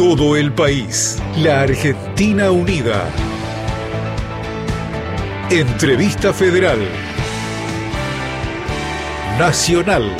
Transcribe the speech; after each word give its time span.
todo 0.00 0.34
el 0.34 0.50
país. 0.54 1.18
La 1.36 1.60
Argentina 1.60 2.50
Unida. 2.50 3.04
Entrevista 5.50 6.32
Federal. 6.32 6.78
Nacional. 9.38 10.16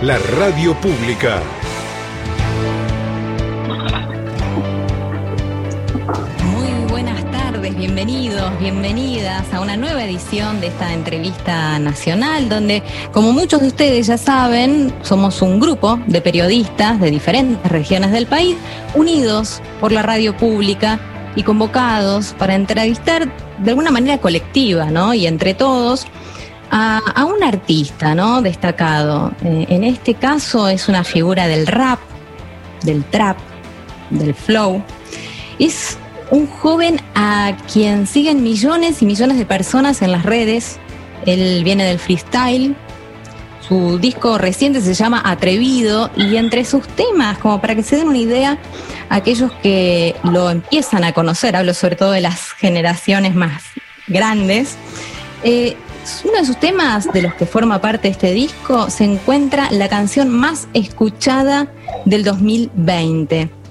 La 0.00 0.16
radio 0.38 0.74
pública. 0.74 1.42
Bienvenidos, 8.04 8.58
bienvenidas 8.58 9.54
a 9.54 9.60
una 9.60 9.78
nueva 9.78 10.04
edición 10.04 10.60
de 10.60 10.66
esta 10.66 10.92
entrevista 10.92 11.78
nacional, 11.78 12.50
donde, 12.50 12.82
como 13.12 13.32
muchos 13.32 13.62
de 13.62 13.68
ustedes 13.68 14.08
ya 14.08 14.18
saben, 14.18 14.92
somos 15.00 15.40
un 15.40 15.58
grupo 15.58 15.98
de 16.06 16.20
periodistas 16.20 17.00
de 17.00 17.10
diferentes 17.10 17.70
regiones 17.70 18.12
del 18.12 18.26
país, 18.26 18.56
unidos 18.94 19.62
por 19.80 19.90
la 19.90 20.02
radio 20.02 20.36
pública 20.36 21.00
y 21.34 21.44
convocados 21.44 22.34
para 22.38 22.54
entrevistar 22.54 23.32
de 23.58 23.70
alguna 23.70 23.90
manera 23.90 24.18
colectiva, 24.18 24.86
¿no? 24.90 25.14
Y 25.14 25.26
entre 25.26 25.54
todos. 25.54 26.06
A, 26.70 27.24
un 27.24 27.42
artista, 27.44 28.14
¿no? 28.16 28.42
Destacado. 28.42 29.32
Eh, 29.44 29.66
en 29.68 29.84
este 29.84 30.14
caso 30.14 30.68
es 30.68 30.88
una 30.88 31.04
figura 31.04 31.46
del 31.46 31.66
rap, 31.68 32.00
del 32.82 33.04
trap, 33.04 33.38
del 34.10 34.34
flow. 34.34 34.82
Es 35.58 35.96
un 36.34 36.48
joven 36.48 37.00
a 37.14 37.56
quien 37.72 38.08
siguen 38.08 38.42
millones 38.42 39.02
y 39.02 39.06
millones 39.06 39.38
de 39.38 39.46
personas 39.46 40.02
en 40.02 40.10
las 40.10 40.24
redes. 40.24 40.80
Él 41.26 41.62
viene 41.62 41.84
del 41.84 42.00
freestyle. 42.00 42.74
Su 43.68 43.98
disco 43.98 44.36
reciente 44.36 44.80
se 44.80 44.94
llama 44.94 45.22
Atrevido 45.24 46.10
y 46.16 46.36
entre 46.36 46.64
sus 46.64 46.88
temas, 46.88 47.38
como 47.38 47.60
para 47.60 47.76
que 47.76 47.84
se 47.84 47.96
den 47.96 48.08
una 48.08 48.18
idea, 48.18 48.58
aquellos 49.08 49.52
que 49.62 50.16
lo 50.24 50.50
empiezan 50.50 51.04
a 51.04 51.12
conocer, 51.12 51.54
hablo 51.54 51.72
sobre 51.72 51.94
todo 51.94 52.10
de 52.10 52.20
las 52.20 52.50
generaciones 52.52 53.36
más 53.36 53.62
grandes, 54.08 54.76
eh, 55.44 55.76
uno 56.24 56.38
de 56.40 56.44
sus 56.44 56.58
temas 56.58 57.10
de 57.12 57.22
los 57.22 57.34
que 57.34 57.46
forma 57.46 57.80
parte 57.80 58.08
este 58.08 58.32
disco 58.32 58.90
se 58.90 59.04
encuentra 59.04 59.70
la 59.70 59.88
canción 59.88 60.28
más 60.28 60.68
escuchada 60.74 61.68
del 62.04 62.24
2020. 62.24 63.63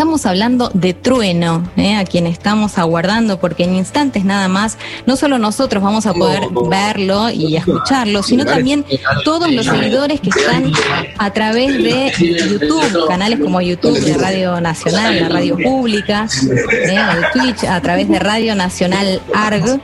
Estamos 0.00 0.24
hablando 0.24 0.70
de 0.72 0.94
Trueno, 0.94 1.70
¿eh? 1.76 1.94
a 1.94 2.06
quien 2.06 2.26
estamos 2.26 2.78
aguardando, 2.78 3.38
porque 3.38 3.64
en 3.64 3.74
instantes 3.74 4.24
nada 4.24 4.48
más, 4.48 4.78
no 5.04 5.14
solo 5.14 5.36
nosotros 5.36 5.82
vamos 5.82 6.06
a 6.06 6.14
poder 6.14 6.40
verlo 6.70 7.28
y 7.28 7.54
escucharlo, 7.58 8.22
sino 8.22 8.46
también 8.46 8.86
todos 9.26 9.52
los 9.52 9.66
seguidores 9.66 10.22
que 10.22 10.30
están 10.30 10.72
a 11.18 11.30
través 11.34 11.74
de 11.82 12.14
YouTube, 12.18 13.08
canales 13.08 13.40
como 13.40 13.60
YouTube 13.60 14.00
de 14.00 14.14
Radio 14.14 14.58
Nacional, 14.58 15.20
la 15.20 15.28
radio 15.28 15.58
pública, 15.58 16.26
¿eh? 16.72 16.96
el 16.96 17.38
Twitch, 17.38 17.64
a 17.64 17.82
través 17.82 18.08
de 18.08 18.18
Radio 18.20 18.54
Nacional 18.54 19.20
ARG. 19.34 19.82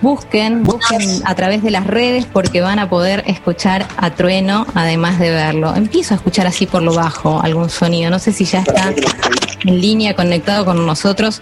Busquen, 0.00 0.64
busquen 0.64 1.00
a 1.24 1.34
través 1.34 1.62
de 1.62 1.70
las 1.70 1.86
redes 1.86 2.26
porque 2.26 2.60
van 2.60 2.78
a 2.80 2.88
poder 2.88 3.22
escuchar 3.26 3.86
a 3.96 4.10
Trueno 4.10 4.66
además 4.74 5.18
de 5.20 5.30
verlo. 5.30 5.74
Empiezo 5.76 6.14
a 6.14 6.16
escuchar 6.16 6.46
así 6.46 6.66
por 6.66 6.82
lo 6.82 6.92
bajo 6.94 7.40
algún 7.40 7.70
sonido. 7.70 8.10
No 8.10 8.18
sé 8.18 8.32
si 8.32 8.44
ya 8.44 8.60
está 8.60 8.92
en 9.64 9.80
línea 9.80 10.14
conectado 10.14 10.64
con 10.64 10.84
nosotros. 10.84 11.40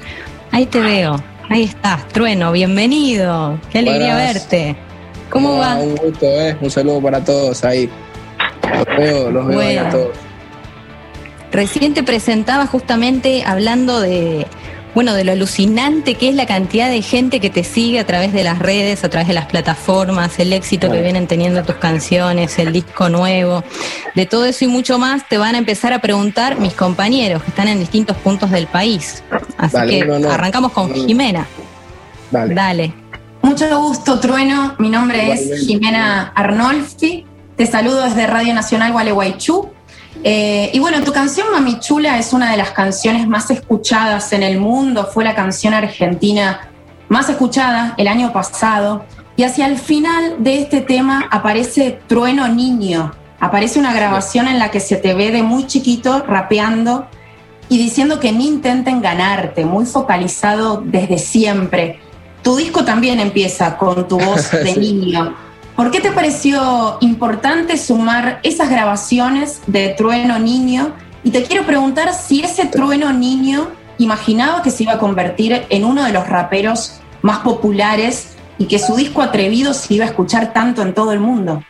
Ahí 0.53 0.67
te 0.67 0.81
veo. 0.81 1.23
Ahí 1.49 1.65
estás, 1.65 2.07
Trueno, 2.09 2.53
bienvenido. 2.53 3.59
Qué 3.73 3.79
alegría 3.79 4.15
Buenas. 4.15 4.35
verte. 4.35 4.77
¿Cómo 5.31 5.55
No, 5.55 5.59
va? 5.59 5.77
Un 5.77 5.97
gusto, 5.97 6.27
¿eh? 6.27 6.57
Un 6.61 6.71
saludo 6.71 7.01
para 7.01 7.25
todos 7.25 7.65
ahí. 7.65 7.89
Los 8.75 8.87
veo, 8.99 9.31
los 9.31 9.47
veo 9.47 9.61
ahí 9.61 9.77
a 9.79 9.83
Bueno. 9.85 9.97
todos. 9.99 10.17
Recién 11.53 11.95
te 11.95 12.03
presentaba 12.05 12.67
justamente 12.67 13.43
hablando 13.45 14.01
de, 14.01 14.47
bueno, 14.95 15.15
de 15.15 15.25
lo 15.25 15.33
alucinante 15.33 16.15
que 16.15 16.29
es 16.29 16.35
la 16.35 16.47
cantidad 16.47 16.91
de 16.91 17.03
gente 17.03 17.41
que 17.41 17.51
te 17.51 17.65
sigue 17.65 17.99
a 17.99 18.07
través 18.07 18.33
de 18.33 18.45
las 18.45 18.59
redes, 18.59 19.05
a 19.05 19.09
través 19.09 19.29
de 19.29 19.35
las 19.35 19.47
plataformas, 19.47 20.39
el 20.39 20.53
éxito 20.53 20.91
que 20.91 21.01
vienen 21.01 21.27
teniendo 21.27 21.63
tus 21.65 21.77
canciones, 21.77 22.59
el 22.59 22.73
disco 22.73 23.09
nuevo, 23.09 23.63
de 24.15 24.27
todo 24.27 24.45
eso 24.45 24.65
y 24.65 24.69
mucho 24.69 24.99
más 24.99 25.29
te 25.29 25.39
van 25.39 25.55
a 25.55 25.59
empezar 25.59 25.93
a 25.93 26.01
preguntar 26.01 26.59
mis 26.59 26.75
compañeros 26.75 27.43
que 27.43 27.51
están 27.51 27.69
en 27.69 27.79
distintos 27.79 28.17
puntos 28.19 28.51
del 28.51 28.67
país. 28.67 29.23
Así 29.57 29.77
Dale, 29.77 29.99
que 30.01 30.05
no, 30.07 30.19
no. 30.19 30.31
arrancamos 30.31 30.73
con. 30.73 30.93
Jimena. 30.93 31.47
Dale. 32.31 32.55
Dale. 32.55 32.95
Mucho 33.43 33.81
gusto, 33.81 34.21
Trueno. 34.21 34.75
Mi 34.79 34.89
nombre 34.89 35.33
es. 35.33 35.67
Jimena 35.67 36.33
Arnolfi. 36.35 37.27
Te 37.57 37.67
saludo 37.67 38.03
desde 38.05 38.27
Radio 38.27 38.55
Nacional 38.55 38.93
Gualeguaychú. 38.93 39.71
Eh, 40.23 40.71
y 40.73 40.79
bueno, 40.79 41.03
tu 41.03 41.13
canción 41.13 41.51
Mami 41.53 41.81
Chula 41.81 42.19
es 42.19 42.33
una 42.33 42.51
de 42.51 42.57
las 42.57 42.71
canciones 42.71 43.27
más 43.27 43.51
escuchadas 43.51 44.33
en 44.33 44.43
el 44.43 44.59
mundo. 44.59 45.09
Fue 45.13 45.25
la 45.25 45.35
canción 45.35 45.75
argentina 45.75 46.69
más 47.09 47.29
escuchada 47.29 47.95
el 47.97 48.09
año 48.09 48.33
pasado. 48.33 49.05
Y 49.37 49.45
hacia 49.45 49.67
el 49.67 49.79
final 49.79 50.37
de 50.39 50.59
este 50.59 50.81
tema 50.83 51.27
aparece 51.31 52.01
Trueno 52.07 52.49
Niño. 52.49 53.13
Aparece 53.39 53.79
una 53.79 53.95
grabación 53.95 54.49
en 54.49 54.59
la 54.59 54.71
que 54.71 54.81
se 54.81 54.97
te 54.97 55.15
ve 55.15 55.31
de 55.31 55.43
muy 55.43 55.67
chiquito 55.67 56.23
rapeando 56.27 57.07
y 57.71 57.79
diciendo 57.79 58.21
que 58.21 58.33
ni 58.33 58.49
intenten 58.49 59.01
ganarte, 59.01 59.65
muy 59.65 59.87
focalizado 59.87 60.83
desde 60.85 61.19
siempre. 61.19 61.99
Tu 62.43 62.57
disco 62.57 62.85
también 62.85 63.21
empieza 63.21 63.79
con 63.79 64.07
tu 64.09 64.19
voz 64.19 64.51
de 64.51 64.77
niño. 64.79 65.35
¿Por 65.81 65.91
qué 65.91 66.01
te 66.01 66.13
pareció 66.13 66.99
importante 67.01 67.79
sumar 67.79 68.41
esas 68.43 68.69
grabaciones 68.69 69.63
de 69.67 69.89
Trueno 69.97 70.39
Niño? 70.39 70.93
Y 71.25 71.31
te 71.31 71.43
quiero 71.43 71.65
preguntar 71.65 72.13
si 72.13 72.43
ese 72.43 72.67
Trueno 72.67 73.11
Niño 73.15 73.67
imaginaba 73.97 74.61
que 74.61 74.71
se 74.71 74.83
iba 74.83 74.93
a 74.93 74.99
convertir 74.99 75.65
en 75.71 75.87
uno 75.87 76.05
de 76.05 76.13
los 76.13 76.29
raperos 76.29 77.01
más 77.23 77.39
populares 77.39 78.37
y 78.59 78.67
que 78.67 78.79
su 78.79 78.95
disco 78.95 79.23
atrevido 79.23 79.73
se 79.73 79.95
iba 79.95 80.05
a 80.05 80.09
escuchar 80.09 80.53
tanto 80.53 80.83
en 80.83 80.93
todo 80.93 81.15
el 81.15 81.21
mundo. 81.21 81.65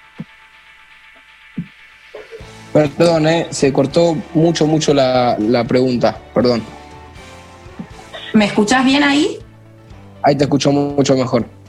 Perdón, 2.72 3.28
¿eh? 3.28 3.46
Se 3.50 3.72
cortó 3.72 4.16
mucho, 4.34 4.66
mucho 4.66 4.92
la, 4.92 5.36
la 5.38 5.62
pregunta. 5.62 6.18
Perdón. 6.34 6.64
¿Me 8.34 8.46
escuchás 8.46 8.84
bien 8.84 9.04
ahí? 9.04 9.38
Ahí 10.20 10.34
te 10.34 10.42
escucho 10.42 10.72
mucho 10.72 11.14
mejor. 11.14 11.59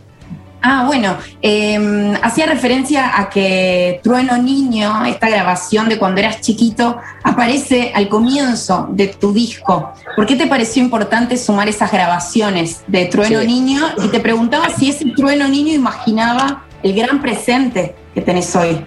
Ah, 0.61 0.83
bueno, 0.85 1.17
eh, 1.41 2.13
hacía 2.21 2.45
referencia 2.45 3.19
a 3.19 3.29
que 3.29 3.99
Trueno 4.03 4.37
Niño, 4.37 5.05
esta 5.05 5.27
grabación 5.29 5.89
de 5.89 5.97
cuando 5.97 6.21
eras 6.21 6.41
chiquito, 6.41 6.97
aparece 7.23 7.91
al 7.95 8.07
comienzo 8.07 8.87
de 8.91 9.07
tu 9.07 9.33
disco. 9.33 9.91
¿Por 10.15 10.27
qué 10.27 10.35
te 10.35 10.45
pareció 10.45 10.83
importante 10.83 11.35
sumar 11.37 11.67
esas 11.67 11.91
grabaciones 11.91 12.83
de 12.85 13.05
Trueno 13.05 13.41
Sí. 13.41 13.47
Niño? 13.47 13.81
Y 14.03 14.09
te 14.09 14.19
preguntaba 14.19 14.69
si 14.69 14.89
ese 14.89 15.05
Trueno 15.15 15.47
Niño 15.47 15.73
imaginaba 15.73 16.63
el 16.83 16.93
gran 16.93 17.21
presente 17.21 17.95
que 18.13 18.21
tenés 18.21 18.55
hoy. 18.55 18.85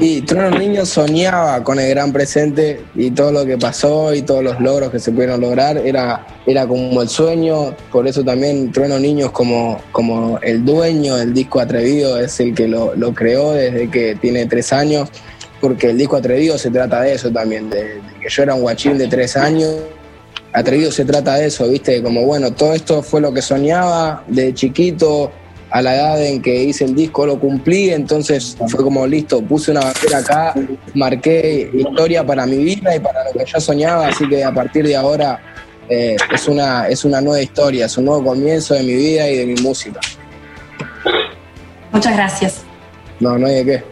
Y 0.00 0.22
Trono 0.22 0.56
Niño 0.56 0.86
soñaba 0.86 1.62
con 1.64 1.80
el 1.80 1.88
gran 1.90 2.12
presente 2.12 2.80
y 2.94 3.10
todo 3.10 3.32
lo 3.32 3.44
que 3.44 3.58
pasó 3.58 4.14
y 4.14 4.22
todos 4.22 4.44
los 4.44 4.60
logros 4.60 4.90
que 4.90 4.98
se 4.98 5.10
pudieron 5.10 5.40
lograr 5.40 5.76
era, 5.78 6.24
era 6.46 6.66
como 6.66 7.02
el 7.02 7.08
sueño, 7.08 7.74
por 7.90 8.06
eso 8.06 8.24
también 8.24 8.70
Trueno 8.70 8.98
Niño 8.98 9.26
es 9.26 9.32
como, 9.32 9.80
como 9.90 10.38
el 10.42 10.64
dueño 10.64 11.16
del 11.16 11.34
disco 11.34 11.60
Atrevido, 11.60 12.18
es 12.18 12.38
el 12.40 12.54
que 12.54 12.68
lo, 12.68 12.92
creó 13.14 13.52
desde 13.52 13.90
que 13.90 14.14
tiene 14.14 14.46
tres 14.46 14.72
años, 14.72 15.08
porque 15.60 15.90
el 15.90 15.98
disco 15.98 16.16
Atrevido 16.16 16.58
se 16.58 16.70
trata 16.70 17.00
de 17.00 17.14
eso 17.14 17.30
también, 17.30 17.68
de, 17.68 17.82
de 17.84 18.00
que 18.22 18.28
yo 18.28 18.42
era 18.44 18.54
un 18.54 18.62
guachín 18.62 18.98
de 18.98 19.08
tres 19.08 19.36
años. 19.36 19.74
Atrevido 20.52 20.90
se 20.92 21.04
trata 21.04 21.34
de 21.34 21.46
eso, 21.46 21.68
viste, 21.68 22.02
como 22.02 22.24
bueno, 22.24 22.52
todo 22.52 22.72
esto 22.72 23.02
fue 23.02 23.20
lo 23.20 23.32
que 23.32 23.42
soñaba 23.42 24.24
de 24.28 24.54
chiquito, 24.54 25.30
a 25.70 25.82
la 25.82 25.94
edad 25.94 26.24
en 26.24 26.40
que 26.40 26.64
hice 26.64 26.84
el 26.84 26.94
disco 26.94 27.26
lo 27.26 27.38
cumplí, 27.38 27.90
entonces 27.90 28.56
fue 28.68 28.82
como 28.82 29.06
listo, 29.06 29.42
puse 29.42 29.70
una 29.70 29.80
bandera 29.80 30.18
acá, 30.18 30.54
marqué 30.94 31.70
historia 31.74 32.24
para 32.24 32.46
mi 32.46 32.56
vida 32.56 32.96
y 32.96 33.00
para 33.00 33.24
lo 33.24 33.38
que 33.38 33.44
yo 33.44 33.60
soñaba, 33.60 34.08
así 34.08 34.28
que 34.28 34.42
a 34.44 34.52
partir 34.52 34.86
de 34.86 34.96
ahora 34.96 35.40
eh, 35.88 36.16
es, 36.32 36.48
una, 36.48 36.88
es 36.88 37.04
una 37.04 37.20
nueva 37.20 37.42
historia, 37.42 37.86
es 37.86 37.96
un 37.98 38.06
nuevo 38.06 38.24
comienzo 38.24 38.74
de 38.74 38.82
mi 38.82 38.94
vida 38.94 39.28
y 39.28 39.36
de 39.36 39.46
mi 39.46 39.54
música. 39.60 40.00
Muchas 41.92 42.14
gracias. 42.14 42.62
No, 43.20 43.38
no 43.38 43.46
hay 43.46 43.64
de 43.64 43.64
qué. 43.64 43.84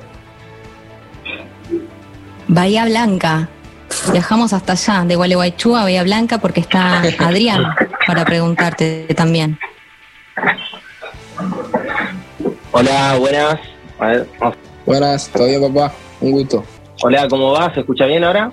Bahía 2.48 2.84
Blanca. 2.84 3.48
Viajamos 4.12 4.52
hasta 4.52 4.72
allá, 4.72 5.04
de 5.04 5.16
Gualeguaychú 5.16 5.74
a 5.74 5.82
Bahía 5.82 6.02
Blanca, 6.02 6.38
porque 6.38 6.60
está 6.60 7.00
Adrián 7.18 7.64
para 8.06 8.24
preguntarte 8.24 9.06
también. 9.16 9.58
Hola, 12.78 13.16
buenas. 13.18 13.58
A 13.98 14.06
ver, 14.08 14.26
vamos. 14.38 14.56
Buenas, 14.84 15.28
¿todo 15.30 15.46
bien 15.46 15.62
papá? 15.62 15.94
Un 16.20 16.32
gusto. 16.32 16.62
Hola, 17.02 17.26
¿cómo 17.26 17.52
va? 17.52 17.72
¿Se 17.72 17.80
escucha 17.80 18.04
bien 18.04 18.22
ahora? 18.22 18.52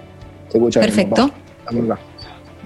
Te 0.49 0.57
escucho 0.59 0.79
bien, 0.79 0.93
Perfecto. 0.93 1.29
Dame 1.65 1.91
acá. 1.91 2.01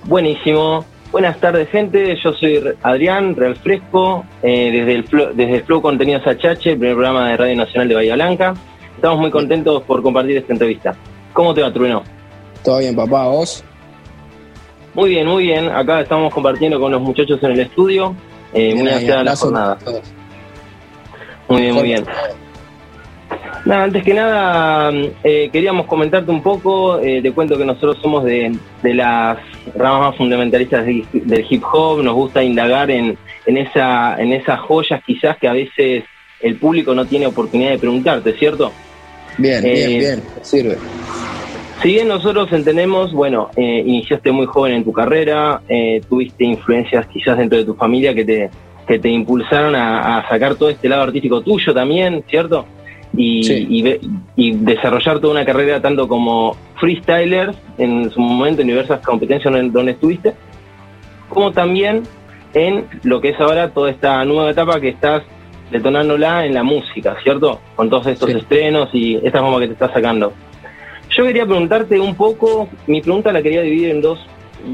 Buenísimo. 0.04 0.86
Buenas 1.12 1.39
tardes, 1.39 1.68
gente. 1.69 2.15
Yo 2.24 2.33
soy 2.33 2.63
Adrián 2.83 3.36
Real 3.36 3.56
Fresco, 3.56 4.24
eh, 4.44 4.69
desde, 4.71 4.94
el 4.94 5.04
Flow, 5.06 5.30
desde 5.33 5.56
el 5.56 5.63
Flow 5.63 5.81
Contenidos 5.81 6.21
HH, 6.27 6.69
el 6.69 6.77
primer 6.77 6.94
programa 6.94 7.30
de 7.30 7.38
Radio 7.38 7.56
Nacional 7.56 7.88
de 7.88 7.95
Bahía 7.95 8.13
Blanca. 8.13 8.53
Estamos 8.95 9.18
muy 9.18 9.31
contentos 9.31 9.81
por 9.81 10.03
compartir 10.03 10.38
esta 10.38 10.53
entrevista. 10.53 10.95
¿Cómo 11.33 11.56
te 11.56 11.63
va, 11.63 11.74
Trueno? 11.74 12.03
¿Todo 12.63 12.77
bien, 12.77 12.95
papá? 12.95 13.30
¿Vos? 13.30 13.63
Muy 14.94 15.10
bien, 15.10 15.25
muy 15.25 15.45
bien. 15.45 15.69
Acá 15.69 16.01
estamos 16.01 16.31
compartiendo 16.31 16.80
con 16.80 16.92
los 16.92 17.01
muchachos 17.01 17.42
en 17.42 17.53
el 17.53 17.62
estudio. 17.62 18.15
Eh, 18.53 18.75
muy 18.75 18.89
ansiada 18.89 19.24
la 19.24 19.36
jornada. 19.36 19.80
Muy 21.49 21.61
bien, 21.61 21.75
muy 21.75 21.83
bien. 21.83 22.05
Nada, 23.65 23.83
antes 23.83 24.03
que 24.03 24.13
nada, 24.13 24.91
eh, 25.23 25.49
queríamos 25.51 25.88
comentarte 25.88 26.31
un 26.31 26.41
poco. 26.41 26.99
Eh, 26.99 27.21
te 27.21 27.31
cuento 27.31 27.57
que 27.57 27.65
nosotros 27.65 27.97
somos 28.01 28.23
de, 28.23 28.57
las 28.83 29.38
ramas 29.75 30.01
más 30.01 30.15
fundamentalistas 30.15 30.85
del 30.85 31.45
hip 31.49 31.63
hop. 31.71 32.01
Nos 32.01 32.13
gusta 32.13 32.44
indagar 32.44 32.89
en, 32.89 33.17
en, 33.45 33.57
esa, 33.57 34.21
en 34.21 34.31
esas 34.31 34.59
joyas, 34.61 35.01
quizás 35.05 35.38
que 35.38 35.47
a 35.47 35.53
veces 35.53 36.03
el 36.39 36.55
público 36.55 36.94
no 36.94 37.05
tiene 37.05 37.27
oportunidad 37.27 37.71
de 37.71 37.79
preguntarte, 37.79 38.33
¿cierto? 38.33 38.71
Bien, 39.38 39.63
bien, 39.63 39.91
eh, 39.91 39.97
bien, 40.00 40.23
sirve. 40.41 40.77
Si 41.81 41.89
bien 41.89 42.07
nosotros 42.07 42.51
entendemos, 42.51 43.13
bueno, 43.13 43.51
eh, 43.55 43.83
iniciaste 43.85 44.31
muy 44.31 44.47
joven 44.47 44.73
en 44.73 44.83
tu 44.83 44.91
carrera, 44.91 45.61
eh, 45.67 46.01
tuviste 46.09 46.43
influencias 46.43 47.05
quizás 47.07 47.38
dentro 47.38 47.57
de 47.57 47.65
tu 47.65 47.75
familia 47.75 48.15
que 48.15 48.25
te, 48.25 48.50
que 48.88 49.00
te 49.00 49.10
impulsaron 49.10 49.75
a, 49.75 50.25
sacar 50.30 50.56
todo 50.56 50.69
este 50.69 50.88
lado 50.88 51.04
artístico 51.04 51.42
tuyo 51.42 51.74
también, 51.74 52.24
¿cierto? 52.30 52.66
Y, 53.16 54.00
y, 54.36 54.51
desarrollar 54.51 55.19
toda 55.19 55.34
una 55.34 55.45
carrera 55.45 55.81
tanto 55.81 56.07
como 56.07 56.56
freestyler 56.80 57.54
en 57.78 58.12
su 58.12 58.19
momento 58.19 58.62
en 58.62 58.68
diversas 58.68 59.01
competencias 59.01 59.54
donde 59.72 59.94
estuviste, 59.94 60.36
como 61.30 61.51
también 61.51 62.04
en 62.54 62.86
lo 63.04 63.19
que 63.19 63.30
es 63.30 63.39
ahora 63.39 63.69
toda 63.69 63.89
esta 63.89 64.24
nueva 64.25 64.51
etapa 64.51 64.80
que 64.80 64.89
estás 64.89 65.24
detonándola 65.72 66.45
en 66.45 66.54
la 66.54 66.63
música, 66.63 67.18
¿cierto? 67.24 67.60
Con 67.75 67.89
todos 67.89 68.07
estos 68.07 68.30
estrenos 68.30 68.89
y 68.94 69.16
esta 69.16 69.42
forma 69.42 69.60
que 69.60 69.68
te 69.68 69.74
estás 69.74 69.92
sacando. 69.92 70.34
Yo 71.10 71.24
quería 71.24 71.45
preguntarte 71.45 72.00
un 72.00 72.16
poco, 72.16 72.69
mi 72.86 73.01
pregunta 73.01 73.31
la 73.31 73.42
quería 73.42 73.62
dividir 73.62 73.89
en 73.89 74.01
dos, 74.01 74.19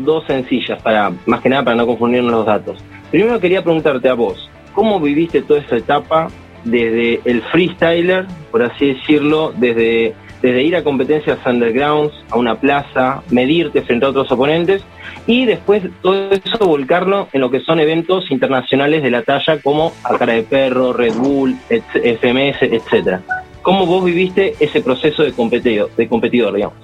dos 0.03 0.25
sencillas, 0.25 0.81
para 0.81 1.11
más 1.25 1.41
que 1.41 1.49
nada 1.49 1.63
para 1.63 1.75
no 1.75 1.87
confundirnos 1.87 2.31
los 2.31 2.45
datos. 2.45 2.77
Primero 3.13 3.39
quería 3.39 3.63
preguntarte 3.63 4.09
a 4.09 4.15
vos, 4.15 4.49
¿cómo 4.73 4.99
viviste 4.99 5.43
toda 5.43 5.59
esa 5.59 5.77
etapa 5.77 6.29
desde 6.63 7.21
el 7.25 7.43
freestyler, 7.43 8.25
por 8.49 8.63
así 8.63 8.95
decirlo, 8.95 9.53
desde, 9.55 10.15
desde 10.41 10.63
ir 10.63 10.75
a 10.75 10.83
competencias 10.83 11.37
undergrounds, 11.45 12.11
a 12.31 12.37
una 12.37 12.59
plaza, 12.59 13.21
medirte 13.29 13.83
frente 13.83 14.07
a 14.07 14.09
otros 14.09 14.31
oponentes, 14.31 14.81
y 15.27 15.45
después 15.45 15.83
todo 16.01 16.31
eso 16.31 16.65
volcarlo 16.65 17.27
en 17.33 17.41
lo 17.41 17.51
que 17.51 17.59
son 17.59 17.79
eventos 17.79 18.31
internacionales 18.31 19.03
de 19.03 19.11
la 19.11 19.21
talla 19.21 19.61
como 19.61 19.93
A 20.03 20.17
Cara 20.17 20.33
de 20.33 20.41
Perro, 20.41 20.91
Red 20.91 21.13
Bull, 21.13 21.55
FMS, 21.69 22.63
etcétera. 22.63 23.21
¿Cómo 23.61 23.85
vos 23.85 24.03
viviste 24.03 24.55
ese 24.59 24.81
proceso 24.81 25.21
de 25.21 25.33
competidor, 25.33 25.91
de 25.95 26.07
competidor 26.09 26.55
digamos? 26.55 26.77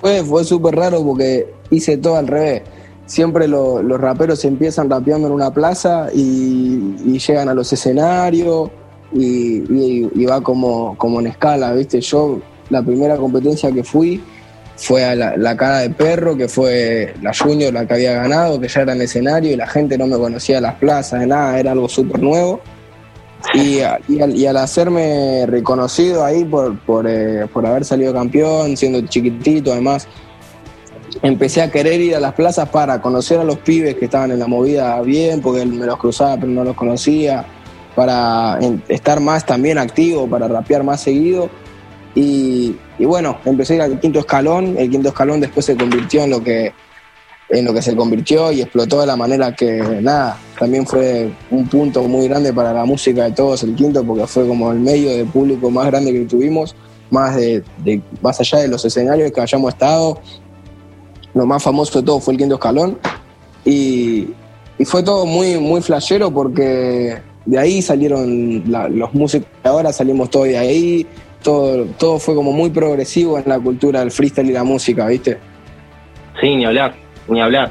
Fue, 0.00 0.22
fue 0.22 0.44
súper 0.44 0.76
raro 0.76 1.02
porque 1.04 1.46
hice 1.72 1.96
todo 1.96 2.18
al 2.18 2.28
revés. 2.28 2.62
Siempre 3.06 3.46
los 3.46 4.00
raperos 4.00 4.44
empiezan 4.44 4.90
rapeando 4.90 5.28
en 5.28 5.32
una 5.32 5.52
plaza 5.52 6.08
y, 6.12 7.18
llegan 7.18 7.48
a 7.48 7.54
los 7.54 7.72
escenarios 7.72 8.70
y, 9.12 10.24
va 10.24 10.40
como, 10.40 10.96
como 10.98 11.20
en 11.20 11.28
escala, 11.28 11.72
¿viste? 11.72 12.00
Yo, 12.00 12.40
la 12.68 12.82
primera 12.82 13.16
competencia 13.16 13.70
que 13.70 13.84
fui, 13.84 14.20
fue 14.76 15.04
a 15.04 15.14
la, 15.14 15.56
cara 15.56 15.78
de 15.78 15.90
perro, 15.90 16.36
que 16.36 16.48
fue 16.48 17.14
la 17.22 17.32
Junior 17.34 17.72
la 17.72 17.86
que 17.86 17.94
había 17.94 18.12
ganado, 18.12 18.60
que 18.60 18.68
ya 18.68 18.82
era 18.82 18.92
en 18.92 19.02
escenario 19.02 19.52
y 19.52 19.56
la 19.56 19.66
gente 19.66 19.96
no 19.96 20.06
me 20.06 20.18
conocía 20.18 20.60
las 20.60 20.74
plazas, 20.74 21.20
de 21.20 21.26
nada, 21.26 21.58
era 21.58 21.72
algo 21.72 21.88
súper 21.88 22.22
nuevo. 22.22 22.60
Y, 23.54 23.80
al, 23.80 24.56
hacerme 24.56 25.46
reconocido 25.46 26.24
ahí 26.24 26.44
por, 26.44 26.76
eh, 27.08 27.46
por, 27.52 27.66
haber 27.66 27.84
salido 27.84 28.12
campeón, 28.12 28.76
siendo 28.76 29.00
chiquitito 29.02 29.72
además, 29.72 30.08
empecé 31.22 31.62
a 31.62 31.70
querer 31.70 32.00
ir 32.00 32.16
a 32.16 32.20
las 32.20 32.34
plazas 32.34 32.68
para 32.68 33.00
conocer 33.00 33.38
a 33.38 33.44
los 33.44 33.58
pibes 33.58 33.96
que 33.96 34.06
estaban 34.06 34.30
en 34.30 34.38
la 34.38 34.46
movida 34.46 35.00
bien, 35.02 35.40
porque 35.40 35.64
me 35.64 35.86
los 35.86 35.98
cruzaba 35.98 36.36
pero 36.36 36.48
no 36.48 36.64
los 36.64 36.74
conocía, 36.74 37.44
para 37.94 38.58
estar 38.88 39.20
más 39.20 39.44
también 39.46 39.78
activo, 39.78 40.28
para 40.28 40.46
rapear 40.48 40.84
más 40.84 41.00
seguido 41.00 41.48
y, 42.16 42.74
bueno, 42.98 43.38
empecé 43.44 43.74
a 43.74 43.76
ir 43.76 43.82
al 43.82 44.00
quinto 44.00 44.20
escalón, 44.20 44.74
el 44.78 44.90
quinto 44.90 45.08
escalón 45.08 45.38
después 45.38 45.66
se 45.66 45.76
convirtió 45.76 46.24
en 46.24 46.30
lo 46.30 46.42
que 46.42 46.72
en 47.48 47.64
lo 47.64 47.72
que 47.72 47.80
se 47.80 47.94
convirtió 47.94 48.50
y 48.50 48.60
explotó 48.60 49.00
de 49.02 49.06
la 49.06 49.14
manera 49.14 49.54
que, 49.54 49.80
nada, 50.02 50.36
también 50.58 50.84
fue 50.84 51.30
un 51.52 51.68
punto 51.68 52.02
muy 52.02 52.26
grande 52.26 52.52
para 52.52 52.72
la 52.72 52.84
música 52.84 53.22
de 53.24 53.32
todos 53.32 53.62
el 53.62 53.76
quinto, 53.76 54.02
porque 54.02 54.26
fue 54.26 54.48
como 54.48 54.72
el 54.72 54.80
medio 54.80 55.10
de 55.10 55.24
público 55.26 55.70
más 55.70 55.86
grande 55.86 56.12
que 56.12 56.24
tuvimos, 56.24 56.74
más, 57.08 57.36
de, 57.36 57.62
más 58.20 58.40
allá 58.40 58.58
de 58.58 58.68
los 58.68 58.84
escenarios 58.84 59.30
que 59.30 59.40
hayamos 59.40 59.74
estado. 59.74 60.18
Lo 61.36 61.44
más 61.44 61.62
famoso 61.62 62.00
de 62.00 62.06
todo 62.06 62.18
fue 62.18 62.32
el 62.32 62.38
quinto 62.38 62.54
escalón. 62.54 62.98
Y, 63.62 64.28
fue 64.84 65.02
todo 65.02 65.26
muy, 65.26 65.58
muy 65.58 65.82
flashero 65.82 66.30
porque 66.30 67.18
de 67.44 67.58
ahí 67.58 67.82
salieron 67.82 68.64
los 68.66 69.14
músicos, 69.14 69.48
ahora 69.62 69.92
salimos 69.92 70.30
todos 70.30 70.48
de 70.48 70.58
ahí, 70.58 71.06
todo, 71.42 72.18
fue 72.18 72.34
como 72.34 72.52
muy 72.52 72.70
progresivo 72.70 73.38
en 73.38 73.44
la 73.46 73.58
cultura 73.58 74.00
del 74.00 74.10
freestyle 74.10 74.50
y 74.50 74.52
la 74.52 74.64
música, 74.64 75.06
¿viste? 75.06 75.38
Sí, 76.40 76.56
ni 76.56 76.64
hablar, 76.64 76.94
ni 77.28 77.40
hablar. 77.40 77.70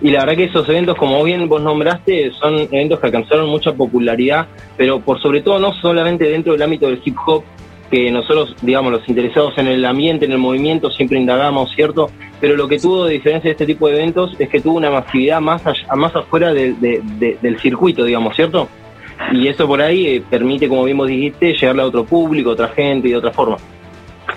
Y 0.00 0.10
la 0.10 0.20
verdad 0.20 0.36
que 0.36 0.44
esos 0.44 0.68
eventos, 0.68 0.96
como 0.96 1.22
bien 1.24 1.48
vos 1.48 1.60
nombraste, 1.60 2.30
son 2.40 2.60
eventos 2.72 3.00
que 3.00 3.06
alcanzaron 3.06 3.48
mucha 3.48 3.72
popularidad, 3.72 4.46
pero 4.76 5.00
por 5.00 5.20
sobre 5.20 5.40
todo 5.40 5.58
no 5.58 5.72
solamente 5.74 6.24
dentro 6.24 6.52
del 6.52 6.62
ámbito 6.62 6.86
del 6.86 7.00
hip 7.04 7.16
hop, 7.26 7.42
que 7.90 8.10
nosotros, 8.10 8.54
digamos, 8.62 8.92
los 8.92 9.08
interesados 9.08 9.56
en 9.56 9.66
el 9.66 9.84
ambiente, 9.84 10.26
en 10.26 10.32
el 10.32 10.38
movimiento, 10.38 10.90
siempre 10.90 11.18
indagamos, 11.18 11.72
¿cierto? 11.74 12.10
Pero 12.40 12.56
lo 12.56 12.68
que 12.68 12.78
tuvo 12.78 13.06
de 13.06 13.14
diferencia 13.14 13.48
de 13.48 13.52
este 13.52 13.66
tipo 13.66 13.88
de 13.88 13.96
eventos 13.96 14.36
es 14.38 14.48
que 14.48 14.60
tuvo 14.60 14.76
una 14.76 14.90
masividad 14.90 15.40
más, 15.40 15.62
más 15.96 16.14
afuera 16.14 16.52
del 16.52 17.58
circuito, 17.60 18.04
digamos, 18.04 18.36
¿cierto? 18.36 18.68
y 19.32 19.48
eso 19.48 19.66
por 19.66 19.80
ahí 19.82 20.06
eh, 20.06 20.24
permite, 20.28 20.68
como 20.68 20.84
bien 20.84 20.96
vos 20.96 21.08
dijiste, 21.08 21.52
llegarle 21.52 21.82
a 21.82 21.86
otro 21.86 22.04
público, 22.04 22.50
otra 22.50 22.68
gente 22.68 23.08
y 23.08 23.10
de 23.12 23.16
otra 23.16 23.32
forma. 23.32 23.56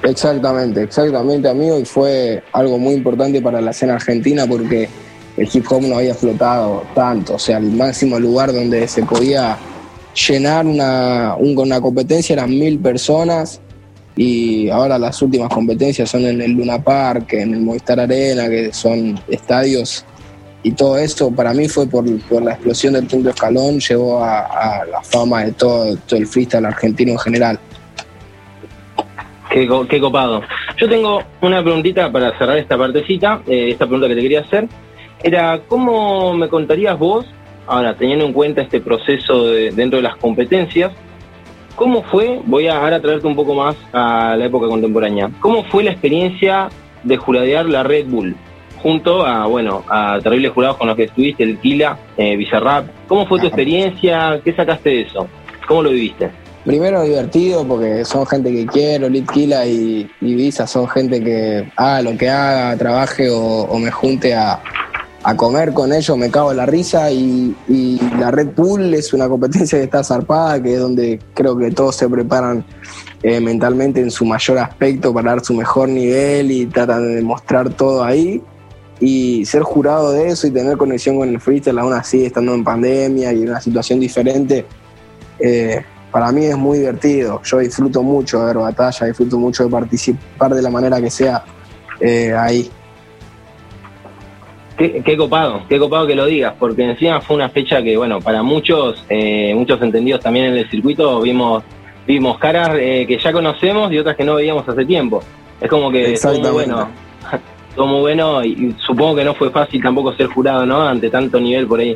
Exactamente, 0.03 0.83
exactamente, 0.83 1.47
amigo, 1.47 1.79
y 1.79 1.85
fue 1.85 2.43
algo 2.53 2.77
muy 2.77 2.95
importante 2.95 3.41
para 3.41 3.61
la 3.61 3.71
escena 3.71 3.95
argentina 3.95 4.45
porque 4.47 4.89
el 5.37 5.49
hip 5.51 5.65
hop 5.69 5.81
no 5.83 5.97
había 5.97 6.11
explotado 6.11 6.83
tanto, 6.95 7.35
o 7.35 7.39
sea, 7.39 7.57
el 7.57 7.71
máximo 7.71 8.19
lugar 8.19 8.51
donde 8.51 8.87
se 8.87 9.03
podía 9.03 9.57
llenar 10.15 10.65
una, 10.65 11.35
una 11.37 11.81
competencia 11.81 12.33
eran 12.33 12.49
mil 12.49 12.79
personas 12.79 13.61
y 14.15 14.69
ahora 14.69 14.99
las 14.99 15.21
últimas 15.21 15.49
competencias 15.49 16.09
son 16.09 16.25
en 16.25 16.41
el 16.41 16.51
Luna 16.51 16.83
Park, 16.83 17.33
en 17.33 17.53
el 17.53 17.61
Movistar 17.61 17.99
Arena, 17.99 18.49
que 18.49 18.73
son 18.73 19.19
estadios 19.29 20.05
y 20.63 20.71
todo 20.73 20.97
eso 20.97 21.33
para 21.33 21.53
mí 21.53 21.67
fue 21.67 21.87
por, 21.87 22.05
la 22.43 22.51
explosión 22.51 22.93
del 22.93 23.07
quinto 23.07 23.29
escalón, 23.29 23.79
llegó 23.79 24.23
a, 24.23 24.83
la 24.91 25.01
fama 25.01 25.45
de 25.45 25.53
todo, 25.53 25.95
todo, 26.07 26.19
el 26.19 26.27
freestyle 26.27 26.65
argentino 26.65 27.13
en 27.13 27.19
general. 27.19 27.59
Qué, 29.49 29.67
qué, 29.89 29.99
copado. 29.99 30.43
Yo 30.77 30.87
tengo 30.87 31.23
una 31.41 31.61
preguntita 31.61 32.11
para 32.11 32.37
cerrar 32.37 32.57
esta 32.57 32.77
partecita, 32.77 33.41
eh, 33.47 33.69
esta 33.71 33.85
pregunta 33.85 34.07
que 34.07 34.15
te 34.15 34.21
quería 34.21 34.41
hacer. 34.41 34.67
Era, 35.23 35.61
¿cómo 35.67 36.33
me 36.33 36.47
contarías 36.47 36.97
vos, 36.97 37.25
ahora 37.71 37.95
teniendo 37.95 38.25
en 38.25 38.33
cuenta 38.33 38.61
este 38.61 38.81
proceso 38.81 39.45
dentro 39.45 39.97
de 39.97 40.03
las 40.03 40.17
competencias, 40.17 40.91
cómo 41.75 42.03
fue, 42.03 42.41
voy 42.45 42.67
a 42.67 42.77
ahora 42.77 43.01
traerte 43.01 43.25
un 43.25 43.35
poco 43.35 43.55
más 43.55 43.75
a 43.93 44.35
la 44.37 44.45
época 44.45 44.67
contemporánea, 44.67 45.31
cómo 45.39 45.63
fue 45.63 45.83
la 45.83 45.91
experiencia 45.91 46.69
de 47.03 47.17
juradear 47.17 47.65
la 47.65 47.83
Red 47.83 48.07
Bull? 48.07 48.35
junto 48.81 49.25
a, 49.25 49.45
bueno, 49.45 49.83
a 49.89 50.19
terribles 50.21 50.51
jurados 50.51 50.77
con 50.77 50.87
los 50.87 50.95
que 50.95 51.03
estuviste, 51.03 51.43
el 51.43 51.59
Kila, 51.59 51.99
eh, 52.17 52.35
Bizarrap. 52.35 52.87
¿Cómo 53.07 53.27
fue 53.27 53.39
tu 53.39 53.45
experiencia? 53.45 54.41
¿Qué 54.43 54.53
sacaste 54.53 54.89
de 54.89 55.01
eso? 55.01 55.27
¿Cómo 55.67 55.83
lo 55.83 55.91
viviste? 55.91 56.31
Primero 56.65 57.03
divertido 57.03 57.67
porque 57.67 58.05
son 58.05 58.25
gente 58.27 58.51
que 58.51 58.65
quiero, 58.67 59.09
Lit 59.09 59.29
Kila 59.31 59.65
y, 59.65 60.09
Visa 60.19 60.67
son 60.67 60.87
gente 60.87 61.23
que 61.23 61.67
haga 61.75 62.01
lo 62.03 62.15
que 62.17 62.29
haga, 62.29 62.77
trabaje 62.77 63.29
o, 63.31 63.77
me 63.79 63.89
junte 63.89 64.35
a, 64.35 64.59
comer 65.35 65.73
con 65.73 65.93
ellos, 65.93 66.17
me 66.17 66.29
cago 66.29 66.51
en 66.51 66.57
la 66.57 66.65
risa 66.65 67.11
y, 67.11 67.55
la 68.19 68.31
Red 68.31 68.49
Bull 68.55 68.93
es 68.93 69.13
una 69.13 69.27
competencia 69.29 69.77
que 69.77 69.83
está 69.85 70.03
zarpada, 70.03 70.61
que 70.61 70.73
es 70.73 70.79
donde 70.79 71.19
creo 71.33 71.57
que 71.57 71.71
todos 71.71 71.95
se 71.95 72.09
preparan 72.09 72.65
eh, 73.23 73.39
mentalmente 73.39 74.01
en 74.01 74.11
su 74.11 74.25
mayor 74.25 74.57
aspecto 74.57 75.13
para 75.13 75.31
dar 75.31 75.45
su 75.45 75.53
mejor 75.53 75.89
nivel 75.89 76.51
y 76.51 76.65
tratan 76.65 77.07
de 77.07 77.15
demostrar 77.15 77.69
todo 77.69 78.03
ahí 78.03 78.41
y 78.99 79.45
ser 79.45 79.63
jurado 79.63 80.11
de 80.11 80.29
eso 80.29 80.47
y 80.47 80.51
tener 80.51 80.77
conexión 80.77 81.17
con 81.17 81.29
el 81.29 81.39
freestyle 81.39 81.79
aún 81.79 81.93
así 81.93 82.25
estando 82.25 82.53
en 82.53 82.63
pandemia 82.63 83.33
y 83.33 83.43
en 83.43 83.49
una 83.49 83.61
situación 83.61 83.99
diferente, 83.99 84.65
eh, 85.39 85.83
para 86.11 86.31
mí 86.31 86.45
es 86.45 86.57
muy 86.57 86.79
divertido. 86.79 87.41
Yo 87.43 87.59
disfruto 87.59 88.03
mucho 88.03 88.39
de 88.39 88.45
ver 88.45 88.57
batalla, 88.57 89.07
disfruto 89.07 89.37
mucho 89.39 89.63
de 89.63 89.69
participar 89.69 90.53
de 90.53 90.61
la 90.61 90.69
manera 90.69 91.01
que 91.01 91.09
sea 91.09 91.43
eh, 91.99 92.33
ahí. 92.33 92.69
Qué, 94.77 95.17
copado, 95.17 95.61
qué 95.69 95.77
copado 95.77 96.07
que 96.07 96.15
lo 96.15 96.25
digas, 96.25 96.55
porque 96.57 96.83
encima 96.83 97.21
fue 97.21 97.35
una 97.35 97.49
fecha 97.49 97.83
que, 97.83 97.97
bueno, 97.97 98.19
para 98.19 98.41
muchos, 98.41 99.05
eh, 99.09 99.53
muchos 99.53 99.79
entendidos 99.81 100.21
también 100.21 100.45
en 100.45 100.57
el 100.57 100.69
circuito, 100.71 101.21
vimos, 101.21 101.63
vimos 102.07 102.39
caras 102.39 102.69
que 102.69 103.19
ya 103.23 103.31
conocemos 103.31 103.91
y 103.91 103.99
otras 103.99 104.15
que 104.15 104.23
no 104.23 104.35
veíamos 104.35 104.67
hace 104.67 104.83
tiempo. 104.85 105.21
Es 105.59 105.69
como 105.69 105.91
que, 105.91 106.19
bueno, 106.51 106.89
todo 107.75 107.85
muy 107.85 108.01
bueno 108.01 108.43
y, 108.43 108.75
supongo 108.85 109.17
que 109.17 109.23
no 109.23 109.35
fue 109.35 109.51
fácil 109.51 109.81
tampoco 109.83 110.13
ser 110.13 110.27
jurado, 110.27 110.65
¿no? 110.65 110.81
Ante 110.81 111.09
tanto 111.09 111.39
nivel 111.39 111.67
por 111.67 111.79
ahí. 111.79 111.95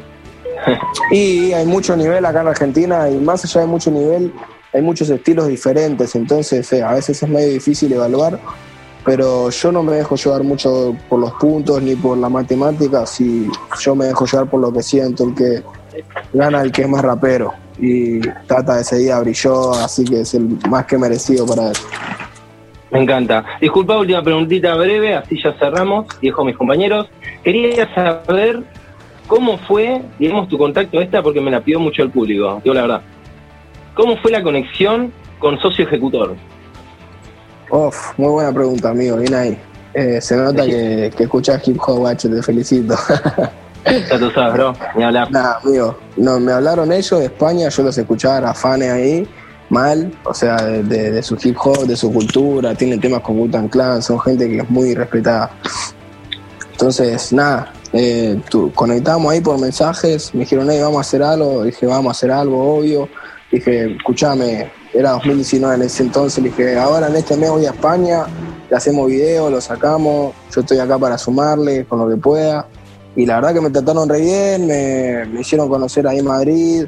y 1.11 1.51
hay 1.53 1.65
mucho 1.65 1.95
nivel 1.95 2.23
acá 2.25 2.41
en 2.41 2.47
Argentina 2.47 3.09
y 3.09 3.15
más 3.15 3.43
allá 3.43 3.61
de 3.61 3.67
mucho 3.67 3.89
nivel 3.89 4.31
hay 4.75 4.81
muchos 4.81 5.09
estilos 5.09 5.47
diferentes, 5.47 6.15
entonces 6.15 6.71
eh, 6.73 6.83
a 6.83 6.93
veces 6.93 7.23
es 7.23 7.29
medio 7.29 7.53
difícil 7.53 7.93
evaluar, 7.93 8.37
pero 9.05 9.51
yo 9.51 9.71
no 9.71 9.83
me 9.83 9.93
dejo 9.93 10.15
llevar 10.15 10.43
mucho 10.43 10.95
por 11.07 11.19
los 11.19 11.31
puntos 11.33 11.81
ni 11.81 11.95
por 11.95 12.17
la 12.17 12.27
matemática, 12.27 13.05
si 13.05 13.47
yo 13.79 13.95
me 13.95 14.05
dejo 14.05 14.25
llevar 14.25 14.49
por 14.49 14.59
lo 14.59 14.73
que 14.73 14.81
siento, 14.81 15.25
el 15.25 15.35
que 15.35 15.63
gana 16.33 16.61
el 16.61 16.71
que 16.71 16.81
es 16.81 16.89
más 16.89 17.03
rapero 17.03 17.53
y 17.79 18.19
Tata 18.47 18.79
ese 18.79 18.97
día 18.97 19.19
brilló, 19.19 19.73
así 19.73 20.03
que 20.05 20.21
es 20.21 20.33
el 20.33 20.57
más 20.69 20.85
que 20.85 20.97
merecido 20.97 21.45
para 21.45 21.69
él. 21.69 21.77
Me 22.91 23.01
encanta. 23.01 23.45
Disculpa, 23.59 23.97
última 23.97 24.23
preguntita 24.23 24.75
breve, 24.75 25.15
así 25.15 25.41
ya 25.41 25.53
cerramos, 25.53 26.07
dijo 26.21 26.45
mis 26.45 26.55
compañeros. 26.55 27.09
Quería 27.43 27.93
saber 27.93 28.63
cómo 29.27 29.57
fue, 29.57 30.01
digamos, 30.17 30.47
tu 30.47 30.57
contacto 30.57 31.01
esta, 31.01 31.21
porque 31.21 31.41
me 31.41 31.51
la 31.51 31.61
pidió 31.61 31.79
mucho 31.79 32.03
el 32.03 32.09
público, 32.09 32.61
digo 32.63 32.73
la 32.73 32.81
verdad. 32.81 33.01
¿Cómo 33.93 34.17
fue 34.17 34.31
la 34.31 34.41
conexión 34.41 35.11
con 35.39 35.59
socio 35.59 35.85
ejecutor? 35.85 36.35
Uf, 37.75 38.17
muy 38.17 38.29
buena 38.29 38.53
pregunta, 38.53 38.91
amigo, 38.91 39.17
bien 39.17 39.33
ahí. 39.33 39.59
Eh, 39.93 40.21
se 40.21 40.37
nota 40.37 40.65
que, 40.65 41.11
que 41.15 41.23
escuchas 41.23 41.61
hip 41.67 41.77
hop, 41.85 41.97
guacho, 41.97 42.29
te 42.29 42.41
felicito. 42.41 42.95
Ya 44.09 44.17
tú 44.17 44.31
sabes, 44.31 44.53
bro, 44.53 44.73
ni 44.95 45.03
hablar. 45.03 45.29
Nada, 45.29 45.59
amigo, 45.63 45.95
no, 46.17 46.39
me 46.39 46.53
hablaron 46.53 46.91
ellos 46.91 47.19
de 47.19 47.25
España, 47.25 47.69
yo 47.69 47.83
los 47.83 47.95
escuchaba, 47.95 48.39
era 48.39 48.53
fanes 48.55 48.91
ahí 48.91 49.27
mal, 49.69 50.11
o 50.23 50.33
sea, 50.33 50.55
de, 50.55 51.21
su 51.21 51.37
hip 51.43 51.55
hop, 51.63 51.85
de 51.85 51.95
su 51.95 52.11
cultura, 52.11 52.73
tienen 52.73 52.99
temas 52.99 53.21
con 53.21 53.37
Butan 53.37 53.67
Clan, 53.67 54.01
son 54.01 54.19
gente 54.21 54.49
que 54.49 54.57
es 54.57 54.69
muy 54.71 54.95
respetada. 54.95 55.51
Entonces, 56.71 57.31
nada, 57.31 57.73
eh, 57.93 58.39
conectamos 58.73 59.31
ahí 59.31 59.41
por 59.41 59.59
mensajes, 59.59 60.33
me 60.33 60.39
dijeron, 60.41 60.67
hey, 60.71 60.79
vamos 60.81 60.97
a 60.97 61.01
hacer 61.01 61.21
algo, 61.21 61.63
dije, 61.63 61.85
vamos 61.85 62.07
a 62.07 62.11
hacer 62.11 62.31
algo, 62.31 62.77
obvio. 62.77 63.07
Dije, 63.51 63.97
escúchame, 63.97 64.71
era 64.95 65.11
2019 65.11 65.75
en 65.75 65.81
ese 65.81 66.03
entonces, 66.03 66.43
dije, 66.43 66.77
ahora 66.77 67.07
en 67.07 67.15
este 67.15 67.35
mes 67.35 67.49
voy 67.49 67.65
a 67.65 67.71
España, 67.71 68.25
le 68.69 68.75
hacemos 68.75 69.07
video, 69.07 69.49
lo 69.49 69.59
sacamos, 69.59 70.33
yo 70.53 70.61
estoy 70.61 70.79
acá 70.79 70.97
para 70.97 71.17
sumarle 71.17 71.85
con 71.85 71.99
lo 71.99 72.07
que 72.07 72.15
pueda. 72.15 72.65
Y 73.15 73.25
la 73.25 73.35
verdad 73.35 73.53
que 73.53 73.61
me 73.61 73.69
trataron 73.69 74.07
re 74.07 74.21
bien, 74.21 74.67
me, 74.67 75.25
me 75.25 75.41
hicieron 75.41 75.69
conocer 75.69 76.07
ahí 76.07 76.19
en 76.19 76.25
Madrid, 76.25 76.85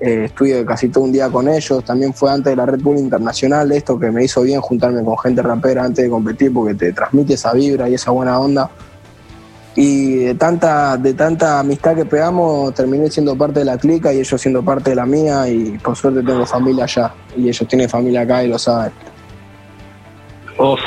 eh, 0.00 0.24
estuve 0.24 0.64
casi 0.64 0.88
todo 0.88 1.04
un 1.04 1.12
día 1.12 1.28
con 1.28 1.48
ellos, 1.48 1.84
también 1.84 2.14
fue 2.14 2.30
antes 2.30 2.52
de 2.52 2.56
la 2.56 2.66
Red 2.66 2.80
Bull 2.80 2.96
Internacional, 2.96 3.70
esto 3.72 3.98
que 3.98 4.10
me 4.10 4.24
hizo 4.24 4.42
bien 4.42 4.60
juntarme 4.60 5.04
con 5.04 5.18
gente 5.18 5.42
rapera 5.42 5.84
antes 5.84 6.04
de 6.04 6.10
competir 6.10 6.52
porque 6.54 6.74
te 6.74 6.92
transmite 6.92 7.34
esa 7.34 7.52
vibra 7.52 7.88
y 7.88 7.94
esa 7.94 8.10
buena 8.10 8.38
onda. 8.40 8.70
Y 9.76 10.16
de 10.16 10.34
tanta, 10.34 10.96
de 10.96 11.14
tanta 11.14 11.60
amistad 11.60 11.94
que 11.94 12.04
pegamos, 12.04 12.74
terminé 12.74 13.08
siendo 13.08 13.36
parte 13.36 13.60
de 13.60 13.66
la 13.66 13.78
clica 13.78 14.12
y 14.12 14.18
ellos 14.18 14.40
siendo 14.40 14.64
parte 14.64 14.90
de 14.90 14.96
la 14.96 15.06
mía 15.06 15.48
y 15.48 15.78
por 15.78 15.94
suerte 15.94 16.22
tengo 16.22 16.44
familia 16.44 16.84
allá 16.84 17.14
y 17.36 17.48
ellos 17.48 17.66
tienen 17.68 17.88
familia 17.88 18.22
acá 18.22 18.42
y 18.42 18.48
lo 18.48 18.58
saben. 18.58 18.92
Uf, 20.58 20.80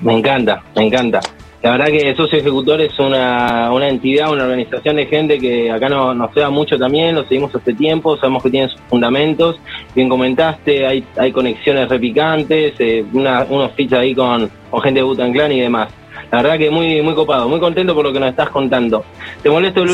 me 0.00 0.16
encanta, 0.16 0.62
me 0.76 0.86
encanta. 0.86 1.20
La 1.62 1.72
verdad 1.72 1.88
que 1.88 2.14
Socio 2.16 2.38
Ejecutor 2.38 2.80
es 2.80 2.98
una, 2.98 3.70
una 3.70 3.88
entidad, 3.88 4.32
una 4.32 4.44
organización 4.44 4.96
de 4.96 5.04
gente 5.04 5.38
que 5.38 5.70
acá 5.70 5.90
no, 5.90 6.14
nos 6.14 6.34
da 6.34 6.48
mucho 6.48 6.78
también, 6.78 7.14
lo 7.14 7.24
seguimos 7.24 7.54
hace 7.54 7.74
tiempo, 7.74 8.16
sabemos 8.16 8.42
que 8.42 8.50
tienen 8.50 8.70
sus 8.70 8.80
fundamentos. 8.88 9.60
Bien 9.94 10.08
comentaste, 10.08 10.86
hay, 10.86 11.04
hay 11.18 11.32
conexiones 11.32 11.86
repicantes, 11.90 12.72
eh, 12.78 13.04
unos 13.12 13.72
fichas 13.72 13.98
ahí 13.98 14.14
con, 14.14 14.50
con 14.70 14.80
gente 14.80 15.00
de 15.00 15.04
Butan 15.04 15.32
Clan 15.32 15.52
y 15.52 15.60
demás. 15.60 15.90
La 16.30 16.42
verdad 16.42 16.58
que 16.58 16.70
muy 16.70 17.02
muy 17.02 17.14
copado, 17.14 17.48
muy 17.48 17.58
contento 17.58 17.94
por 17.94 18.04
lo 18.04 18.12
que 18.12 18.20
nos 18.20 18.30
estás 18.30 18.50
contando. 18.50 19.04
Te 19.42 19.50
molesto 19.50 19.80
por 19.80 19.90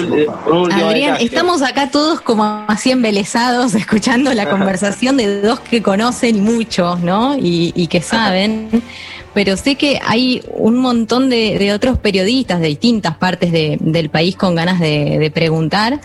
un 0.54 0.62
último 0.62 0.86
Adrián, 0.86 1.16
estamos 1.20 1.62
acá 1.62 1.90
todos 1.90 2.20
como 2.20 2.44
así 2.68 2.90
embelesados 2.90 3.74
escuchando 3.74 4.32
la 4.34 4.48
conversación 4.48 5.16
de 5.16 5.40
dos 5.40 5.60
que 5.60 5.82
conocen 5.82 6.44
mucho, 6.44 6.96
¿no? 7.02 7.36
Y, 7.36 7.72
y 7.74 7.86
que 7.86 8.02
saben 8.02 8.82
pero 9.36 9.58
sé 9.58 9.74
que 9.74 10.00
hay 10.02 10.42
un 10.48 10.78
montón 10.78 11.28
de, 11.28 11.70
otros 11.74 11.98
periodistas 11.98 12.58
de 12.58 12.68
distintas 12.68 13.18
partes 13.18 13.52
del 13.52 14.08
país 14.08 14.34
con 14.34 14.54
ganas 14.54 14.80
de, 14.80 15.30
preguntar. 15.34 16.00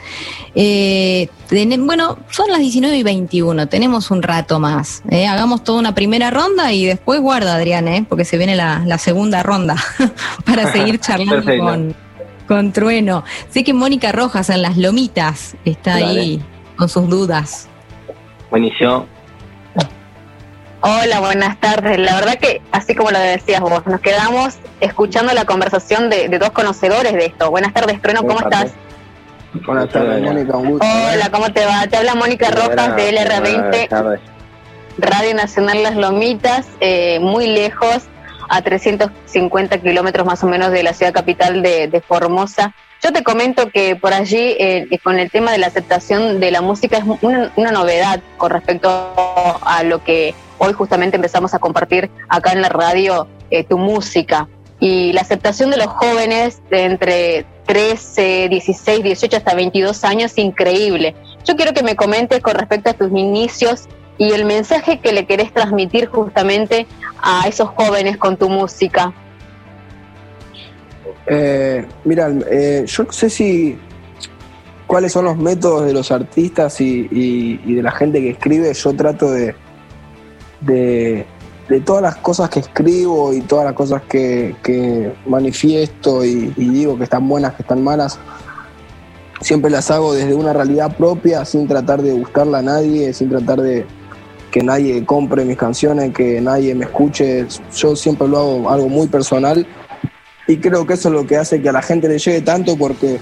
Eh, 0.53 1.29
bueno, 1.79 2.17
son 2.29 2.51
las 2.51 2.59
19 2.59 2.97
y 2.97 3.03
21, 3.03 3.69
tenemos 3.69 4.11
un 4.11 4.21
rato 4.21 4.59
más. 4.59 5.01
¿eh? 5.09 5.27
Hagamos 5.27 5.63
toda 5.63 5.79
una 5.79 5.95
primera 5.95 6.29
ronda 6.29 6.73
y 6.73 6.85
después 6.85 7.21
guarda, 7.21 7.55
Adrián, 7.55 7.87
¿eh? 7.87 8.05
porque 8.09 8.25
se 8.25 8.37
viene 8.37 8.57
la, 8.57 8.97
segunda 8.97 9.41
ronda 9.43 9.77
para 10.45 10.69
seguir 10.69 10.99
charlando 10.99 11.57
con, 11.57 11.95
con 12.49 12.73
Trueno. 12.73 13.23
Sé 13.49 13.63
que 13.63 13.73
Mónica 13.73 14.11
Rojas 14.11 14.49
en 14.49 14.61
Las 14.61 14.75
Lomitas 14.75 15.55
está 15.63 15.95
ahí 15.95 16.43
con 16.75 16.89
sus 16.89 17.07
dudas. 17.07 17.69
Buenísimo. 18.49 19.05
Hola, 20.83 21.19
buenas 21.19 21.59
tardes. 21.59 21.99
La 21.99 22.15
verdad 22.15 22.39
que, 22.39 22.59
así 22.71 22.95
como 22.95 23.11
lo 23.11 23.19
decías 23.19 23.61
vos, 23.61 23.85
nos 23.85 24.01
quedamos 24.01 24.55
escuchando 24.79 25.31
la 25.31 25.45
conversación 25.45 26.09
de, 26.09 26.27
dos 26.39 26.49
conocedores 26.49 27.13
de 27.13 27.27
esto. 27.27 27.51
Buenas 27.51 27.71
tardes, 27.71 28.01
Trueno, 28.01 28.23
¿cómo 28.23 28.39
estás? 28.39 28.71
Buenas 29.53 29.89
tardes, 29.89 30.23
Mónica, 30.23 30.57
un 30.57 30.71
gusto. 30.71 30.87
Hola, 30.87 31.29
¿cómo 31.29 31.53
te 31.53 31.65
va? 31.65 31.85
Te 31.85 31.97
habla 31.97 32.15
Mónica 32.15 32.49
Rojas 32.49 32.95
de 32.95 33.11
LR20, 33.13 34.19
Radio 34.97 35.35
Nacional 35.35 35.83
Las 35.83 35.95
Lomitas, 35.95 36.67
eh, 36.79 37.19
muy 37.19 37.45
lejos, 37.45 38.07
a 38.49 38.63
350 38.63 39.77
kilómetros 39.77 40.25
más 40.25 40.43
o 40.43 40.47
menos 40.47 40.71
de 40.71 40.81
la 40.81 40.93
ciudad 40.93 41.13
capital 41.13 41.61
de, 41.61 42.03
Formosa. 42.07 42.73
Yo 43.03 43.13
te 43.13 43.21
comento 43.23 43.69
que 43.69 43.95
por 43.95 44.13
allí, 44.13 44.55
eh, 44.57 44.87
con 45.03 45.19
el 45.19 45.29
tema 45.29 45.51
de 45.51 45.59
la 45.59 45.67
aceptación 45.67 46.39
de 46.39 46.49
la 46.49 46.61
música, 46.61 46.97
es 46.97 47.03
una, 47.21 47.51
una 47.55 47.71
novedad 47.71 48.19
con 48.37 48.49
respecto 48.49 48.89
a 49.63 49.83
lo 49.83 50.03
que 50.03 50.33
hoy 50.63 50.73
justamente 50.73 51.15
empezamos 51.15 51.55
a 51.55 51.59
compartir 51.59 52.11
acá 52.29 52.53
en 52.53 52.61
la 52.61 52.69
radio 52.69 53.27
eh, 53.49 53.63
tu 53.63 53.79
música. 53.79 54.47
Y 54.79 55.11
la 55.11 55.21
aceptación 55.21 55.71
de 55.71 55.77
los 55.77 55.87
jóvenes 55.87 56.61
de 56.69 56.85
entre 56.85 57.45
13, 57.65 58.47
16, 58.49 59.03
18 59.03 59.37
hasta 59.37 59.55
22 59.55 60.03
años 60.03 60.37
increíble. 60.37 61.15
Yo 61.45 61.55
quiero 61.55 61.73
que 61.73 61.81
me 61.81 61.95
comentes 61.95 62.41
con 62.41 62.53
respecto 62.53 62.91
a 62.91 62.93
tus 62.93 63.09
inicios 63.09 63.87
y 64.19 64.31
el 64.33 64.45
mensaje 64.45 64.99
que 64.99 65.13
le 65.13 65.25
querés 65.25 65.51
transmitir 65.51 66.07
justamente 66.07 66.85
a 67.21 67.47
esos 67.47 67.69
jóvenes 67.69 68.17
con 68.17 68.37
tu 68.37 68.47
música. 68.47 69.13
Eh, 71.25 71.87
mira, 72.03 72.29
eh, 72.51 72.83
yo 72.85 73.03
no 73.03 73.11
sé 73.11 73.31
si 73.31 73.79
cuáles 74.85 75.11
son 75.11 75.25
los 75.25 75.37
métodos 75.37 75.85
de 75.87 75.93
los 75.93 76.11
artistas 76.11 76.79
y 76.81 77.57
de 77.57 77.81
la 77.81 77.91
gente 77.91 78.21
que 78.21 78.29
escribe. 78.31 78.71
Yo 78.73 78.93
trato 78.93 79.31
de, 79.31 79.55
de, 80.61 81.25
todas 81.85 82.01
las 82.01 82.15
cosas 82.17 82.49
que 82.49 82.59
escribo 82.59 83.33
y 83.33 83.41
todas 83.41 83.65
las 83.65 83.73
cosas 83.73 84.01
que, 84.03 85.13
manifiesto 85.25 86.23
y, 86.23 86.53
digo 86.55 86.97
que 86.97 87.03
están 87.03 87.27
buenas, 87.27 87.53
que 87.55 87.63
están 87.63 87.83
malas, 87.83 88.19
siempre 89.41 89.71
las 89.71 89.89
hago 89.91 90.13
desde 90.13 90.33
una 90.33 90.53
realidad 90.53 90.95
propia, 90.95 91.45
sin 91.45 91.67
tratar 91.67 92.01
de 92.01 92.13
buscarla 92.13 92.59
a 92.59 92.61
nadie, 92.61 93.13
sin 93.13 93.29
tratar 93.29 93.61
de 93.61 93.85
que 94.51 94.61
nadie 94.61 95.05
compre 95.05 95.45
mis 95.45 95.57
canciones, 95.57 96.13
que 96.13 96.41
nadie 96.41 96.75
me 96.75 96.85
escuche. 96.85 97.47
Yo 97.75 97.95
siempre 97.95 98.27
lo 98.27 98.37
hago 98.37 98.69
algo 98.69 98.89
muy 98.89 99.07
personal 99.07 99.65
y 100.47 100.57
creo 100.57 100.85
que 100.85 100.93
eso 100.93 101.07
es 101.07 101.15
lo 101.15 101.25
que 101.25 101.37
hace 101.37 101.61
que 101.61 101.69
a 101.69 101.71
la 101.71 101.81
gente 101.81 102.09
le 102.09 102.19
llegue 102.19 102.41
tanto 102.41 102.75
porque 102.75 103.17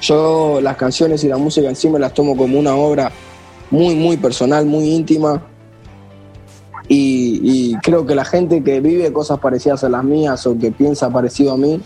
yo 0.00 0.60
las 0.62 0.76
canciones 0.76 1.24
y 1.24 1.28
la 1.28 1.36
música 1.36 1.68
en 1.68 1.74
sí 1.74 1.88
me 1.90 1.98
las 1.98 2.14
tomo 2.14 2.36
como 2.36 2.58
una 2.58 2.76
obra 2.76 3.10
muy, 3.70 3.96
muy 3.96 4.16
personal, 4.16 4.64
muy 4.64 4.88
íntima 4.88 5.42
y, 6.88 7.76
creo 7.82 8.06
que 8.06 8.14
la 8.14 8.24
gente 8.24 8.62
que 8.62 8.80
vive 8.80 9.12
cosas 9.12 9.38
parecidas 9.38 9.84
a 9.84 9.88
las 9.88 10.02
mías 10.02 10.46
o 10.46 10.58
que 10.58 10.70
piensa 10.72 11.10
parecido 11.10 11.52
a 11.52 11.56
mí, 11.56 11.80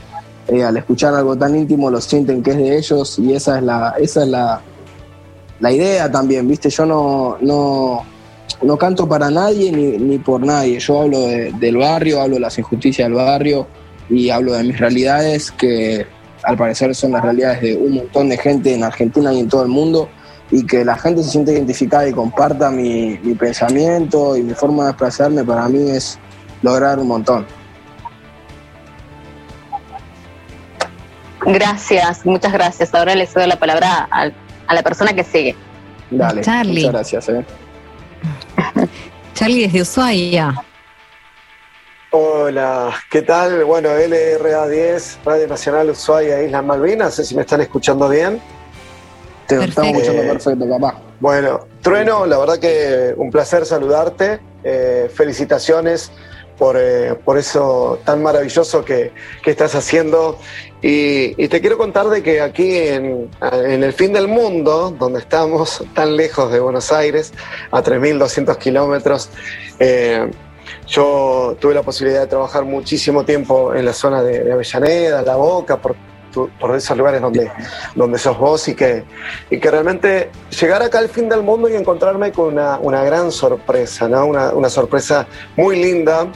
eh, 0.49 0.62
al 0.62 0.76
escuchar 0.76 1.14
algo 1.14 1.37
tan 1.37 1.56
íntimo 1.56 1.90
lo 1.90 2.00
sienten 2.00 2.42
que 2.42 2.52
es 2.52 2.56
de 2.56 2.76
ellos 2.76 3.18
y 3.18 3.32
esa 3.32 3.59
es 3.59 3.64
la, 3.64 3.94
esa 3.99 4.23
es 4.23 4.28
la, 4.28 4.61
la 5.61 5.73
idea 5.73 6.11
también, 6.11 6.47
¿viste? 6.49 6.71
Yo 6.71 6.87
no, 6.87 7.37
no, 7.40 8.02
no 8.62 8.76
canto 8.76 9.09
para 9.09 9.30
nadie 9.30 9.73
ni, 9.73 9.99
ni 9.99 10.18
por 10.18 10.44
nadie, 10.44 10.78
yo 10.78 11.02
hablo 11.02 11.21
del 11.21 11.76
barrio, 11.76 12.21
hablo 12.21 12.35
de 12.35 12.40
las 12.40 12.59
injusticias 12.59 13.09
del 13.09 13.16
barrio 13.16 13.66
y 14.09 14.30
hablo 14.30 14.52
de 14.52 14.62
mis 14.62 14.78
realidades 14.78 15.50
que 15.50 16.06
al 16.42 16.56
parecer 16.56 16.94
son 16.94 17.12
las 17.12 17.23
realidades 17.23 17.62
de 17.62 17.76
un 17.76 17.94
montón 17.94 18.28
de 18.28 18.37
gente 18.37 18.75
en 18.75 18.85
Argentina 18.85 19.32
y 19.32 19.40
en 19.40 19.49
todo 19.49 19.62
el 19.62 19.68
mundo 19.68 20.09
y 20.52 20.66
que 20.66 20.85
la 20.85 20.97
gente 20.97 21.23
se 21.23 21.30
siente 21.30 21.52
identificada 21.52 22.06
y 22.06 22.12
comparta 22.12 22.71
mi, 22.71 23.16
pensamiento 23.35 24.37
y 24.37 24.42
mi 24.42 24.52
forma 24.52 24.85
de 24.85 24.90
expresarme, 24.90 25.42
para 25.42 25.66
mí 25.66 25.90
es 25.90 26.18
lograr 26.61 26.99
un 26.99 27.09
montón. 27.09 27.47
Gracias, 31.47 32.25
muchas 32.26 32.52
gracias. 32.52 32.94
Ahora 32.94 33.14
le 33.14 33.26
cedo 33.26 33.47
la 33.47 33.59
palabra 33.59 34.06
a, 34.11 34.30
la 34.73 34.82
persona 34.82 35.14
que 35.14 35.25
sigue. 35.25 35.56
Dale, 36.11 36.42
Charlie. 36.42 36.87
muchas 36.87 36.92
gracias. 36.92 37.28
Eh. 37.30 37.44
Charlie 39.35 39.62
desde 39.62 39.80
Ushuaia. 39.80 40.54
Hola, 42.11 42.92
¿qué 43.11 43.23
tal? 43.23 43.64
Bueno, 43.64 43.88
LRA10, 43.88 45.16
Radio 45.25 45.49
Nacional 45.49 45.88
Ushuaia, 45.88 46.42
Islas 46.42 46.62
Malvinas, 46.62 47.06
no 47.06 47.11
sé 47.11 47.25
si 47.25 47.35
me 47.35 47.40
están 47.40 47.62
escuchando 47.62 48.06
bien. 48.11 48.38
Te 49.59 49.64
estamos 49.64 49.92
escuchando 49.92 50.23
perfecto, 50.23 50.68
papá. 50.68 51.00
Bueno, 51.21 51.66
Trueno, 51.82 52.26
la 52.26 52.38
verdad 52.38 52.59
que 52.59 53.14
un 53.16 53.30
placer 53.30 53.66
saludarte. 53.66 54.40
Eh, 54.64 55.11
felicitaciones 55.12 56.12
por, 56.56 56.76
eh, 56.78 57.16
por, 57.25 57.37
eso 57.37 57.99
tan 58.04 58.23
maravilloso 58.23 58.85
que, 58.85 59.12
estás 59.44 59.75
haciendo. 59.75 60.38
Y, 60.80 61.49
te 61.49 61.61
quiero 61.61 61.76
contar 61.76 62.09
de 62.09 62.23
que 62.23 62.40
aquí 62.40 62.76
en, 62.76 63.28
en, 63.40 63.82
el 63.82 63.92
fin 63.92 64.12
del 64.12 64.28
mundo, 64.28 64.94
donde 64.97 65.18
estamos 65.18 65.85
tan 65.94 66.16
lejos 66.16 66.52
de 66.52 66.61
Buenos 66.61 66.92
Aires, 66.92 67.32
a 67.73 67.82
3.200 67.82 68.56
kilómetros, 68.59 69.30
eh, 69.80 70.30
yo 70.87 71.56
tuve 71.61 71.75
la 71.75 71.82
posibilidad 71.82 72.21
de 72.21 72.26
trabajar 72.28 72.64
muchísimo 72.64 73.25
tiempo 73.25 73.75
en 73.75 73.85
la 73.85 73.92
zona 73.92 74.23
de, 74.23 74.52
Avellaneda, 74.52 75.23
La 75.23 75.37
Boca, 75.37 75.78
por, 75.78 75.97
por, 76.32 76.74
esos 76.74 76.96
lugares 76.96 77.20
donde, 77.20 77.50
donde 77.94 78.18
sos 78.18 78.38
vos 78.38 78.66
y 78.68 78.74
que, 78.74 79.04
y 79.50 79.58
que 79.58 79.70
realmente 79.70 80.30
llegar 80.60 80.82
acá 80.82 80.98
al 80.98 81.08
fin 81.08 81.28
del 81.28 81.42
mundo 81.42 81.68
y 81.68 81.74
encontrarme 81.74 82.32
con 82.32 82.54
una, 82.54 82.78
una 82.78 83.04
gran 83.04 83.30
sorpresa, 83.30 84.08
¿no? 84.08 84.26
una, 84.26 84.52
una 84.52 84.68
sorpresa 84.68 85.26
muy 85.56 85.76
linda 85.82 86.26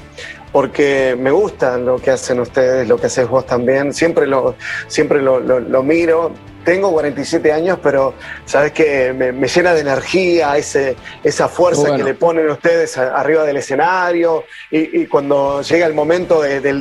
porque 0.53 1.17
me 1.19 1.31
gusta 1.31 1.77
lo 1.77 1.97
que 1.97 2.11
hacen 2.11 2.41
ustedes, 2.41 2.89
lo 2.89 2.97
que 2.97 3.07
haces 3.07 3.29
vos 3.29 3.45
también. 3.45 3.93
Siempre 3.93 4.27
lo, 4.27 4.55
siempre 4.87 5.21
lo, 5.21 5.39
lo 5.41 5.83
miro 5.83 6.33
tengo 6.67 6.91
47 6.91 7.53
años, 7.53 7.79
pero 7.81 8.13
sabes 8.45 8.73
que 8.73 9.13
me, 9.13 9.33
llena 9.47 9.73
de 9.73 9.81
energía, 9.81 10.57
ese, 10.57 10.97
esa 11.23 11.49
fuerza 11.49 11.97
que 11.97 12.03
le 12.03 12.15
ponen 12.15 12.51
ustedes 12.51 12.99
arriba 12.99 13.45
del 13.45 13.59
escenario 13.59 14.43
y, 14.71 15.07
cuando 15.07 15.63
llega 15.63 15.87
el 15.87 15.95
momento 15.95 16.43
del, 16.43 16.81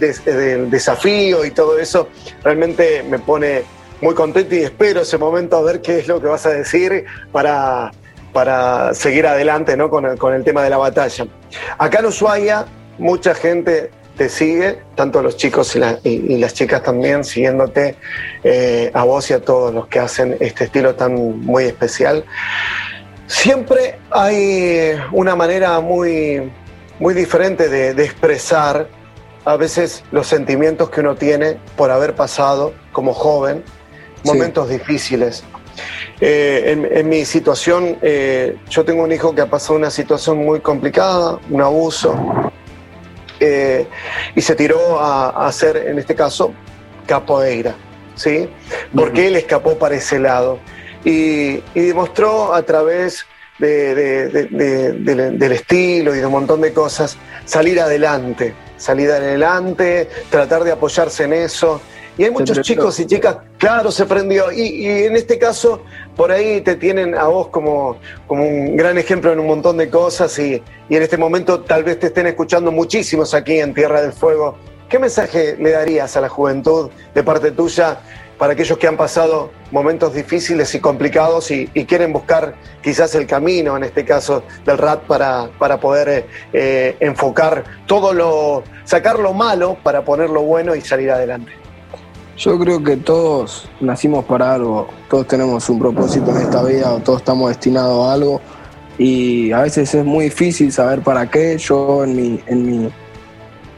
desafío 0.69 1.45
y 1.45 1.51
todo 1.51 1.77
eso, 1.77 2.09
realmente 2.43 3.03
me 3.03 3.19
pone 3.19 3.63
muy 4.01 4.15
contento 4.15 4.55
y 4.55 4.63
espero 4.63 5.01
ese 5.01 5.19
momento 5.19 5.55
a 5.57 5.61
ver 5.61 5.81
qué 5.81 5.99
es 5.99 6.07
lo 6.07 6.19
que 6.19 6.27
vas 6.27 6.47
a 6.47 6.49
decir 6.49 7.05
para, 7.31 7.91
para 8.33 8.91
seguir 8.95 9.27
adelante 9.27 9.77
¿no? 9.77 9.91
con, 9.91 10.17
con 10.17 10.33
el 10.33 10.43
tema 10.43 10.63
de 10.63 10.71
la 10.71 10.77
batalla. 10.77 11.27
Acá 11.77 11.99
en 11.99 12.07
Ushuaia, 12.07 12.65
mucha 12.97 13.35
gente 13.35 13.91
te 14.15 14.29
sigue, 14.29 14.79
tanto 14.95 15.21
los 15.21 15.37
chicos 15.37 15.75
y, 16.03 16.37
las 16.37 16.53
chicas 16.53 16.83
también, 16.83 17.23
siguiéndote 17.23 17.95
eh, 18.43 18.91
a 18.93 19.03
vos 19.03 19.29
y 19.29 19.33
a 19.33 19.41
todos 19.41 19.73
los 19.73 19.87
que 19.87 19.99
hacen 19.99 20.37
este 20.39 20.65
estilo 20.65 20.95
tan 20.95 21.41
muy 21.41 21.65
especial. 21.65 22.25
Siempre 23.27 23.99
hay 24.11 24.93
una 25.11 25.35
manera 25.35 25.79
muy, 25.79 26.51
muy 26.99 27.13
diferente 27.13 27.69
de, 27.69 27.91
expresar 28.03 28.87
a 29.43 29.57
veces 29.57 30.03
los 30.11 30.27
sentimientos 30.27 30.89
que 30.89 31.01
uno 31.01 31.15
tiene 31.15 31.57
por 31.75 31.91
haber 31.91 32.15
pasado 32.15 32.73
como 32.91 33.13
joven 33.13 33.63
momentos 34.23 34.69
difíciles. 34.69 35.43
Eh, 36.21 36.89
en, 36.93 37.09
mi 37.09 37.25
situación, 37.25 37.97
eh, 38.01 38.57
yo 38.69 38.85
tengo 38.85 39.03
un 39.03 39.11
hijo 39.11 39.35
que 39.35 39.41
ha 39.41 39.49
pasado 39.49 39.75
una 39.75 39.91
situación 39.91 40.37
muy 40.37 40.61
complicada, 40.61 41.37
un 41.49 41.61
abuso, 41.61 42.15
eh, 43.39 43.87
y 44.35 44.41
se 44.41 44.55
tiró 44.55 44.99
a, 44.99 45.47
hacer, 45.47 45.77
en 45.77 45.99
este 45.99 46.15
caso, 46.15 46.53
capoeira, 47.05 47.75
¿sí? 48.15 48.49
Porque 48.95 49.27
él 49.27 49.35
escapó 49.35 49.77
para 49.77 49.95
ese 49.95 50.19
lado 50.19 50.59
y, 51.03 51.57
demostró 51.73 52.53
a 52.53 52.63
través 52.63 53.25
del 53.59 55.51
estilo 55.51 56.15
y 56.15 56.19
de 56.19 56.25
un 56.25 56.31
montón 56.31 56.61
de 56.61 56.73
cosas 56.73 57.17
salir 57.45 57.79
adelante, 57.79 58.53
salir 58.77 59.11
adelante, 59.11 60.09
tratar 60.29 60.63
de 60.63 60.71
apoyarse 60.71 61.23
en 61.23 61.33
eso. 61.33 61.81
Y 62.17 62.23
hay 62.23 62.31
muchos 62.31 62.61
chicos 62.61 62.99
y 62.99 63.05
chicas, 63.05 63.37
claro, 63.57 63.91
se 63.91 64.05
prendió. 64.05 64.51
Y, 64.51 64.87
en 64.87 65.15
este 65.15 65.37
caso, 65.37 65.81
por 66.15 66.31
ahí 66.31 66.61
te 66.61 66.75
tienen 66.75 67.13
a 67.15 67.25
vos 67.25 67.49
como, 67.49 67.97
como 68.27 68.47
un 68.47 68.77
gran 68.77 68.97
ejemplo 68.97 69.33
en 69.33 69.39
un 69.39 69.47
montón 69.47 69.77
de 69.77 69.89
cosas 69.89 70.37
y, 70.39 70.63
y 70.89 70.95
en 70.95 71.03
este 71.03 71.17
momento 71.17 71.61
tal 71.61 71.83
vez 71.83 71.99
te 71.99 72.07
estén 72.07 72.27
escuchando 72.27 72.71
muchísimos 72.71 73.33
aquí 73.33 73.59
en 73.59 73.73
Tierra 73.73 74.01
del 74.01 74.13
Fuego. 74.13 74.57
¿Qué 74.87 74.99
mensaje 74.99 75.57
le 75.59 75.71
darías 75.71 76.15
a 76.15 76.21
la 76.21 76.29
juventud 76.29 76.89
de 77.13 77.23
parte 77.23 77.51
tuya 77.51 77.99
para 78.37 78.53
aquellos 78.53 78.77
que 78.77 78.87
han 78.87 78.97
pasado 78.97 79.51
momentos 79.71 80.13
difíciles 80.13 80.73
y 80.75 80.79
complicados 80.79 81.51
y, 81.51 81.67
quieren 81.85 82.13
buscar 82.13 82.55
quizás 82.81 83.15
el 83.15 83.27
camino, 83.27 83.77
en 83.77 83.83
este 83.83 84.05
caso 84.05 84.43
del 84.65 84.77
rap, 84.77 85.05
para, 85.05 85.49
para 85.57 85.79
poder 85.79 86.27
eh, 86.53 86.95
enfocar 86.99 87.63
todo 87.85 88.13
lo, 88.13 88.63
sacar 88.83 89.19
lo 89.19 89.33
malo 89.33 89.77
para 89.83 90.03
poner 90.03 90.29
lo 90.29 90.43
bueno 90.43 90.75
y 90.75 90.81
salir 90.81 91.11
adelante? 91.11 91.64
Yo 92.37 92.59
creo 92.59 92.83
que 92.83 92.97
todos 92.97 93.69
nacimos 93.79 94.25
para 94.25 94.55
algo, 94.55 94.89
todos 95.09 95.25
tenemos 95.25 95.69
un 95.69 95.79
propósito 95.79 96.31
en 96.31 96.41
esta 96.41 96.61
vida 96.63 96.91
o 96.91 96.99
todos 96.99 97.19
estamos 97.19 97.47
destinados 97.47 98.05
a 98.05 98.13
algo 98.13 98.41
y 98.97 99.53
a 99.53 99.61
veces 99.61 99.95
es 99.95 100.03
muy 100.03 100.25
difícil 100.25 100.69
saber 100.73 101.01
para 101.01 101.29
qué. 101.31 101.57
Yo 101.57 102.03
en 102.03 102.13
mi, 102.13 102.41
en 102.45 102.65
mi, 102.65 102.89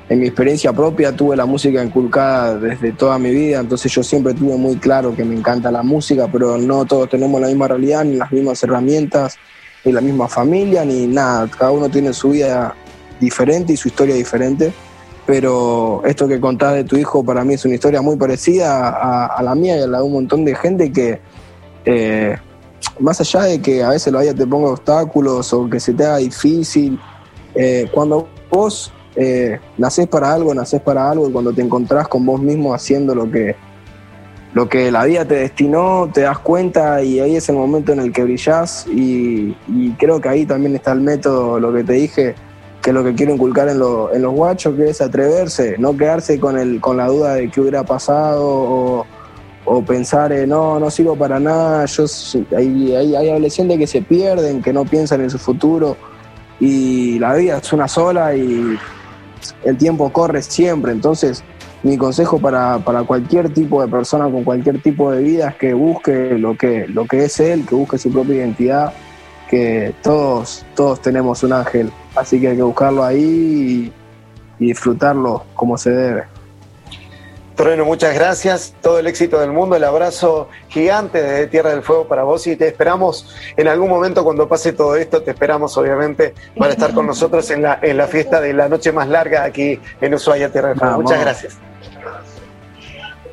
en 0.10 0.20
mi 0.20 0.26
experiencia 0.26 0.74
propia 0.74 1.16
tuve 1.16 1.36
la 1.36 1.46
música 1.46 1.84
inculcada 1.84 2.58
desde 2.58 2.94
toda 2.94 3.20
mi 3.20 3.30
vida, 3.30 3.60
entonces 3.60 3.92
yo 3.92 4.02
siempre 4.02 4.34
tuve 4.34 4.58
muy 4.58 4.78
claro 4.78 5.16
que 5.16 5.24
me 5.24 5.36
encanta 5.36 5.70
la 5.70 5.84
música, 5.84 6.28
pero 6.32 6.58
no 6.58 6.84
todos 6.86 7.10
tenemos 7.10 7.40
la 7.40 7.48
misma 7.48 7.68
realidad, 7.68 8.06
ni 8.06 8.16
las 8.16 8.32
mismas 8.32 8.64
herramientas, 8.64 9.38
ni 9.86 9.92
la 9.92 10.02
misma 10.02 10.28
familia, 10.28 10.84
ni 10.84 11.06
nada. 11.06 11.48
Cada 11.48 11.70
uno 11.70 11.90
tiene 11.90 12.12
su 12.12 12.32
vida 12.32 12.74
diferente 13.20 13.74
y 13.74 13.78
su 13.78 13.90
historia 13.90 14.16
diferente 14.16 14.74
pero 15.28 16.02
esto 16.06 16.26
que 16.26 16.40
contás 16.40 16.74
de 16.74 16.86
tu 16.86 16.96
hijo 16.96 17.22
para 17.22 17.44
mí 17.44 17.56
es 17.56 17.66
una 17.66 17.76
historia 17.76 18.02
muy 18.02 18.16
parecida 18.16 19.26
a, 19.26 19.44
la 19.44 19.56
mía 19.56 19.78
y 19.78 19.82
a 19.82 19.88
la 19.88 19.98
de 19.98 20.04
un 20.06 20.14
montón 20.14 20.46
de 20.46 20.56
gente 20.56 20.90
que, 20.90 21.20
eh, 21.84 22.38
más 23.02 23.20
allá 23.20 23.42
de 23.42 23.62
que 23.62 23.84
a 23.84 23.90
veces 23.90 24.14
la 24.14 24.22
vida 24.22 24.34
te 24.34 24.48
ponga 24.48 24.70
obstáculos 24.70 25.52
o 25.52 25.70
que 25.70 25.82
se 25.82 25.94
te 25.94 26.06
haga 26.06 26.18
difícil, 26.18 26.98
eh, 27.56 27.90
cuando 27.92 28.30
vos 28.50 28.94
eh, 29.18 29.60
nacés 29.78 30.08
para 30.08 30.34
algo, 30.34 30.56
nacés 30.56 30.80
para 30.80 31.12
algo 31.12 31.28
y 31.28 31.34
cuando 31.34 31.52
te 31.52 31.62
encontrás 31.62 32.08
con 32.08 32.26
vos 32.26 32.42
mismo 32.42 32.74
haciendo 32.74 33.14
lo 33.14 33.30
que, 33.30 33.58
lo 34.54 34.70
que 34.70 34.90
la 34.94 35.04
vida 35.04 35.26
te 35.26 35.36
destinó, 35.36 36.10
te 36.14 36.22
das 36.22 36.40
cuenta 36.40 37.04
y 37.04 37.20
ahí 37.20 37.36
es 37.36 37.50
el 37.50 37.58
momento 37.58 37.92
en 37.92 38.00
el 38.00 38.14
que 38.14 38.24
brillás 38.24 38.88
y, 38.88 39.58
y 39.68 39.92
creo 40.00 40.22
que 40.22 40.30
ahí 40.30 40.46
también 40.46 40.74
está 40.74 40.94
el 40.94 41.02
método, 41.02 41.60
lo 41.60 41.74
que 41.74 41.84
te 41.84 41.94
dije, 41.94 42.36
que 42.82 42.94
lo 42.94 43.04
que 43.04 43.14
quiero 43.16 43.34
inculcar 43.34 43.68
en, 43.68 43.76
en 43.76 44.22
los 44.22 44.34
guachos, 44.34 44.76
que 44.76 44.90
es 44.90 45.02
atreverse, 45.02 45.76
no 45.78 45.96
quedarse 45.96 46.40
con, 46.40 46.58
el, 46.58 46.80
con 46.80 46.98
la 46.98 47.08
duda 47.08 47.36
de 47.36 47.50
qué 47.50 47.62
hubiera 47.62 47.84
pasado 47.84 49.06
o, 49.66 49.82
pensar, 49.86 50.32
no, 50.48 50.80
no 50.80 50.90
sirvo 50.90 51.16
para 51.16 51.40
nada. 51.40 51.86
Yo, 51.86 52.06
hay, 52.56 52.96
hay, 52.96 53.16
hay 53.16 53.30
adolescentes 53.30 53.78
que 53.78 53.88
se 53.88 54.02
pierden, 54.02 54.62
que 54.62 54.72
no 54.72 54.86
piensan 54.86 55.22
en 55.22 55.30
su 55.30 55.38
futuro 55.38 55.98
y 56.60 57.20
la 57.20 57.36
vida 57.36 57.58
es 57.58 57.74
una 57.74 57.88
sola 57.88 58.36
y 58.36 58.78
el 59.64 59.78
tiempo 59.78 60.12
corre 60.12 60.42
siempre. 60.42 60.92
Entonces, 60.92 61.44
mi 61.84 61.98
consejo 61.98 62.40
para, 62.40 62.80
para, 62.80 63.04
cualquier 63.04 63.54
tipo 63.54 63.82
de 63.82 63.88
persona 63.88 64.26
con 64.26 64.44
cualquier 64.44 64.82
tipo 64.82 65.12
de 65.12 65.22
vida 65.22 65.50
es 65.50 65.56
que 65.56 65.74
busque 65.74 66.38
lo 66.38 66.58
que, 66.58 66.88
lo 66.88 67.06
que 67.06 67.26
es 67.26 67.40
él, 67.40 67.66
que 67.68 67.76
busque 67.76 67.98
su 67.98 68.12
propia 68.12 68.38
identidad, 68.38 68.94
que 69.50 69.94
todos, 70.02 70.66
todos 70.76 71.02
tenemos 71.02 71.44
un 71.44 71.54
ángel 71.54 71.92
Así 72.18 72.42
que 72.42 72.50
hay 72.50 72.56
que 72.56 72.64
buscarlo 72.64 73.04
ahí 73.04 73.94
y, 74.60 74.66
disfrutarlo 74.66 75.44
como 75.54 75.78
se 75.78 75.92
debe. 75.92 76.24
Trueno, 77.56 77.86
muchas 77.86 78.16
gracias, 78.16 78.74
todo 78.82 78.98
el 78.98 79.06
éxito 79.06 79.40
del 79.40 79.52
mundo, 79.52 79.76
el 79.76 79.84
abrazo 79.84 80.50
gigante 80.68 81.22
de 81.22 81.46
Tierra 81.46 81.72
del 81.72 81.84
Fuego 81.84 82.08
para 82.08 82.24
vos 82.24 82.46
y 82.48 82.56
te 82.56 82.68
esperamos 82.68 83.36
en 83.56 83.68
algún 83.68 83.90
momento 83.90 84.24
cuando 84.24 84.48
pase 84.48 84.74
todo 84.74 84.96
esto, 84.96 85.22
te 85.22 85.32
esperamos 85.32 85.78
obviamente 85.78 86.34
para 86.58 86.74
estar 86.74 86.94
con 86.94 87.06
nosotros 87.06 87.50
en 87.52 87.62
la, 87.64 87.80
en 87.82 87.98
la 87.98 88.08
fiesta 88.08 88.42
de 88.42 88.54
la 88.54 88.68
noche 88.68 88.92
más 88.92 89.08
larga 89.08 89.44
aquí 89.44 89.80
en 90.02 90.14
Ushuaia, 90.14 90.52
Tierra 90.52 90.70
del 90.70 90.80
Fuego. 90.80 91.02
Muchas 91.02 91.22
gracias. 91.22 91.58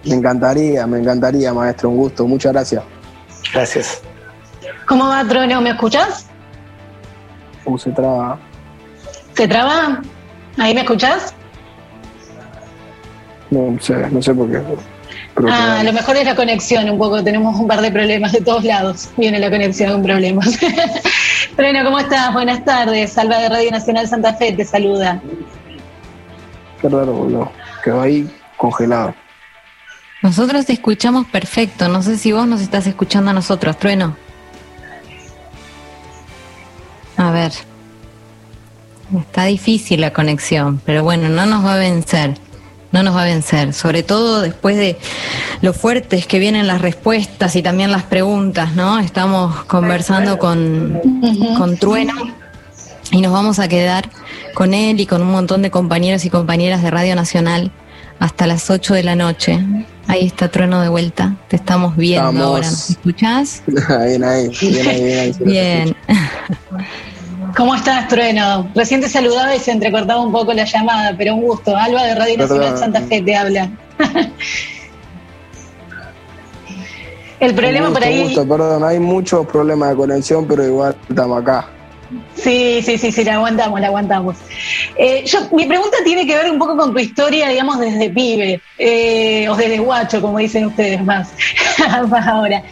Me 0.04 0.14
encantaría, 0.14 0.86
me 0.86 0.98
encantaría, 0.98 1.54
maestro, 1.54 1.88
un 1.88 1.96
gusto, 1.96 2.26
muchas 2.26 2.52
gracias. 2.52 2.82
Gracias. 3.52 4.02
¿Cómo 4.86 5.08
va, 5.08 5.24
Trueno? 5.26 5.62
¿Me 5.62 5.70
escuchas? 5.70 6.26
¿Cómo 7.64 7.78
se 7.78 7.90
traba? 7.90 8.38
¿Se 9.34 9.48
traba? 9.48 10.00
¿Ahí 10.58 10.74
me 10.74 10.82
escuchás? 10.82 11.34
No 13.50 13.76
sé, 13.80 13.94
no 14.10 14.22
sé 14.22 14.34
por 14.34 14.50
qué. 14.50 14.60
ah, 15.50 15.82
lo 15.84 15.92
mejor 15.92 16.16
es 16.16 16.24
la 16.24 16.34
conexión 16.34 16.88
un 16.88 16.98
poco, 16.98 17.22
tenemos 17.22 17.58
un 17.58 17.66
par 17.66 17.80
de 17.80 17.90
problemas 17.90 18.32
de 18.32 18.40
todos 18.40 18.64
lados. 18.64 19.10
Viene 19.16 19.38
la 19.38 19.50
conexión 19.50 19.92
con 19.92 20.02
problemas. 20.02 20.58
bueno, 21.56 21.84
¿cómo 21.84 21.98
estás? 21.98 22.32
Buenas 22.32 22.64
tardes. 22.64 23.12
Salva 23.12 23.38
de 23.38 23.48
Radio 23.48 23.70
Nacional 23.70 24.08
Santa 24.08 24.34
Fe 24.34 24.52
te 24.52 24.64
saluda. 24.64 25.20
Qué 26.80 26.88
raro, 26.88 27.12
boludo. 27.12 27.50
Quedó 27.82 28.02
ahí 28.02 28.30
congelado. 28.56 29.14
Nosotros 30.22 30.64
te 30.66 30.72
escuchamos 30.72 31.26
perfecto. 31.26 31.88
No 31.88 32.02
sé 32.02 32.16
si 32.16 32.32
vos 32.32 32.46
nos 32.46 32.60
estás 32.60 32.86
escuchando 32.86 33.30
a 33.30 33.34
nosotros, 33.34 33.78
Trueno. 33.78 34.16
A 37.16 37.30
ver. 37.30 37.52
Está 39.18 39.44
difícil 39.44 40.00
la 40.00 40.12
conexión, 40.12 40.80
pero 40.84 41.04
bueno, 41.04 41.28
no 41.28 41.46
nos 41.46 41.64
va 41.64 41.74
a 41.74 41.78
vencer. 41.78 42.34
No 42.92 43.02
nos 43.02 43.16
va 43.16 43.22
a 43.22 43.24
vencer, 43.24 43.72
sobre 43.72 44.04
todo 44.04 44.40
después 44.40 44.76
de 44.76 44.96
lo 45.62 45.72
fuertes 45.72 46.28
que 46.28 46.38
vienen 46.38 46.68
las 46.68 46.80
respuestas 46.80 47.56
y 47.56 47.62
también 47.62 47.90
las 47.90 48.04
preguntas, 48.04 48.74
¿no? 48.76 49.00
Estamos 49.00 49.64
conversando 49.64 50.38
con, 50.38 51.00
con 51.58 51.76
Trueno 51.76 52.14
y 53.10 53.20
nos 53.20 53.32
vamos 53.32 53.58
a 53.58 53.66
quedar 53.66 54.08
con 54.54 54.74
él 54.74 55.00
y 55.00 55.06
con 55.06 55.22
un 55.22 55.32
montón 55.32 55.62
de 55.62 55.72
compañeros 55.72 56.24
y 56.24 56.30
compañeras 56.30 56.84
de 56.84 56.90
Radio 56.92 57.16
Nacional 57.16 57.72
hasta 58.20 58.46
las 58.46 58.70
8 58.70 58.94
de 58.94 59.02
la 59.02 59.16
noche. 59.16 59.58
Ahí 60.06 60.26
está 60.26 60.48
Trueno 60.48 60.80
de 60.80 60.88
vuelta, 60.88 61.36
te 61.48 61.56
estamos 61.56 61.96
viendo 61.96 62.44
ahora. 62.44 62.68
¿Me 62.70 62.76
escuchás? 62.76 63.64
bien 63.66 64.22
ahí, 64.22 64.48
bien 64.60 64.88
ahí, 64.88 65.02
bien. 65.02 65.18
Ahí, 65.18 65.34
bien. 65.44 65.96
¿Cómo 67.56 67.74
estás, 67.74 68.08
Trueno? 68.08 68.68
Recién 68.74 69.00
te 69.00 69.08
saludaba 69.08 69.54
y 69.54 69.60
se 69.60 69.70
entrecortaba 69.70 70.20
un 70.20 70.32
poco 70.32 70.52
la 70.52 70.64
llamada, 70.64 71.14
pero 71.16 71.34
un 71.34 71.42
gusto. 71.42 71.76
Alba 71.76 72.02
de 72.02 72.14
Radio 72.16 72.38
Nacional 72.38 72.76
Santa 72.76 73.00
Fe 73.02 73.22
te 73.22 73.36
habla. 73.36 73.70
El 77.38 77.54
problema 77.54 77.90
por 77.90 78.02
ahí. 78.02 78.22
Gusto, 78.24 78.48
perdón, 78.48 78.84
hay 78.84 78.98
muchos 78.98 79.46
problemas 79.46 79.90
de 79.90 79.96
conexión, 79.96 80.46
pero 80.46 80.64
igual 80.64 80.96
estamos 81.08 81.42
acá. 81.42 81.68
Sí, 82.34 82.80
sí, 82.82 82.98
sí, 82.98 83.12
sí, 83.12 83.24
la 83.24 83.34
aguantamos, 83.34 83.80
la 83.80 83.86
aguantamos. 83.88 84.36
Eh, 84.96 85.24
yo, 85.26 85.40
mi 85.52 85.66
pregunta 85.66 85.98
tiene 86.04 86.26
que 86.26 86.36
ver 86.36 86.50
un 86.50 86.58
poco 86.58 86.76
con 86.76 86.92
tu 86.92 86.98
historia, 86.98 87.48
digamos, 87.48 87.78
desde 87.78 88.10
pibe, 88.10 88.60
eh, 88.78 89.48
o 89.48 89.56
desde 89.56 89.78
guacho, 89.78 90.20
como 90.20 90.38
dicen 90.38 90.66
ustedes 90.66 91.04
más, 91.04 91.32
más 92.08 92.26
ahora. 92.26 92.62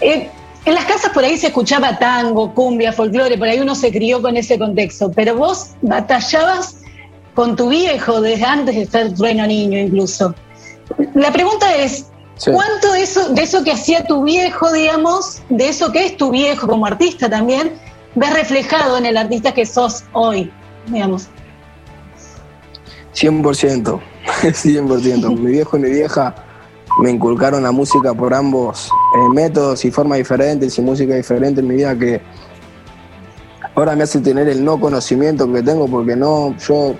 Eh, 0.00 0.30
en 0.68 0.74
las 0.74 0.84
casas 0.84 1.10
por 1.12 1.24
ahí 1.24 1.36
se 1.38 1.48
escuchaba 1.48 1.98
tango, 1.98 2.52
cumbia, 2.54 2.92
folclore, 2.92 3.38
por 3.38 3.48
ahí 3.48 3.58
uno 3.58 3.74
se 3.74 3.90
crió 3.90 4.20
con 4.20 4.36
ese 4.36 4.58
contexto, 4.58 5.10
pero 5.10 5.34
vos 5.34 5.70
batallabas 5.80 6.76
con 7.34 7.56
tu 7.56 7.68
viejo 7.70 8.20
desde 8.20 8.44
antes 8.44 8.74
de 8.74 8.86
ser 8.86 9.14
trueno 9.14 9.46
niño 9.46 9.78
incluso. 9.78 10.34
La 11.14 11.32
pregunta 11.32 11.74
es, 11.74 12.06
¿cuánto 12.44 12.92
de 12.92 13.02
eso, 13.02 13.30
de 13.30 13.42
eso 13.42 13.64
que 13.64 13.72
hacía 13.72 14.04
tu 14.04 14.24
viejo, 14.24 14.72
digamos, 14.72 15.42
de 15.48 15.68
eso 15.68 15.90
que 15.90 16.04
es 16.04 16.16
tu 16.16 16.30
viejo 16.30 16.66
como 16.66 16.84
artista 16.84 17.30
también, 17.30 17.72
ves 18.14 18.34
reflejado 18.34 18.98
en 18.98 19.06
el 19.06 19.16
artista 19.16 19.52
que 19.52 19.64
sos 19.64 20.04
hoy, 20.12 20.52
digamos? 20.88 21.28
100%, 23.14 24.00
100%. 24.42 25.36
mi 25.40 25.50
viejo 25.50 25.76
y 25.76 25.80
mi 25.80 25.90
vieja 25.90 26.34
me 26.98 27.10
inculcaron 27.10 27.62
la 27.62 27.70
música 27.70 28.12
por 28.12 28.34
ambos 28.34 28.90
eh, 29.14 29.34
métodos 29.34 29.84
y 29.84 29.90
formas 29.90 30.18
diferentes 30.18 30.76
y 30.78 30.82
música 30.82 31.14
diferente 31.14 31.60
en 31.60 31.68
mi 31.68 31.76
vida 31.76 31.96
que 31.96 32.20
ahora 33.74 33.94
me 33.94 34.02
hace 34.02 34.20
tener 34.20 34.48
el 34.48 34.64
no 34.64 34.80
conocimiento 34.80 35.50
que 35.52 35.62
tengo 35.62 35.86
porque 35.86 36.16
no, 36.16 36.56
yo 36.56 36.96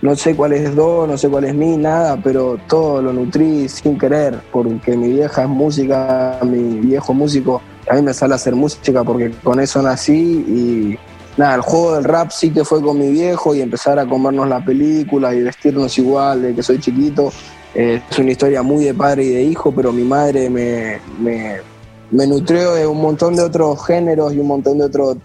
no 0.00 0.16
sé 0.16 0.34
cuál 0.34 0.54
es 0.54 0.74
do, 0.74 1.06
no 1.06 1.16
sé 1.18 1.28
cuál 1.28 1.44
es 1.44 1.54
mi, 1.54 1.76
nada, 1.76 2.18
pero 2.22 2.58
todo 2.68 3.00
lo 3.00 3.12
nutrí 3.12 3.68
sin 3.68 3.98
querer, 3.98 4.38
porque 4.52 4.96
mi 4.96 5.12
vieja 5.12 5.44
es 5.44 5.48
música, 5.48 6.38
mi 6.42 6.80
viejo 6.80 7.14
músico, 7.14 7.62
a 7.88 7.94
mí 7.94 8.02
me 8.02 8.12
sale 8.12 8.34
a 8.34 8.36
hacer 8.36 8.54
música 8.54 9.04
porque 9.04 9.30
con 9.42 9.60
eso 9.60 9.80
nací 9.82 10.12
y 10.14 10.98
nada, 11.38 11.54
el 11.54 11.62
juego 11.62 11.94
del 11.94 12.04
rap 12.04 12.30
sí 12.30 12.50
que 12.50 12.64
fue 12.64 12.82
con 12.82 12.98
mi 12.98 13.10
viejo 13.10 13.54
y 13.54 13.62
empezar 13.62 13.98
a 13.98 14.06
comernos 14.06 14.48
la 14.48 14.64
película 14.64 15.34
y 15.34 15.42
vestirnos 15.42 15.96
igual 15.98 16.42
de 16.42 16.54
que 16.54 16.62
soy 16.62 16.78
chiquito 16.78 17.32
eh, 17.74 18.00
es 18.08 18.18
una 18.18 18.30
historia 18.30 18.62
muy 18.62 18.84
de 18.84 18.94
padre 18.94 19.24
y 19.24 19.30
de 19.30 19.42
hijo, 19.42 19.72
pero 19.72 19.92
mi 19.92 20.04
madre 20.04 20.48
me, 20.48 21.00
me, 21.18 22.26
nutrió 22.26 22.74
de 22.74 22.86
un 22.86 23.00
montón 23.00 23.34
de 23.34 23.42
otros 23.42 23.84
géneros 23.84 24.32
y 24.32 24.38
un 24.38 24.46
montón 24.46 24.78
de 24.78 24.84
otros 24.84 25.16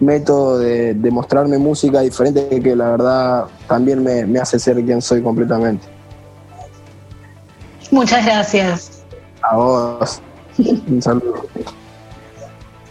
métodos 0.00 0.60
de, 0.60 1.10
mostrarme 1.12 1.58
música 1.58 2.00
diferente 2.00 2.60
que 2.60 2.74
la 2.74 2.90
verdad 2.90 3.44
también 3.68 4.02
me, 4.02 4.38
hace 4.40 4.58
ser 4.58 4.82
quien 4.84 5.00
soy 5.00 5.22
completamente. 5.22 5.86
Muchas 7.92 8.24
gracias. 8.24 9.04
A 9.42 9.56
vos. 9.56 10.20
Un 10.88 11.00
saludo. 11.00 11.46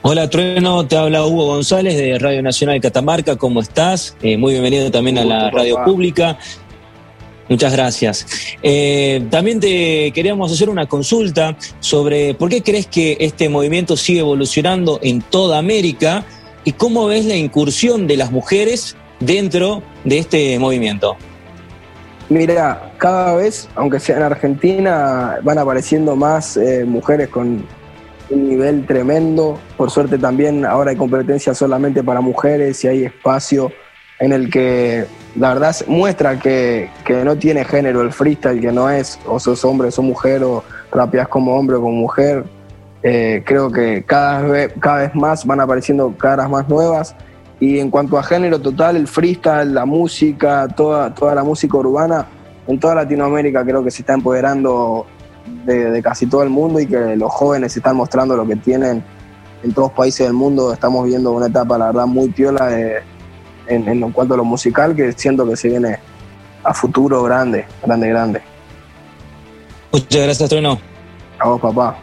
Hola 0.04 0.30
Trueno, 0.30 0.88
te 0.88 0.98
habla 0.98 1.26
Hugo 1.26 1.46
González 1.48 1.96
de 1.96 2.18
Radio 2.18 2.42
Nacional 2.42 2.82
Catamarca, 2.82 3.36
¿cómo 3.36 3.62
estás? 3.62 4.16
Eh, 4.24 4.36
muy 4.36 4.54
bienvenido 4.54 4.90
también 4.90 5.20
a 5.20 5.26
la 5.26 5.52
radio 5.52 5.84
pública. 5.84 6.40
Muchas 7.50 7.74
gracias. 7.74 8.26
Eh, 8.64 9.26
también 9.30 9.60
te 9.60 10.12
queríamos 10.14 10.52
hacer 10.52 10.70
una 10.70 10.88
consulta 10.88 11.58
sobre 11.80 12.34
por 12.34 12.50
qué 12.50 12.62
crees 12.62 12.88
que 12.88 13.18
este 13.20 13.50
movimiento 13.50 13.98
sigue 13.98 14.22
evolucionando 14.22 15.00
en 15.04 15.22
toda 15.22 15.58
América 15.58 16.24
y 16.64 16.74
cómo 16.74 17.08
ves 17.08 17.26
la 17.26 17.36
incursión 17.36 18.08
de 18.08 18.18
las 18.18 18.32
mujeres 18.32 18.96
dentro 19.20 19.84
de 20.04 20.20
este 20.20 20.60
movimiento. 20.60 21.18
Mira, 22.30 22.94
cada 22.98 23.36
vez, 23.36 23.68
aunque 23.76 24.00
sea 24.00 24.18
en 24.18 24.24
Argentina, 24.24 25.40
van 25.44 25.58
apareciendo 25.58 26.16
más 26.16 26.56
eh, 26.56 26.86
mujeres 26.86 27.28
con 27.28 27.66
un 28.30 28.50
nivel 28.50 28.86
tremendo. 28.86 29.60
Por 29.76 29.92
suerte 29.92 30.18
también 30.18 30.66
ahora 30.66 30.92
hay 30.92 30.98
competencia 30.98 31.54
solamente 31.54 32.02
para 32.04 32.22
mujeres 32.22 32.84
y 32.86 32.88
hay 32.88 33.04
espacio 33.04 33.72
en 34.22 34.32
el 34.32 34.50
que 34.50 35.06
la 35.36 35.54
verdad 35.54 35.76
muestra 35.88 36.40
que, 36.40 36.90
no 37.26 37.36
tiene 37.36 37.66
género 37.66 38.02
el 38.02 38.14
freestyle, 38.14 38.62
que 38.62 38.72
no 38.72 38.90
es 38.90 39.20
o 39.26 39.40
sos 39.40 39.66
hombre 39.66 39.88
o 39.88 39.92
sos 39.92 40.06
mujer 40.06 40.44
o 40.44 40.64
rapeas 40.92 41.28
como 41.28 41.58
hombre 41.58 41.76
o 41.78 41.82
como 41.82 41.94
mujer. 41.94 42.46
Eh, 43.04 43.42
creo 43.46 43.72
que 43.72 44.04
cada 44.04 44.44
vez, 44.44 44.74
cada 44.80 45.00
vez 45.00 45.16
más 45.16 45.44
van 45.46 45.60
apareciendo 45.60 46.16
caras 46.18 46.50
más 46.50 46.70
nuevas. 46.70 47.16
Y 47.60 47.80
en 47.80 47.90
cuanto 47.90 48.18
a 48.18 48.24
género 48.24 48.60
total, 48.60 48.96
el 48.96 49.08
freestyle, 49.08 49.74
la 49.74 49.86
música, 49.86 50.68
toda, 50.68 51.14
toda 51.14 51.34
la 51.34 51.44
música 51.44 51.78
urbana, 51.78 52.28
en 52.68 52.80
toda 52.80 52.96
Latinoamérica 52.96 53.64
creo 53.64 53.84
que 53.84 53.90
se 53.90 54.04
está 54.04 54.14
empoderando 54.14 55.08
de, 55.66 55.92
de 55.92 56.04
casi 56.04 56.28
todo 56.28 56.44
el 56.44 56.50
mundo 56.50 56.80
y 56.80 56.86
que 56.86 57.16
los 57.16 57.32
jóvenes 57.32 57.76
están 57.76 57.96
mostrando 57.96 58.36
lo 58.36 58.46
que 58.46 58.56
tienen 58.56 59.04
en 59.64 59.74
todos 59.74 59.90
los 59.90 59.98
países 59.98 60.28
del 60.28 60.34
mundo. 60.34 60.72
Estamos 60.74 61.06
viendo 61.06 61.32
una 61.32 61.48
etapa, 61.48 61.78
la 61.80 61.88
verdad, 61.88 62.06
muy 62.06 62.30
piola 62.30 62.68
de, 62.68 63.11
en, 63.76 64.12
cuanto 64.12 64.34
a 64.34 64.38
lo 64.38 64.46
musical, 64.46 64.96
que 64.96 65.12
siento 65.14 65.48
que 65.48 65.56
se 65.56 65.70
viene 65.70 66.00
a 66.64 66.74
futuro 66.74 67.24
grande, 67.24 67.66
grande, 67.84 68.10
grande. 68.10 68.42
Muchas 69.92 70.22
gracias, 70.22 70.50
Trueno. 70.50 70.80
A 71.40 71.48
vos, 71.48 71.62
papá. 71.62 71.98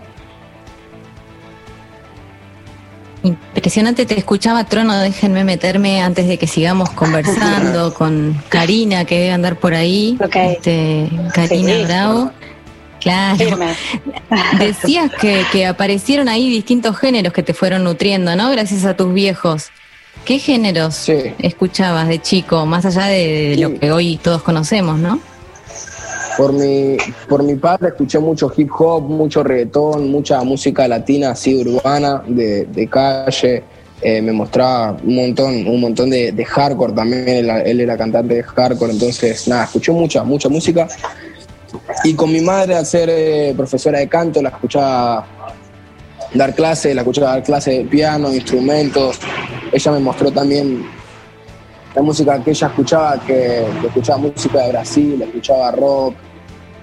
Impresionante, 3.23 4.07
te 4.07 4.17
escuchaba 4.17 4.65
Trono, 4.65 4.97
déjenme 4.99 5.43
meterme 5.43 6.01
antes 6.03 6.29
de 6.29 6.39
que 6.39 6.47
sigamos 6.47 6.91
conversando 6.91 7.93
con 7.99 8.41
Karina, 8.49 9.05
que 9.05 9.17
debe 9.17 9.33
andar 9.33 9.57
por 9.57 9.75
ahí. 9.75 10.17
Este, 10.33 11.11
Karina 11.35 11.87
Bravo. 11.87 12.31
Claro. 13.01 13.59
Decías 14.59 15.11
que, 15.21 15.45
que 15.53 15.67
aparecieron 15.67 16.29
ahí 16.29 16.49
distintos 16.51 16.97
géneros 16.97 17.33
que 17.33 17.43
te 17.43 17.55
fueron 17.55 17.85
nutriendo, 17.85 18.35
¿no? 18.37 18.51
Gracias 18.51 18.85
a 18.85 18.97
tus 18.97 19.13
viejos. 19.13 19.71
¿Qué 20.25 20.39
géneros 20.39 21.09
escuchabas 21.39 22.09
de 22.09 22.21
chico, 22.21 22.67
más 22.67 22.85
allá 22.85 23.07
de 23.07 23.57
lo 23.59 23.79
que 23.79 23.91
hoy 23.91 24.19
todos 24.23 24.43
conocemos, 24.43 24.99
no? 24.99 25.21
Por 26.37 26.53
mi, 26.53 26.97
por 27.29 27.43
mi 27.43 27.57
padre 27.57 27.89
escuché 27.89 28.21
mucho 28.21 28.53
hip 28.57 28.71
hop, 28.79 29.03
mucho 29.03 29.43
reggaetón, 29.43 30.09
mucha 30.09 30.41
música 30.45 30.87
latina 30.87 31.31
así 31.31 31.57
urbana, 31.57 32.23
de, 32.27 32.89
calle. 32.89 33.65
Eh, 34.01 34.23
me 34.23 34.31
mostraba 34.31 34.97
un 35.03 35.17
montón, 35.17 35.67
un 35.67 35.81
montón 35.81 36.11
de, 36.11 36.45
hardcore 36.45 36.93
también, 36.93 37.51
él, 37.51 37.81
era 37.81 37.97
cantante 37.97 38.35
de 38.35 38.43
hardcore, 38.45 38.93
entonces 38.93 39.49
nada, 39.49 39.65
escuché 39.65 39.91
mucha, 39.91 40.23
mucha 40.23 40.49
música. 40.49 40.87
Y 42.05 42.15
con 42.15 42.33
mi 42.33 42.41
madre, 42.41 42.77
al 42.77 42.87
ser 42.87 43.09
eh, 43.11 43.53
profesora 43.57 43.99
de 43.99 44.09
canto, 44.09 44.41
la 44.41 44.51
escuchaba 44.51 45.27
dar 46.35 46.55
clases, 46.55 46.95
la 46.95 47.01
escuchaba 47.01 47.31
dar 47.31 47.43
clases 47.43 47.79
de 47.79 47.85
piano, 47.85 48.33
instrumentos, 48.33 49.19
ella 49.73 49.93
me 49.93 50.01
mostró 50.01 50.31
también 50.31 50.85
la 51.95 52.03
música 52.03 52.43
que 52.43 52.51
ella 52.51 52.67
escuchaba, 52.69 53.21
que, 53.27 53.67
escuchaba 53.85 54.19
música 54.19 54.63
de 54.63 54.69
Brasil, 54.71 55.23
escuchaba 55.23 55.71
rock. 55.73 56.15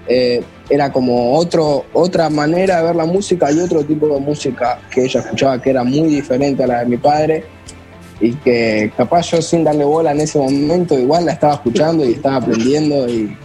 Eh, 0.08 0.42
era 0.68 0.92
como 0.92 1.36
otro, 1.36 1.86
otra 1.92 2.28
manera 2.28 2.78
de 2.78 2.82
ver 2.84 2.96
la 2.96 3.06
música 3.06 3.50
y 3.50 3.60
otro 3.60 3.84
tipo 3.84 4.06
de 4.08 4.20
música 4.20 4.80
que 4.90 5.04
ella 5.04 5.20
escuchaba 5.20 5.60
que 5.60 5.70
era 5.70 5.84
muy 5.84 6.08
diferente 6.08 6.64
a 6.64 6.66
la 6.66 6.80
de 6.80 6.86
mi 6.86 6.96
padre 6.96 7.44
y 8.20 8.32
que 8.34 8.92
capaz 8.96 9.30
yo 9.30 9.42
sin 9.42 9.64
darle 9.64 9.84
bola 9.84 10.12
en 10.12 10.20
ese 10.20 10.38
momento 10.38 10.98
igual 10.98 11.26
la 11.26 11.32
estaba 11.32 11.54
escuchando 11.54 12.04
y 12.04 12.12
estaba 12.12 12.36
aprendiendo 12.36 13.08
y, 13.08 13.36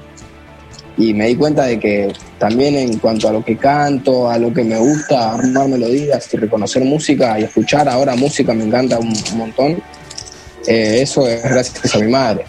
y 1.02 1.14
me 1.16 1.28
di 1.28 1.36
cuenta 1.36 1.66
de 1.66 1.80
que 1.80 2.14
también 2.38 2.76
en 2.76 3.00
cuanto 3.00 3.28
a 3.28 3.32
lo 3.32 3.44
que 3.44 3.58
canto, 3.58 4.30
a 4.30 4.38
lo 4.38 4.54
que 4.54 4.64
me 4.64 4.78
gusta, 4.78 5.34
armar 5.34 5.68
melodías 5.68 6.32
y 6.32 6.38
reconocer 6.38 6.84
música 6.86 7.40
y 7.40 7.44
escuchar 7.44 7.90
ahora 7.90 8.16
música 8.16 8.54
me 8.54 8.66
encanta 8.66 9.00
un, 9.00 9.14
montón, 9.36 9.82
eh, 10.68 11.00
eso 11.02 11.28
es 11.28 11.42
gracias 11.44 11.96
a 11.96 12.00
mi 12.00 12.08
madre. 12.08 12.46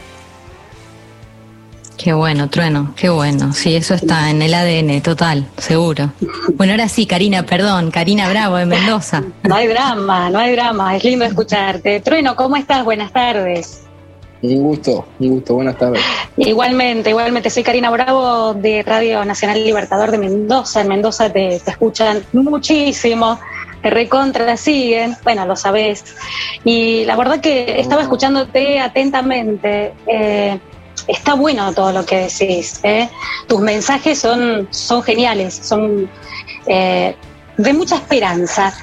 Qué 1.96 2.12
bueno, 2.12 2.50
Trueno, 2.50 2.92
qué 2.96 3.08
bueno. 3.08 3.52
Sí, 3.52 3.76
eso 3.76 3.94
está 3.94 4.28
en 4.28 4.42
el 4.42 4.52
ADN, 4.52 5.00
total, 5.02 5.46
seguro. 5.56 6.12
Bueno, 6.54 6.72
ahora 6.72 6.88
sí, 6.88 7.06
Karina, 7.06 7.46
perdón, 7.46 7.90
Karina 7.90 8.28
Bravo 8.28 8.56
de 8.56 8.66
Mendoza. 8.66 9.22
No 9.44 9.54
hay 9.54 9.68
drama, 9.68 10.28
no 10.28 10.40
hay 10.40 10.52
drama, 10.52 10.96
es 10.96 11.04
lindo 11.04 11.24
escucharte. 11.24 12.00
Trueno, 12.00 12.34
¿cómo 12.34 12.56
estás? 12.56 12.84
Buenas 12.84 13.12
tardes. 13.12 13.82
Un 14.42 14.60
gusto, 14.60 15.06
un 15.20 15.28
gusto, 15.28 15.54
buenas 15.54 15.78
tardes. 15.78 16.02
Igualmente, 16.36 17.10
igualmente, 17.10 17.48
soy 17.48 17.62
Karina 17.62 17.90
Bravo 17.90 18.54
de 18.54 18.82
Radio 18.82 19.24
Nacional 19.24 19.62
Libertador 19.62 20.10
de 20.10 20.18
Mendoza. 20.18 20.80
En 20.80 20.88
Mendoza 20.88 21.32
te, 21.32 21.54
escuchan 21.56 22.24
muchísimo, 22.32 23.38
te 23.82 23.90
recontra 23.90 24.56
siguen, 24.56 25.16
bueno, 25.22 25.46
lo 25.46 25.54
sabés. 25.54 26.16
Y 26.64 27.04
la 27.04 27.14
verdad 27.14 27.40
que 27.40 27.78
estaba 27.78 28.02
escuchándote 28.02 28.80
atentamente. 28.80 29.94
Eh, 30.08 30.58
está 31.06 31.34
bueno 31.34 31.72
todo 31.72 31.92
lo 31.92 32.04
que 32.04 32.28
decís. 32.28 32.80
¿eh? 32.82 33.08
Tus 33.46 33.60
mensajes 33.60 34.18
son, 34.18 34.66
son 34.70 35.04
geniales, 35.04 35.54
son 35.54 36.10
eh, 36.66 37.14
de 37.56 37.72
mucha 37.72 37.94
esperanza. 37.94 38.74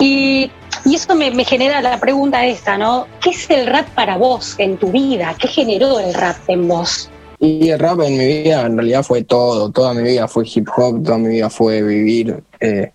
Y, 0.00 0.50
eso 0.94 1.14
me, 1.14 1.44
genera 1.44 1.80
la 1.80 1.98
pregunta 1.98 2.46
esta, 2.46 2.78
¿no? 2.78 3.06
¿Qué 3.20 3.30
es 3.30 3.50
el 3.50 3.66
rap 3.66 3.88
para 3.90 4.16
vos 4.16 4.54
en 4.58 4.76
tu 4.76 4.90
vida? 4.90 5.34
¿Qué 5.38 5.48
generó 5.48 5.98
el 5.98 6.14
rap 6.14 6.36
en 6.48 6.68
vos? 6.68 7.10
Y 7.38 7.68
el 7.68 7.78
rap 7.78 8.00
en 8.00 8.16
mi 8.16 8.26
vida 8.26 8.66
en 8.66 8.76
realidad 8.76 9.02
fue 9.02 9.22
todo, 9.24 9.70
toda 9.70 9.92
mi 9.94 10.02
vida 10.02 10.26
fue 10.28 10.44
hip 10.46 10.68
hop, 10.74 11.02
toda 11.02 11.18
mi 11.18 11.28
vida 11.28 11.50
fue 11.50 11.82
vivir 11.82 12.42
eh, 12.60 12.92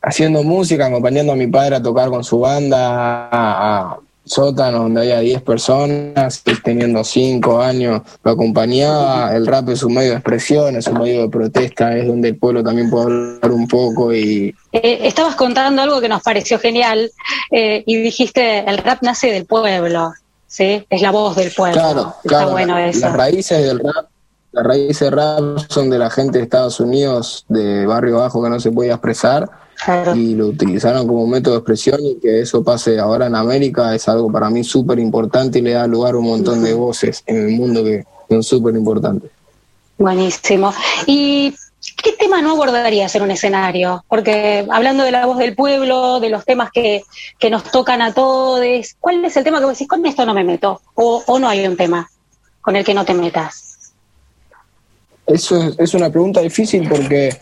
haciendo 0.00 0.42
música, 0.42 0.86
acompañando 0.86 1.32
a 1.32 1.36
mi 1.36 1.46
padre 1.48 1.76
a 1.76 1.82
tocar 1.82 2.08
con 2.08 2.24
su 2.24 2.40
banda, 2.40 3.98
sótano 4.28 4.80
donde 4.80 5.00
había 5.00 5.20
10 5.20 5.42
personas, 5.42 6.42
teniendo 6.62 7.02
5 7.02 7.60
años, 7.60 8.02
lo 8.22 8.30
acompañaba, 8.30 9.34
el 9.34 9.46
rap 9.46 9.68
es 9.70 9.82
un 9.82 9.94
medio 9.94 10.10
de 10.10 10.16
expresión, 10.16 10.76
es 10.76 10.86
un 10.86 10.98
medio 11.00 11.22
de 11.22 11.28
protesta, 11.28 11.96
es 11.96 12.06
donde 12.06 12.28
el 12.28 12.36
pueblo 12.36 12.62
también 12.62 12.90
puede 12.90 13.06
hablar 13.06 13.52
un 13.52 13.66
poco 13.68 14.14
y... 14.14 14.54
Eh, 14.72 14.98
estabas 15.02 15.34
contando 15.34 15.82
algo 15.82 16.00
que 16.00 16.08
nos 16.08 16.22
pareció 16.22 16.58
genial 16.58 17.10
eh, 17.50 17.82
y 17.86 17.96
dijiste, 17.96 18.68
el 18.68 18.78
rap 18.78 19.02
nace 19.02 19.32
del 19.32 19.46
pueblo, 19.46 20.12
¿sí? 20.46 20.86
Es 20.90 21.02
la 21.02 21.10
voz 21.10 21.36
del 21.36 21.50
pueblo. 21.50 21.80
Claro, 21.80 22.14
claro, 22.24 22.50
bueno 22.50 22.78
eso. 22.78 23.00
las 23.00 23.16
raíces 23.16 23.64
del 23.64 23.78
rap 23.80 24.06
las 24.52 24.66
raíces 24.66 25.00
del 25.00 25.12
rap 25.12 25.58
son 25.68 25.90
de 25.90 25.98
la 25.98 26.10
gente 26.10 26.38
de 26.38 26.44
Estados 26.44 26.80
Unidos, 26.80 27.44
de 27.48 27.86
barrio 27.86 28.18
bajo 28.18 28.42
que 28.42 28.48
no 28.48 28.58
se 28.58 28.72
podía 28.72 28.94
expresar, 28.94 29.48
y 30.14 30.34
lo 30.34 30.48
utilizaron 30.48 31.06
como 31.06 31.26
método 31.26 31.54
de 31.54 31.58
expresión 31.60 32.04
y 32.04 32.16
que 32.16 32.40
eso 32.40 32.62
pase 32.62 32.98
ahora 32.98 33.26
en 33.26 33.34
América 33.34 33.94
es 33.94 34.08
algo 34.08 34.30
para 34.30 34.50
mí 34.50 34.64
súper 34.64 34.98
importante 34.98 35.60
y 35.60 35.62
le 35.62 35.72
da 35.72 35.86
lugar 35.86 36.14
a 36.14 36.18
un 36.18 36.26
montón 36.26 36.62
de 36.62 36.74
voces 36.74 37.22
en 37.26 37.48
el 37.48 37.50
mundo 37.50 37.84
que 37.84 38.04
son 38.28 38.42
súper 38.42 38.74
importantes. 38.74 39.30
Buenísimo. 39.96 40.72
¿Y 41.06 41.54
qué 42.02 42.12
tema 42.12 42.42
no 42.42 42.52
abordarías 42.52 43.14
en 43.14 43.22
un 43.22 43.30
escenario? 43.30 44.04
Porque 44.08 44.66
hablando 44.70 45.04
de 45.04 45.10
la 45.10 45.26
voz 45.26 45.38
del 45.38 45.54
pueblo, 45.54 46.20
de 46.20 46.30
los 46.30 46.44
temas 46.44 46.70
que, 46.70 47.04
que 47.38 47.50
nos 47.50 47.64
tocan 47.64 48.02
a 48.02 48.12
todos, 48.12 48.60
¿cuál 49.00 49.24
es 49.24 49.36
el 49.36 49.44
tema 49.44 49.58
que 49.58 49.64
vos 49.64 49.74
decís, 49.74 49.88
con 49.88 50.04
esto 50.06 50.26
no 50.26 50.34
me 50.34 50.44
meto? 50.44 50.80
¿O, 50.94 51.22
o 51.26 51.38
no 51.38 51.48
hay 51.48 51.66
un 51.66 51.76
tema 51.76 52.08
con 52.60 52.76
el 52.76 52.84
que 52.84 52.94
no 52.94 53.04
te 53.04 53.14
metas? 53.14 53.92
Eso 55.26 55.74
es 55.78 55.94
una 55.94 56.10
pregunta 56.10 56.40
difícil 56.40 56.88
porque 56.88 57.36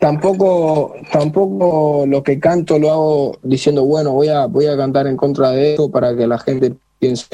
tampoco 0.00 0.94
tampoco 1.12 2.04
lo 2.06 2.22
que 2.22 2.40
canto 2.40 2.78
lo 2.78 2.90
hago 2.90 3.38
diciendo 3.42 3.84
bueno 3.84 4.12
voy 4.12 4.28
a 4.28 4.46
voy 4.46 4.66
a 4.66 4.76
cantar 4.76 5.06
en 5.06 5.16
contra 5.16 5.50
de 5.50 5.72
esto 5.72 5.90
para 5.90 6.16
que 6.16 6.26
la 6.26 6.38
gente 6.38 6.74
piense 6.98 7.26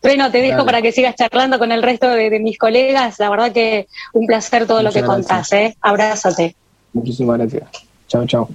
bueno 0.00 0.30
te 0.30 0.40
dejo 0.40 0.64
para 0.64 0.80
que 0.80 0.92
sigas 0.92 1.16
charlando 1.16 1.58
con 1.58 1.72
el 1.72 1.82
resto 1.82 2.08
de, 2.08 2.40
mis 2.40 2.56
colegas. 2.56 3.18
La 3.18 3.28
verdad 3.28 3.52
que 3.52 3.86
un 4.14 4.26
placer 4.26 4.66
todo 4.66 4.82
lo 4.82 4.92
que 4.92 5.02
contás 5.02 5.52
¿eh? 5.52 5.76
abrázate. 5.82 6.56
Muchísimas 6.94 7.38
gracias. 7.38 7.68
Chao 8.08 8.26
chao. 8.26 8.48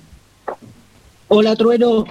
Hola 1.28 1.56
Trueno. 1.56 2.06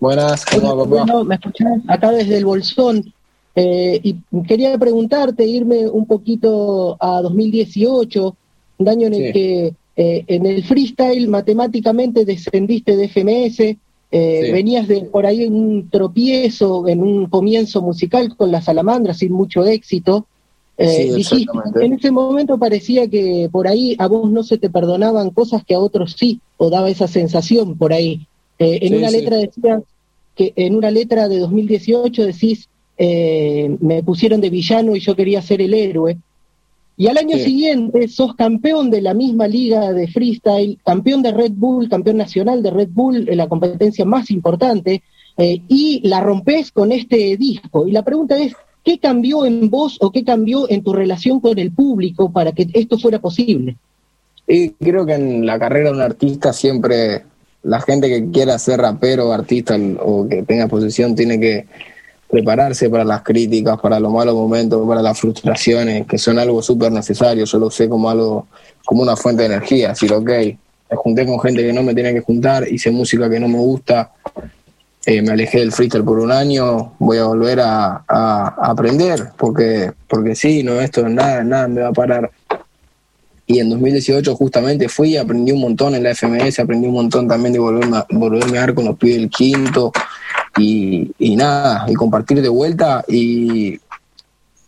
Buenas 0.00 0.44
¿cómo 0.46 0.84
Bueno, 0.84 1.22
me 1.22 1.36
escuchás 1.36 1.78
acá 1.86 2.10
desde 2.10 2.38
el 2.38 2.44
Bolsón. 2.44 3.12
Eh, 3.54 4.00
y 4.02 4.16
quería 4.48 4.76
preguntarte 4.78 5.44
irme 5.44 5.86
un 5.86 6.06
poquito 6.06 6.96
a 6.98 7.20
2018 7.22 8.36
un 8.78 8.88
año 8.88 9.06
en 9.06 9.14
el 9.14 9.32
que 9.32 9.74
eh, 9.96 10.24
en 10.26 10.46
el 10.46 10.64
freestyle 10.64 11.28
matemáticamente 11.28 12.24
descendiste 12.24 12.96
de 12.96 13.08
FMS, 13.08 13.60
eh, 14.10 14.50
venías 14.52 14.88
de 14.88 15.02
por 15.02 15.26
ahí 15.26 15.44
en 15.44 15.54
un 15.54 15.88
tropiezo, 15.88 16.88
en 16.88 17.02
un 17.02 17.26
comienzo 17.26 17.82
musical 17.82 18.36
con 18.36 18.50
la 18.50 18.60
salamandra 18.60 19.14
sin 19.14 19.32
mucho 19.32 19.64
éxito. 19.64 20.26
Eh, 20.76 21.14
en 21.80 21.92
ese 21.92 22.10
momento 22.10 22.58
parecía 22.58 23.08
que 23.08 23.48
por 23.50 23.68
ahí 23.68 23.94
a 23.98 24.08
vos 24.08 24.28
no 24.30 24.42
se 24.42 24.58
te 24.58 24.70
perdonaban 24.70 25.30
cosas 25.30 25.64
que 25.64 25.74
a 25.74 25.78
otros 25.78 26.16
sí, 26.18 26.40
o 26.56 26.70
daba 26.70 26.90
esa 26.90 27.06
sensación 27.06 27.78
por 27.78 27.92
ahí. 27.92 28.26
en 28.58 28.96
una 28.96 29.10
letra 29.10 29.36
decías 29.36 29.82
que 30.34 30.52
en 30.56 30.74
una 30.74 30.90
letra 30.90 31.28
de 31.28 31.38
2018 31.38 32.26
decís 32.26 32.68
me 32.98 34.02
pusieron 34.04 34.40
de 34.40 34.50
villano 34.50 34.96
y 34.96 35.00
yo 35.00 35.14
quería 35.14 35.40
ser 35.42 35.62
el 35.62 35.74
héroe. 35.74 36.18
Y 36.96 37.08
al 37.08 37.18
año 37.18 37.36
siguiente 37.36 38.06
sos 38.08 38.36
campeón 38.36 38.90
de 38.90 39.02
la 39.02 39.14
misma 39.14 39.48
liga 39.48 39.92
de 39.92 40.06
freestyle, 40.06 40.78
campeón 40.84 41.22
de 41.22 41.32
Red 41.32 41.52
Bull, 41.54 41.88
campeón 41.88 42.18
nacional 42.18 42.62
de 42.62 42.70
Red 42.70 42.90
Bull, 42.92 43.28
en 43.28 43.36
la 43.36 43.48
competencia 43.48 44.04
más 44.04 44.30
importante, 44.30 45.02
eh, 45.36 45.60
y 45.66 46.06
la 46.06 46.20
rompes 46.20 46.70
con 46.70 46.92
este 46.92 47.36
disco. 47.36 47.88
Y 47.88 47.90
la 47.92 48.02
pregunta 48.02 48.38
es, 48.38 48.54
¿qué 48.84 48.98
cambió 48.98 49.44
en 49.44 49.70
vos 49.70 49.98
o 50.00 50.12
qué 50.12 50.22
cambió 50.22 50.70
en 50.70 50.84
tu 50.84 50.92
relación 50.92 51.40
con 51.40 51.58
el 51.58 51.72
público 51.72 52.30
para 52.30 52.52
que 52.52 52.68
esto 52.72 52.96
fuera 52.96 53.18
posible? 53.18 53.76
Y 54.46 54.70
creo 54.70 55.04
que 55.04 55.14
en 55.14 55.46
la 55.46 55.58
carrera 55.58 55.90
de 55.90 55.96
un 55.96 56.02
artista 56.02 56.52
siempre 56.52 57.24
la 57.64 57.80
gente 57.80 58.08
que 58.08 58.30
quiera 58.30 58.58
ser 58.58 58.80
rapero, 58.80 59.32
artista 59.32 59.76
o 60.00 60.28
que 60.28 60.42
tenga 60.42 60.68
posición 60.68 61.16
tiene 61.16 61.40
que 61.40 61.66
prepararse 62.34 62.90
para 62.90 63.04
las 63.04 63.22
críticas, 63.22 63.78
para 63.80 64.00
los 64.00 64.12
malos 64.12 64.34
momentos, 64.34 64.84
para 64.88 65.00
las 65.00 65.20
frustraciones, 65.20 66.04
que 66.04 66.18
son 66.18 66.36
algo 66.36 66.60
súper 66.62 66.90
necesario. 66.90 67.44
Yo 67.44 67.58
lo 67.60 67.70
sé 67.70 67.88
como 67.88 68.10
algo, 68.10 68.48
como 68.84 69.02
una 69.02 69.14
fuente 69.14 69.44
de 69.44 69.54
energía. 69.54 69.90
Decir, 69.90 70.12
ok, 70.12 70.28
me 70.28 70.96
junté 70.96 71.24
con 71.26 71.38
gente 71.38 71.62
que 71.62 71.72
no 71.72 71.84
me 71.84 71.94
tenía 71.94 72.12
que 72.12 72.22
juntar, 72.22 72.66
hice 72.68 72.90
música 72.90 73.30
que 73.30 73.38
no 73.38 73.46
me 73.46 73.58
gusta, 73.58 74.10
eh, 75.06 75.22
me 75.22 75.30
alejé 75.30 75.60
del 75.60 75.70
freestyle 75.70 76.02
por 76.02 76.18
un 76.18 76.32
año, 76.32 76.94
voy 76.98 77.18
a 77.18 77.26
volver 77.26 77.60
a, 77.60 78.04
aprender, 78.08 79.28
porque, 79.36 79.92
porque 80.08 80.34
sí, 80.34 80.64
no, 80.64 80.80
esto 80.80 81.08
nada, 81.08 81.44
nada 81.44 81.68
me 81.68 81.82
va 81.82 81.88
a 81.90 81.92
parar. 81.92 82.32
Y 83.46 83.60
en 83.60 83.70
2018 83.70 84.34
justamente 84.34 84.88
fui, 84.88 85.16
aprendí 85.16 85.52
un 85.52 85.60
montón 85.60 85.94
en 85.94 86.02
la 86.02 86.16
FMS, 86.16 86.58
aprendí 86.58 86.88
un 86.88 86.94
montón 86.94 87.28
también 87.28 87.52
de 87.52 87.60
volverme 87.60 87.98
a, 87.98 88.06
volverme 88.10 88.58
a 88.58 88.62
dar 88.62 88.74
con 88.74 88.86
los 88.86 88.96
pies 88.96 89.18
del 89.18 89.30
quinto, 89.30 89.92
y, 90.56 91.36
nada, 91.36 91.86
y 91.88 91.94
compartir 91.94 92.40
de 92.40 92.48
vuelta 92.48 93.04
y 93.08 93.78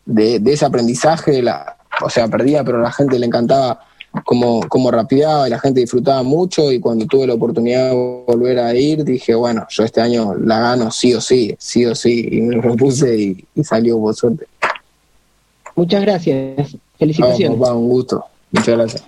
de, 0.04 0.40
ese 0.44 0.64
aprendizaje, 0.64 1.42
la, 1.42 1.76
o 2.02 2.10
sea, 2.10 2.28
perdía, 2.28 2.64
pero 2.64 2.78
a 2.78 2.82
la 2.82 2.92
gente 2.92 3.18
le 3.18 3.26
encantaba 3.26 3.80
como, 4.24 4.66
como 4.68 4.90
rapeaba 4.90 5.46
y 5.46 5.50
la 5.50 5.58
gente 5.58 5.80
disfrutaba 5.80 6.22
mucho 6.22 6.72
y 6.72 6.80
cuando 6.80 7.06
tuve 7.06 7.26
la 7.26 7.34
oportunidad 7.34 7.90
de 7.90 8.24
volver 8.26 8.58
a 8.58 8.74
ir 8.74 9.04
dije, 9.04 9.34
bueno, 9.34 9.66
yo 9.68 9.84
este 9.84 10.00
año 10.00 10.34
la 10.34 10.58
gano 10.58 10.90
sí 10.90 11.14
o 11.14 11.20
sí, 11.20 11.54
sí 11.58 11.84
o 11.84 11.94
sí, 11.94 12.28
y 12.30 12.40
me 12.40 12.56
lo 12.56 12.62
propuse 12.62 13.16
y, 13.54 13.64
salió 13.64 13.98
por 13.98 14.14
suerte. 14.14 14.46
Muchas 15.74 16.00
gracias, 16.00 16.76
felicitaciones. 16.98 17.58
un 17.58 17.88
gusto, 17.88 18.24
muchas 18.50 18.76
gracias. 18.76 19.04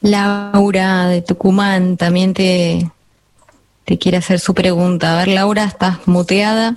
Laura 0.00 1.06
de 1.08 1.22
Tucumán 1.22 1.96
también 1.96 2.34
te, 2.34 2.90
te 3.84 3.98
quiere 3.98 4.18
hacer 4.18 4.40
su 4.40 4.54
pregunta. 4.54 5.14
A 5.14 5.18
ver, 5.18 5.28
Laura, 5.28 5.64
estás 5.64 6.06
muteada. 6.06 6.76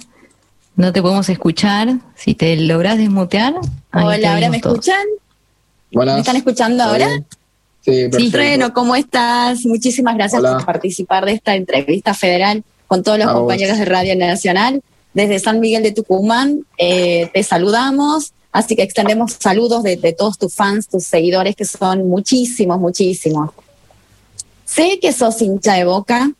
No 0.75 0.91
te 0.91 1.01
podemos 1.01 1.29
escuchar. 1.29 1.99
Si 2.15 2.35
te 2.35 2.55
logras 2.57 2.97
desmutear. 2.97 3.55
Hola, 3.93 4.33
¿ahora 4.33 4.49
me 4.49 4.57
escuchan? 4.57 5.05
¿Me 5.91 6.19
están 6.19 6.35
escuchando 6.35 6.83
ahora? 6.83 7.07
Sí, 7.81 8.09
perfecto. 8.09 8.73
¿cómo 8.73 8.95
estás? 8.95 9.65
Muchísimas 9.65 10.15
gracias 10.15 10.41
por 10.41 10.65
participar 10.65 11.25
de 11.25 11.33
esta 11.33 11.55
entrevista 11.55 12.13
federal 12.13 12.63
con 12.87 13.03
todos 13.03 13.19
los 13.19 13.31
compañeros 13.31 13.77
de 13.77 13.85
Radio 13.85 14.15
Nacional. 14.15 14.81
Desde 15.13 15.39
San 15.39 15.59
Miguel 15.59 15.83
de 15.83 15.91
Tucumán 15.91 16.65
eh, 16.77 17.29
te 17.33 17.41
saludamos, 17.43 18.33
así 18.51 18.75
que 18.75 18.83
extendemos 18.83 19.37
saludos 19.39 19.83
de, 19.83 19.95
de 19.95 20.11
todos 20.11 20.37
tus 20.37 20.53
fans, 20.53 20.89
tus 20.89 21.05
seguidores, 21.05 21.55
que 21.55 21.63
son 21.63 22.09
muchísimos, 22.09 22.79
muchísimos. 22.79 23.51
Sé 24.65 24.99
que 24.99 25.13
sos 25.13 25.41
hincha 25.41 25.75
de 25.75 25.85
boca, 25.85 26.31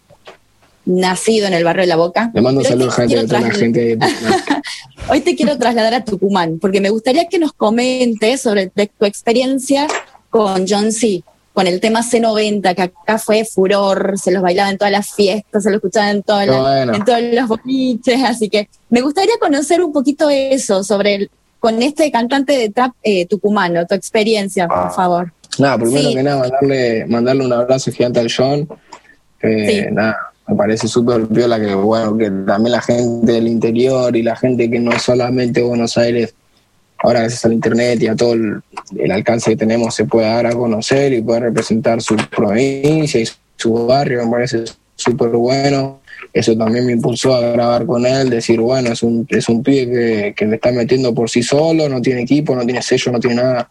nacido 0.86 1.48
en 1.48 1.54
el 1.54 1.64
barrio 1.64 1.82
de 1.82 1.88
La 1.88 1.96
Boca. 1.96 2.32
Le 2.34 2.42
mando 2.42 2.64
saludos 2.64 2.98
a 3.00 3.06
la 3.06 3.52
gente. 3.52 3.98
Hoy 5.10 5.22
te 5.22 5.36
quiero 5.36 5.58
trasladar 5.58 5.94
a 5.94 6.04
Tucumán, 6.04 6.58
porque 6.60 6.82
me 6.82 6.90
gustaría 6.90 7.28
que 7.28 7.38
nos 7.38 7.54
comentes 7.54 8.42
sobre 8.42 8.68
tu 8.68 9.06
experiencia 9.06 9.88
con 10.30 10.66
John 10.68 10.92
C., 10.92 11.24
con 11.54 11.68
el 11.68 11.80
tema 11.80 12.02
C90, 12.02 12.76
que 12.76 12.82
acá 12.82 13.18
fue 13.18 13.46
furor, 13.46 14.16
se 14.18 14.32
los 14.32 14.42
bailaba 14.42 14.70
en 14.70 14.78
todas 14.78 14.92
las 14.92 15.14
fiestas, 15.14 15.64
se 15.64 15.70
lo 15.70 15.78
escuchaba 15.78 16.12
en, 16.12 16.22
todas 16.22 16.48
en 16.48 17.06
todos 17.06 17.22
los 17.32 17.48
boliches, 17.48 18.24
así 18.24 18.50
que 18.50 18.68
me 18.90 19.00
gustaría 19.00 19.36
conocer 19.40 19.82
un 19.82 19.94
poquito 19.94 20.30
eso 20.30 20.84
sobre 20.84 21.30
con 21.60 21.82
este 21.82 22.12
cantante 22.12 22.54
de 22.54 22.70
trap 22.70 22.92
eh, 23.02 23.26
tucumano, 23.26 23.88
tu 23.88 23.96
experiencia, 23.96 24.68
por 24.68 24.78
ah. 24.78 24.90
favor. 24.90 25.34
Nada, 25.58 25.78
primero 25.78 26.10
que 26.10 26.24
nada, 26.24 26.40
mandarle, 26.40 27.06
mandarle 27.08 27.46
un 27.46 27.54
abrazo 27.54 27.92
gigante 27.92 28.20
al 28.20 28.32
John. 28.32 28.68
Eh, 29.42 29.90
nada, 29.92 30.34
me 30.48 30.56
parece 30.56 30.88
súper 30.88 31.26
piola 31.28 31.60
que, 31.60 31.74
bueno, 31.74 32.18
que 32.18 32.30
también 32.30 32.74
la 32.74 32.82
gente 32.82 33.32
del 33.32 33.48
interior 33.48 34.16
y 34.16 34.22
la 34.22 34.36
gente 34.36 34.70
que 34.70 34.80
no 34.80 34.92
es 34.92 35.02
solamente 35.02 35.64
Buenos 35.64 35.98
Aires, 35.98 36.36
ahora 37.00 37.22
gracias 37.22 37.46
al 37.46 37.54
internet 37.54 38.02
y 38.02 38.08
a 38.08 38.16
todo 38.16 38.34
el, 38.34 38.62
alcance 39.12 39.52
que 39.52 39.58
tenemos 39.58 39.96
se 39.96 40.06
puede 40.06 40.28
dar 40.28 40.46
a 40.46 40.54
conocer 40.54 41.14
y 41.14 41.22
puede 41.22 41.42
representar 41.42 42.02
su 42.02 42.16
provincia 42.30 43.20
y 43.20 43.28
su 43.56 43.88
barrio, 43.88 44.24
me 44.26 44.32
parece 44.32 44.66
súper 44.96 45.30
bueno. 45.30 46.02
Eso 46.32 46.56
también 46.58 46.86
me 46.86 46.94
impulsó 46.94 47.34
a 47.36 47.42
grabar 47.42 47.86
con 47.86 48.06
él, 48.06 48.30
decir, 48.30 48.60
bueno, 48.60 48.92
es 48.92 49.04
un, 49.04 49.26
es 49.30 49.48
un 49.50 49.64
pibe 49.64 49.86
que, 49.92 50.34
que 50.36 50.46
le 50.46 50.56
está 50.56 50.72
metiendo 50.72 51.14
por 51.14 51.30
sí 51.30 51.44
solo, 51.44 51.88
no 51.90 52.02
tiene 52.02 52.22
equipo, 52.22 52.56
no 52.56 52.64
tiene 52.66 52.82
sello, 52.82 53.12
no 53.12 53.20
tiene 53.20 53.38
nada. 53.38 53.70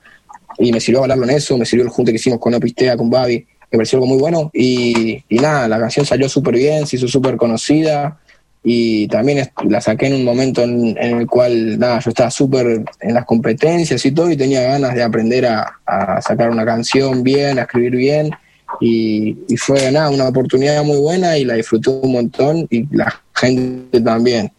Y 0.59 0.73
me 0.73 0.81
sirvió 0.81 1.03
hablarlo 1.03 1.25
en 1.25 1.31
eso, 1.31 1.59
me 1.59 1.67
sirvió 1.67 1.85
el 1.85 1.91
junte 1.91 2.13
que 2.13 2.17
hicimos 2.17 2.39
con 2.39 2.55
Opistea, 2.55 2.97
con 2.97 3.11
Babi, 3.11 3.47
me 3.77 3.79
pareció 3.79 3.99
algo 3.99 4.07
muy 4.07 4.19
bueno. 4.19 4.51
Y, 4.53 5.23
y 5.29 5.39
nada, 5.39 5.69
la 5.69 5.79
canción 5.79 6.07
salió 6.07 6.29
súper 6.29 6.55
bien, 6.55 6.87
se 6.87 6.97
hizo 6.97 7.09
súper 7.09 7.37
conocida. 7.37 8.19
Y 8.63 9.09
también 9.09 9.51
la 9.69 9.81
saqué 9.81 10.07
en 10.07 10.15
un 10.15 10.25
momento 10.25 10.63
en, 10.63 10.97
el 10.97 11.27
cual, 11.27 11.79
nada, 11.79 12.01
yo 12.01 12.11
estaba 12.11 12.31
súper 12.31 12.83
en 13.01 13.15
las 13.15 13.27
competencias 13.27 14.05
y 14.07 14.13
todo, 14.13 14.31
y 14.31 14.39
tenía 14.39 14.63
ganas 14.63 14.95
de 14.95 15.03
aprender 15.03 15.45
a, 15.45 15.81
a 15.85 16.23
sacar 16.23 16.49
una 16.49 16.65
canción 16.65 17.23
bien, 17.23 17.59
a 17.59 17.63
escribir 17.63 17.95
bien 17.97 18.31
y, 18.81 19.37
fue 19.57 19.91
nada, 19.91 20.11
una 20.11 20.29
oportunidad 20.29 20.83
muy 20.85 20.99
buena 20.99 21.37
y 21.39 21.45
la 21.45 21.55
disfruté 21.55 21.91
un 21.91 22.13
montón 22.13 22.67
y 22.71 22.87
la 22.95 23.23
gente 23.35 24.01
también. 24.01 24.53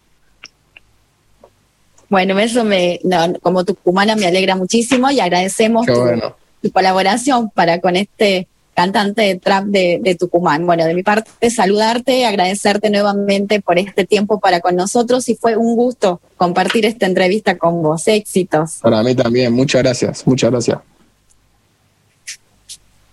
Bueno, 2.10 2.38
eso 2.40 2.64
me, 2.64 3.00
como 3.42 3.66
tucumana 3.66 4.16
me 4.16 4.28
alegra 4.28 4.56
muchísimo 4.56 5.10
y 5.12 5.20
agradecemos 5.20 5.86
tu, 5.86 6.72
colaboración 6.72 7.50
para 7.52 7.80
con 7.80 7.96
este 7.96 8.48
cantante 8.76 9.22
de 9.24 9.36
trap 9.38 9.66
de, 9.66 10.00
de, 10.02 10.16
Tucumán. 10.16 10.66
Bueno, 10.66 10.86
de 10.86 10.94
mi 10.94 11.02
parte, 11.02 11.50
saludarte, 11.50 12.26
agradecerte 12.26 12.90
nuevamente 12.90 13.62
por 13.62 13.80
este 13.80 14.06
tiempo 14.06 14.40
para 14.40 14.60
con 14.60 14.76
nosotros 14.76 15.28
y 15.30 15.36
fue 15.36 15.56
un 15.56 15.76
gusto 15.76 16.22
compartir 16.38 16.86
esta 16.86 17.06
entrevista 17.06 17.58
con 17.58 17.82
vos. 17.82 18.08
Éxitos. 18.08 18.80
Para 18.82 19.02
mí 19.02 19.16
también, 19.16 19.54
muchas 19.54 19.82
gracias, 19.82 20.28
muchas 20.28 20.52
gracias. 20.52 20.80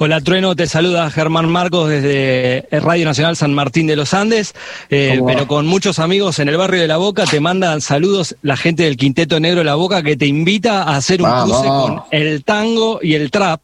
Hola 0.05 0.21
Trueno, 0.21 0.57
te 0.57 0.67
saluda 0.67 1.09
Germán 1.11 1.49
Marcos 1.49 1.89
desde 1.89 2.67
Radio 2.73 3.05
Nacional 3.05 3.37
San 3.37 3.55
Martín 3.55 3.87
de 3.87 3.95
los 3.95 4.15
Andes, 4.15 4.53
eh, 4.91 5.21
pero 5.25 5.47
con 5.47 5.69
muchos 5.69 6.01
amigos 6.01 6.41
en 6.41 6.49
el 6.49 6.57
barrio 6.57 6.81
de 6.81 6.89
La 6.89 6.97
Boca, 6.97 7.25
te 7.25 7.39
mandan 7.39 7.81
saludos 7.81 8.35
la 8.43 8.57
gente 8.57 8.83
del 8.83 8.97
Quinteto 8.97 9.39
Negro 9.39 9.61
de 9.61 9.65
La 9.65 9.77
Boca 9.77 10.03
que 10.03 10.17
te 10.17 10.27
invita 10.27 10.83
a 10.83 10.97
hacer 10.97 11.23
un 11.23 11.31
cruce 11.31 11.69
con 11.69 12.03
el 12.11 12.43
tango 12.43 12.99
y 13.01 13.15
el 13.15 13.31
trap 13.31 13.61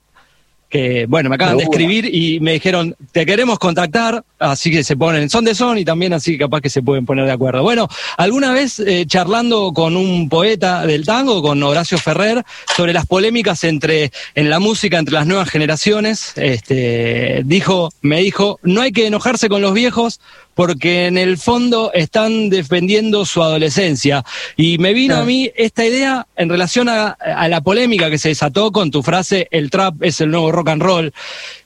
que, 0.68 1.06
bueno, 1.06 1.28
me 1.30 1.36
acaban 1.36 1.56
de 1.56 1.64
escribir 1.64 2.14
y 2.14 2.40
me 2.40 2.52
dijeron, 2.52 2.94
te 3.12 3.24
queremos 3.24 3.58
contactar, 3.58 4.22
así 4.38 4.70
que 4.70 4.84
se 4.84 4.96
ponen 4.96 5.30
son 5.30 5.44
de 5.44 5.54
son 5.54 5.78
y 5.78 5.84
también 5.84 6.12
así 6.12 6.36
capaz 6.36 6.60
que 6.60 6.70
se 6.70 6.82
pueden 6.82 7.06
poner 7.06 7.24
de 7.24 7.32
acuerdo. 7.32 7.62
Bueno, 7.62 7.88
alguna 8.16 8.52
vez 8.52 8.78
eh, 8.80 9.04
charlando 9.06 9.72
con 9.72 9.96
un 9.96 10.28
poeta 10.28 10.86
del 10.86 11.04
tango, 11.06 11.42
con 11.42 11.62
Horacio 11.62 11.98
Ferrer, 11.98 12.44
sobre 12.76 12.92
las 12.92 13.06
polémicas 13.06 13.64
entre, 13.64 14.12
en 14.34 14.50
la 14.50 14.58
música 14.58 14.98
entre 14.98 15.14
las 15.14 15.26
nuevas 15.26 15.48
generaciones, 15.48 16.32
este, 16.36 17.42
dijo, 17.44 17.90
me 18.02 18.20
dijo, 18.20 18.58
no 18.62 18.82
hay 18.82 18.92
que 18.92 19.06
enojarse 19.06 19.48
con 19.48 19.62
los 19.62 19.72
viejos 19.72 20.20
porque 20.58 21.06
en 21.06 21.16
el 21.16 21.38
fondo 21.38 21.92
están 21.94 22.50
defendiendo 22.50 23.24
su 23.24 23.40
adolescencia. 23.44 24.24
Y 24.56 24.76
me 24.78 24.92
vino 24.92 25.14
a 25.14 25.22
mí 25.22 25.48
esta 25.54 25.86
idea 25.86 26.26
en 26.34 26.48
relación 26.48 26.88
a, 26.88 27.16
la 27.48 27.60
polémica 27.60 28.10
que 28.10 28.18
se 28.18 28.30
desató 28.30 28.72
con 28.72 28.90
tu 28.90 29.04
frase, 29.04 29.46
el 29.52 29.70
trap 29.70 30.02
es 30.02 30.20
el 30.20 30.32
nuevo 30.32 30.50
rock 30.50 30.70
and 30.70 30.82
roll, 30.82 31.12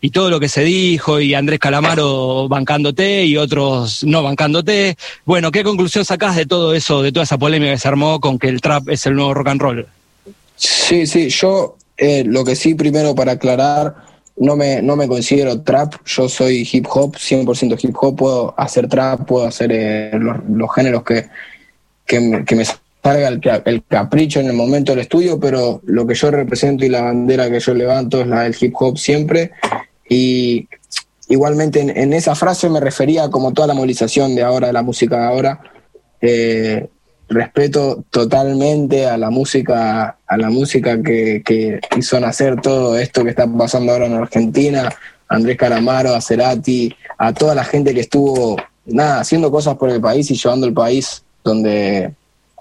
y 0.02 0.10
todo 0.10 0.28
lo 0.28 0.38
que 0.38 0.50
se 0.50 0.62
dijo, 0.62 1.20
y 1.20 1.32
Andrés 1.32 1.58
Calamaro 1.58 2.48
bancándote 2.50 3.24
y 3.24 3.38
otros 3.38 4.04
no 4.04 4.22
bancándote. 4.22 4.98
Bueno, 5.24 5.50
¿qué 5.50 5.64
conclusión 5.64 6.04
sacás 6.04 6.36
de 6.36 6.44
todo 6.44 6.74
eso, 6.74 7.00
de 7.00 7.12
toda 7.12 7.24
esa 7.24 7.38
polémica 7.38 7.72
que 7.72 7.78
se 7.78 7.88
armó 7.88 8.20
con 8.20 8.38
que 8.38 8.48
el 8.48 8.60
trap 8.60 8.90
es 8.90 9.06
el 9.06 9.14
nuevo 9.14 9.32
rock 9.32 9.48
and 9.48 9.62
roll? 9.62 9.86
Sí, 10.56 11.06
sí, 11.06 11.30
yo 11.30 11.78
eh, 11.96 12.24
lo 12.26 12.44
que 12.44 12.56
sí 12.56 12.74
primero 12.74 13.14
para 13.14 13.32
aclarar 13.32 14.11
no 14.36 14.56
me, 14.56 14.82
no 14.82 14.96
me 14.96 15.08
considero 15.08 15.62
trap, 15.62 15.94
yo 16.04 16.28
soy 16.28 16.68
hip 16.70 16.86
hop, 16.90 17.16
100% 17.16 17.78
hip 17.82 17.96
hop, 18.00 18.16
puedo 18.16 18.54
hacer 18.56 18.88
trap, 18.88 19.26
puedo 19.26 19.46
hacer 19.46 19.70
eh, 19.72 20.10
los, 20.18 20.74
géneros 20.74 21.02
que, 21.04 21.28
que, 22.06 22.20
me, 22.20 22.64
salga 23.02 23.28
el, 23.28 23.82
capricho 23.86 24.40
en 24.40 24.46
el 24.46 24.54
momento 24.54 24.92
del 24.92 25.00
estudio, 25.00 25.38
pero 25.38 25.80
lo 25.84 26.06
que 26.06 26.14
yo 26.14 26.30
represento 26.30 26.84
y 26.84 26.88
la 26.88 27.02
bandera 27.02 27.50
que 27.50 27.60
yo 27.60 27.74
levanto 27.74 28.20
es 28.20 28.26
la 28.26 28.42
del 28.42 28.56
hip 28.58 28.74
hop 28.78 28.98
siempre. 28.98 29.52
Y 30.08 30.68
igualmente 31.28 31.80
en, 31.80 32.12
esa 32.12 32.34
frase 32.34 32.68
me 32.68 32.80
refería 32.80 33.30
como 33.30 33.52
toda 33.52 33.68
la 33.68 33.74
movilización 33.74 34.34
de 34.34 34.42
ahora, 34.42 34.68
de 34.68 34.72
la 34.72 34.82
música 34.82 35.18
de 35.18 35.24
ahora. 35.24 35.60
Eh, 36.20 36.88
respeto 37.34 38.04
totalmente 38.10 39.06
a 39.06 39.16
la 39.16 39.30
música, 39.30 40.18
a 40.26 40.36
la 40.36 40.50
música 40.50 41.02
que, 41.02 41.80
hizo 41.96 42.20
nacer 42.20 42.60
todo 42.60 42.98
esto 42.98 43.24
que 43.24 43.30
está 43.30 43.46
pasando 43.46 43.92
ahora 43.92 44.06
en 44.06 44.14
Argentina, 44.14 44.92
Andrés 45.28 45.56
Calamaro, 45.56 46.14
a 46.14 46.20
Cerati, 46.20 46.94
a 47.18 47.32
toda 47.32 47.54
la 47.54 47.64
gente 47.64 47.94
que 47.94 48.00
estuvo 48.00 48.56
nada, 48.86 49.20
haciendo 49.20 49.50
cosas 49.50 49.76
por 49.76 49.90
el 49.90 50.00
país 50.00 50.30
y 50.30 50.34
llevando 50.34 50.66
el 50.66 50.74
país 50.74 51.22
donde, 51.44 52.14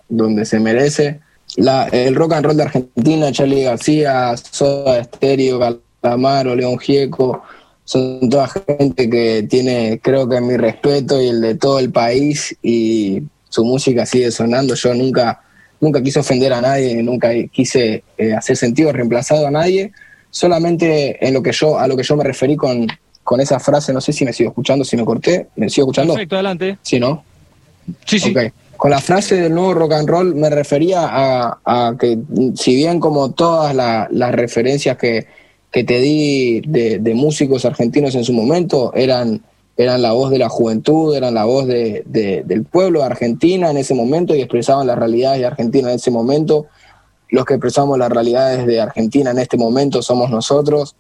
donde 0.08 0.46
se 0.46 0.60
merece. 0.60 1.20
El 1.56 2.16
rock 2.16 2.34
and 2.34 2.46
roll 2.46 2.58
de 2.58 2.64
Argentina, 2.64 3.32
Charlie 3.32 3.64
García, 3.64 4.36
Soda 4.38 5.04
Stereo, 5.04 5.60
Calamaro, 6.02 6.56
León 6.56 6.80
Gieco, 6.80 7.44
son 7.84 8.30
toda 8.30 8.48
gente 8.48 9.10
que 9.10 9.46
tiene, 9.50 10.00
creo 10.02 10.30
que 10.30 10.40
mi 10.40 10.56
respeto 10.56 11.22
y 11.22 11.28
el 11.28 11.42
de 11.42 11.56
todo 11.56 11.80
el 11.80 11.92
país 11.92 12.56
y 12.62 13.24
su 13.52 13.66
música 13.66 14.06
sigue 14.06 14.32
sonando. 14.32 14.74
Yo 14.76 14.94
nunca, 14.96 15.42
nunca 15.80 16.02
quise 16.02 16.20
ofender 16.20 16.54
a 16.54 16.62
nadie, 16.62 17.04
nunca 17.04 17.30
quise 17.52 18.04
eh, 18.18 18.34
hacer 18.34 18.56
sentido 18.56 18.92
reemplazado 18.92 19.46
a 19.46 19.52
nadie. 19.52 19.92
Solamente 20.30 21.24
en 21.26 21.34
lo 21.34 21.44
que 21.44 21.52
yo, 21.52 21.78
a 21.78 21.86
lo 21.88 21.98
que 21.98 22.04
yo 22.04 22.16
me 22.16 22.24
referí 22.24 22.56
con, 22.56 22.88
con 23.24 23.42
esa 23.42 23.60
frase, 23.60 23.92
no 23.92 24.00
sé 24.00 24.14
si 24.14 24.24
me 24.24 24.32
sigo 24.32 24.52
escuchando, 24.52 24.86
si 24.86 24.96
me 24.96 25.04
corté, 25.04 25.48
¿me 25.58 25.70
sigo 25.70 25.88
escuchando? 25.88 26.14
Perfecto, 26.14 26.36
adelante. 26.36 26.78
Sí, 26.82 26.98
¿no? 26.98 27.24
Sí, 28.06 28.20
sí. 28.20 28.34
Con 28.78 28.90
la 28.90 29.02
frase 29.02 29.36
del 29.36 29.54
nuevo 29.54 29.74
rock 29.74 29.94
and 29.94 30.10
roll 30.10 30.34
me 30.34 30.50
refería 30.50 31.02
a, 31.12 31.94
que, 32.00 32.18
si 32.56 32.74
bien 32.76 33.02
como 33.02 33.32
todas 33.32 33.76
las 33.76 34.32
referencias 34.32 34.98
que, 34.98 35.28
que 35.70 35.84
te 35.84 36.00
di 36.00 36.62
de, 36.62 37.00
de, 37.00 37.14
músicos 37.14 37.66
argentinos 37.66 38.16
en 38.16 38.24
su 38.24 38.34
momento 38.34 38.94
eran 38.96 39.42
eran 39.78 40.02
la 40.02 40.12
voz 40.12 40.32
de 40.32 40.38
la 40.38 40.50
juventud, 40.50 41.16
eran 41.16 41.34
la 41.34 41.46
voz 41.46 41.66
de, 41.68 42.04
del 42.06 42.64
pueblo 42.66 43.00
de 43.00 43.06
Argentina 43.06 43.72
en 43.72 43.78
ese 43.78 43.94
momento 43.94 44.36
y 44.36 44.42
expresaban 44.42 44.88
las 44.88 44.98
realidades 44.98 45.40
de 45.40 45.48
Argentina 45.48 45.90
en 45.90 45.96
ese 45.96 46.12
momento. 46.12 46.68
Los 47.30 47.46
que 47.46 47.54
expresamos 47.54 47.98
las 47.98 48.12
realidades 48.12 48.66
de 48.66 48.82
Argentina 48.82 49.32
en 49.32 49.40
este 49.40 49.58
momento 49.58 50.02
somos 50.02 50.30
nosotros. 50.30 50.96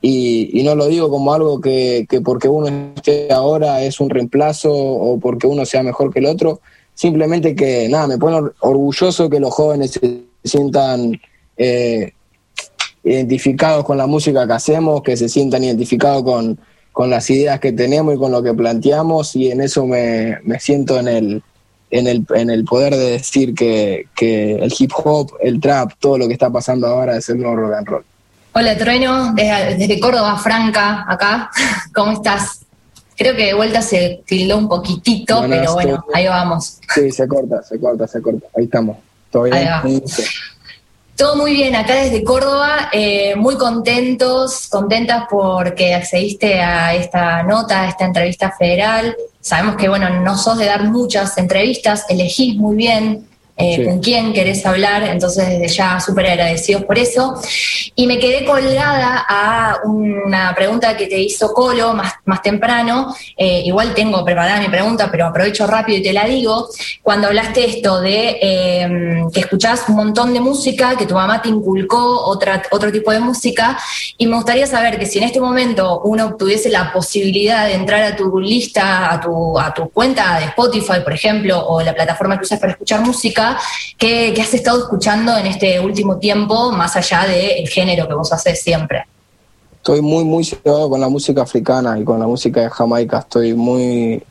Y, 0.00 0.62
no 0.64 0.74
lo 0.74 0.86
digo 0.86 1.10
como 1.10 1.32
algo 1.32 1.60
que, 1.60 2.06
porque 2.24 2.48
uno 2.48 2.68
esté 2.94 3.32
ahora 3.32 3.82
es 3.82 3.98
un 3.98 4.08
reemplazo 4.08 4.72
o 4.72 5.18
porque 5.18 5.46
uno 5.46 5.64
sea 5.64 5.82
mejor 5.82 6.12
que 6.12 6.20
el 6.20 6.26
otro, 6.26 6.60
simplemente 6.94 7.54
que 7.54 7.88
nada, 7.88 8.06
me 8.06 8.18
pone 8.18 8.50
orgulloso 8.60 9.28
que 9.28 9.40
los 9.40 9.52
jóvenes 9.52 9.92
se 9.92 10.22
sientan 10.44 11.20
eh, 11.56 12.12
identificados 13.02 13.84
con 13.84 13.98
la 13.98 14.06
música 14.06 14.46
que 14.46 14.52
hacemos, 14.52 15.02
que 15.02 15.16
se 15.16 15.28
sientan 15.28 15.64
identificados 15.64 16.22
con, 16.22 16.58
con 16.96 17.10
las 17.10 17.28
ideas 17.28 17.60
que 17.60 17.72
tenemos 17.72 18.14
y 18.14 18.16
con 18.16 18.32
lo 18.32 18.42
que 18.42 18.54
planteamos 18.54 19.36
y 19.36 19.50
en 19.50 19.60
eso 19.60 19.84
me, 19.84 20.38
siento 20.58 20.98
en 20.98 21.08
el, 21.08 21.42
en 21.90 22.06
el, 22.06 22.24
en 22.34 22.48
el 22.48 22.64
poder 22.64 22.96
de 22.96 23.10
decir 23.10 23.54
que, 23.54 24.06
el 24.18 24.74
hip 24.78 24.92
hop, 25.04 25.32
el 25.42 25.60
trap, 25.60 25.92
todo 26.00 26.16
lo 26.16 26.26
que 26.26 26.32
está 26.32 26.48
pasando 26.48 26.86
ahora 26.86 27.18
es 27.18 27.28
el 27.28 27.36
nuevo 27.36 27.56
rock 27.56 27.74
and 27.74 27.86
roll. 27.86 28.04
Hola 28.54 28.78
Trueno, 28.78 29.34
desde, 29.34 30.00
Córdoba 30.00 30.38
Franca, 30.38 31.04
acá, 31.06 31.50
¿cómo 31.94 32.12
estás? 32.12 32.60
Creo 33.14 33.36
que 33.36 33.44
de 33.44 33.54
vuelta 33.54 33.82
se 33.82 34.22
tildó 34.24 34.56
un 34.56 34.66
poquitito, 34.66 35.44
pero 35.46 35.74
bueno, 35.74 36.02
ahí 36.14 36.26
vamos. 36.26 36.78
Sí, 36.94 37.12
se 37.12 37.28
corta, 37.28 37.62
se 37.62 37.78
corta, 37.78 38.08
se 38.08 38.22
corta. 38.22 38.46
Ahí 38.56 38.64
estamos. 38.64 38.96
Todavía. 39.30 39.82
Todo 41.16 41.34
muy 41.36 41.54
bien, 41.54 41.74
acá 41.74 41.94
desde 41.94 42.22
Córdoba, 42.22 42.90
eh, 42.92 43.34
muy 43.36 43.56
contentos, 43.56 44.68
contentas 44.68 45.24
porque 45.30 45.94
accediste 45.94 46.60
a 46.60 46.94
esta 46.94 47.42
nota, 47.42 47.84
a 47.84 47.88
esta 47.88 48.04
entrevista 48.04 48.52
federal. 48.52 49.16
Sabemos 49.40 49.76
que, 49.76 49.88
bueno, 49.88 50.10
no 50.20 50.36
sos 50.36 50.58
de 50.58 50.66
dar 50.66 50.84
muchas 50.84 51.38
entrevistas, 51.38 52.04
elegís 52.10 52.56
muy 52.56 52.76
bien 52.76 53.26
eh, 53.58 53.86
con 53.86 54.00
quién 54.00 54.34
querés 54.34 54.66
hablar, 54.66 55.02
entonces 55.04 55.48
desde 55.48 55.68
ya 55.68 55.98
súper 55.98 56.26
agradecidos 56.26 56.84
por 56.84 56.98
eso. 56.98 57.40
Y 57.94 58.06
me 58.06 58.18
quedé 58.18 58.44
colgada 58.44 59.24
a 59.26 59.78
una 59.84 60.54
pregunta 60.54 60.94
que 60.96 61.06
te 61.06 61.18
hizo 61.18 61.54
Colo 61.54 61.94
más, 61.94 62.14
más 62.26 62.42
temprano, 62.42 63.14
eh, 63.34 63.62
igual 63.64 63.94
tengo 63.94 64.22
preparada 64.24 64.60
mi 64.60 64.68
pregunta, 64.68 65.08
pero 65.10 65.26
aprovecho 65.26 65.66
rápido 65.66 65.98
y 65.98 66.02
te 66.02 66.12
la 66.12 66.26
digo, 66.26 66.68
cuando 67.02 67.28
hablaste 67.28 67.64
esto 67.64 68.00
de 68.00 68.38
em, 68.42 69.30
que 69.30 69.40
escuchabas 69.40 69.88
un 69.88 69.96
montón 69.96 70.34
de 70.34 70.40
música, 70.40 70.94
que 70.96 71.06
tu 71.06 71.14
mamá 71.14 71.40
te 71.40 71.48
inculcó 71.48 72.26
otra, 72.26 72.62
otro 72.70 72.92
tipo 72.92 73.10
de 73.10 73.20
música, 73.20 73.78
y 74.18 74.26
me 74.26 74.36
gustaría 74.36 74.66
saber 74.66 74.98
que 74.98 75.06
si 75.06 75.16
en 75.18 75.24
este 75.24 75.40
momento 75.40 76.02
uno 76.04 76.36
tuviese 76.36 76.68
la 76.68 76.92
posibilidad 76.92 77.66
de 77.66 77.74
entrar 77.74 78.02
a 78.02 78.14
tu 78.16 78.38
lista, 78.38 79.12
a 79.12 79.20
tu, 79.20 79.58
a 79.58 79.72
tu 79.72 79.88
cuenta 79.88 80.38
de 80.38 80.46
Spotify, 80.46 81.00
por 81.02 81.14
ejemplo, 81.14 81.66
o 81.66 81.80
la 81.80 81.94
plataforma 81.94 82.36
que 82.36 82.44
usas 82.44 82.60
para 82.60 82.72
escuchar 82.72 83.00
música, 83.00 83.45
¿qué, 83.98 84.34
has 84.40 84.54
estado 84.54 84.78
escuchando 84.78 85.36
en 85.36 85.46
este 85.46 85.80
último 85.80 86.16
tiempo, 86.18 86.72
más 86.72 86.96
allá 86.96 87.26
del 87.26 87.68
género 87.68 88.08
que 88.08 88.14
vos 88.14 88.32
haces 88.32 88.60
siempre? 88.60 89.04
Estoy 89.76 90.00
muy, 90.00 90.24
muy 90.24 90.44
cebado 90.44 90.90
con 90.90 91.00
la 91.00 91.08
música 91.08 91.42
africana 91.42 91.98
y 91.98 92.04
con 92.04 92.18
la 92.18 92.26
música 92.26 92.60
de 92.60 92.70
Jamaica. 92.70 93.20
Estoy 93.20 93.54
muy, 93.54 94.22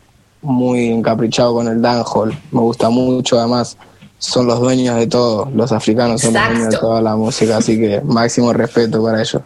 muy 0.42 0.90
encaprichado 0.90 1.54
con 1.54 1.68
el 1.68 1.82
dancehall. 1.82 2.38
Me 2.52 2.60
gusta 2.60 2.90
mucho, 2.90 3.40
además 3.40 3.78
son 4.18 4.48
los 4.48 4.60
dueños 4.60 4.98
de 4.98 5.08
todo. 5.08 5.50
Los 5.54 5.72
africanos 5.72 6.22
son 6.22 6.34
los 6.34 6.48
dueños 6.50 6.70
de 6.72 6.78
toda 6.78 7.02
la 7.02 7.16
música, 7.16 7.58
así 7.58 7.80
que 7.80 8.02
máximo 8.02 8.52
respeto 8.52 9.02
para 9.04 9.22
ellos. 9.22 9.42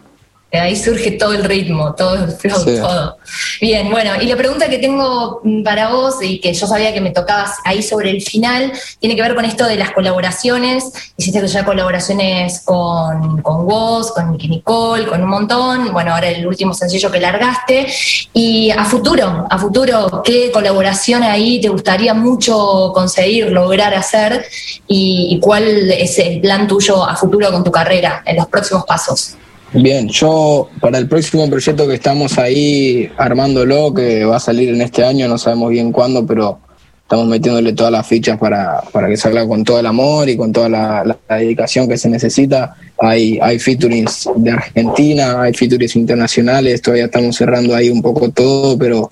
Ahí 0.51 0.75
surge 0.75 1.11
todo 1.11 1.33
el 1.33 1.43
ritmo, 1.43 1.93
todo 1.95 2.15
el 2.15 2.31
flow, 2.31 2.63
todo. 2.63 3.17
Bien, 3.61 3.89
bueno, 3.91 4.13
y 4.19 4.25
la 4.25 4.35
pregunta 4.35 4.67
que 4.67 4.79
tengo 4.79 5.41
para 5.63 5.89
vos 5.89 6.15
y 6.21 6.39
que 6.39 6.53
yo 6.53 6.65
sabía 6.65 6.93
que 6.93 7.01
me 7.01 7.11
tocabas 7.11 7.51
ahí 7.65 7.83
sobre 7.83 8.09
el 8.09 8.21
final, 8.21 8.71
tiene 8.99 9.15
que 9.15 9.21
ver 9.21 9.35
con 9.35 9.45
esto 9.45 9.65
de 9.65 9.75
las 9.75 9.91
colaboraciones. 9.91 11.13
Hiciste 11.17 11.45
ya 11.47 11.63
colaboraciones 11.63 12.61
con, 12.65 13.41
con 13.41 13.65
vos, 13.65 14.11
con 14.11 14.31
Nicky 14.31 14.47
Nicole, 14.47 15.05
con 15.05 15.21
un 15.21 15.29
montón. 15.29 15.93
Bueno, 15.93 16.15
ahora 16.15 16.29
el 16.29 16.47
último 16.47 16.73
sencillo 16.73 17.11
que 17.11 17.19
largaste. 17.19 17.87
Y 18.33 18.71
a 18.71 18.85
futuro, 18.85 19.45
a 19.49 19.57
futuro, 19.59 20.21
¿qué 20.23 20.51
colaboración 20.51 21.23
ahí 21.23 21.61
te 21.61 21.69
gustaría 21.69 22.13
mucho 22.13 22.91
conseguir, 22.93 23.51
lograr 23.51 23.93
hacer? 23.93 24.45
y, 24.87 25.27
y 25.35 25.39
cuál 25.39 25.91
es 25.91 26.17
el 26.19 26.41
plan 26.41 26.67
tuyo 26.67 27.03
a 27.03 27.15
futuro 27.15 27.51
con 27.51 27.63
tu 27.63 27.71
carrera 27.71 28.23
en 28.25 28.37
los 28.37 28.47
próximos 28.47 28.83
pasos? 28.85 29.35
Bien, 29.73 30.07
yo 30.09 30.67
para 30.79 30.97
el 30.97 31.07
próximo 31.07 31.47
proyecto 31.47 31.87
que 31.87 31.93
estamos 31.93 32.39
ahí 32.39 33.09
armándolo, 33.17 33.93
que 33.93 34.25
va 34.25 34.37
a 34.37 34.39
salir 34.39 34.69
en 34.69 34.81
este 34.81 35.03
año, 35.03 35.27
no 35.27 35.37
sabemos 35.37 35.69
bien 35.69 35.91
cuándo, 35.91 36.25
pero 36.25 36.59
estamos 37.03 37.27
metiéndole 37.27 37.73
todas 37.73 37.91
las 37.91 38.07
fichas 38.07 38.39
para, 38.39 38.81
para 38.91 39.07
que 39.07 39.15
salga 39.15 39.47
con 39.47 39.63
todo 39.63 39.79
el 39.79 39.85
amor 39.85 40.27
y 40.27 40.35
con 40.35 40.51
toda 40.51 40.69
la, 40.69 41.17
dedicación 41.29 41.87
que 41.87 41.97
se 41.97 42.09
necesita. 42.09 42.75
Hay, 42.97 43.37
hay 43.41 43.59
featurings 43.59 44.29
de 44.37 44.51
Argentina, 44.51 45.41
hay 45.43 45.53
featurings 45.53 45.95
internacionales, 45.95 46.81
todavía 46.81 47.05
estamos 47.05 47.35
cerrando 47.35 47.75
ahí 47.75 47.91
un 47.91 48.01
poco 48.01 48.31
todo, 48.31 48.75
pero 48.75 49.07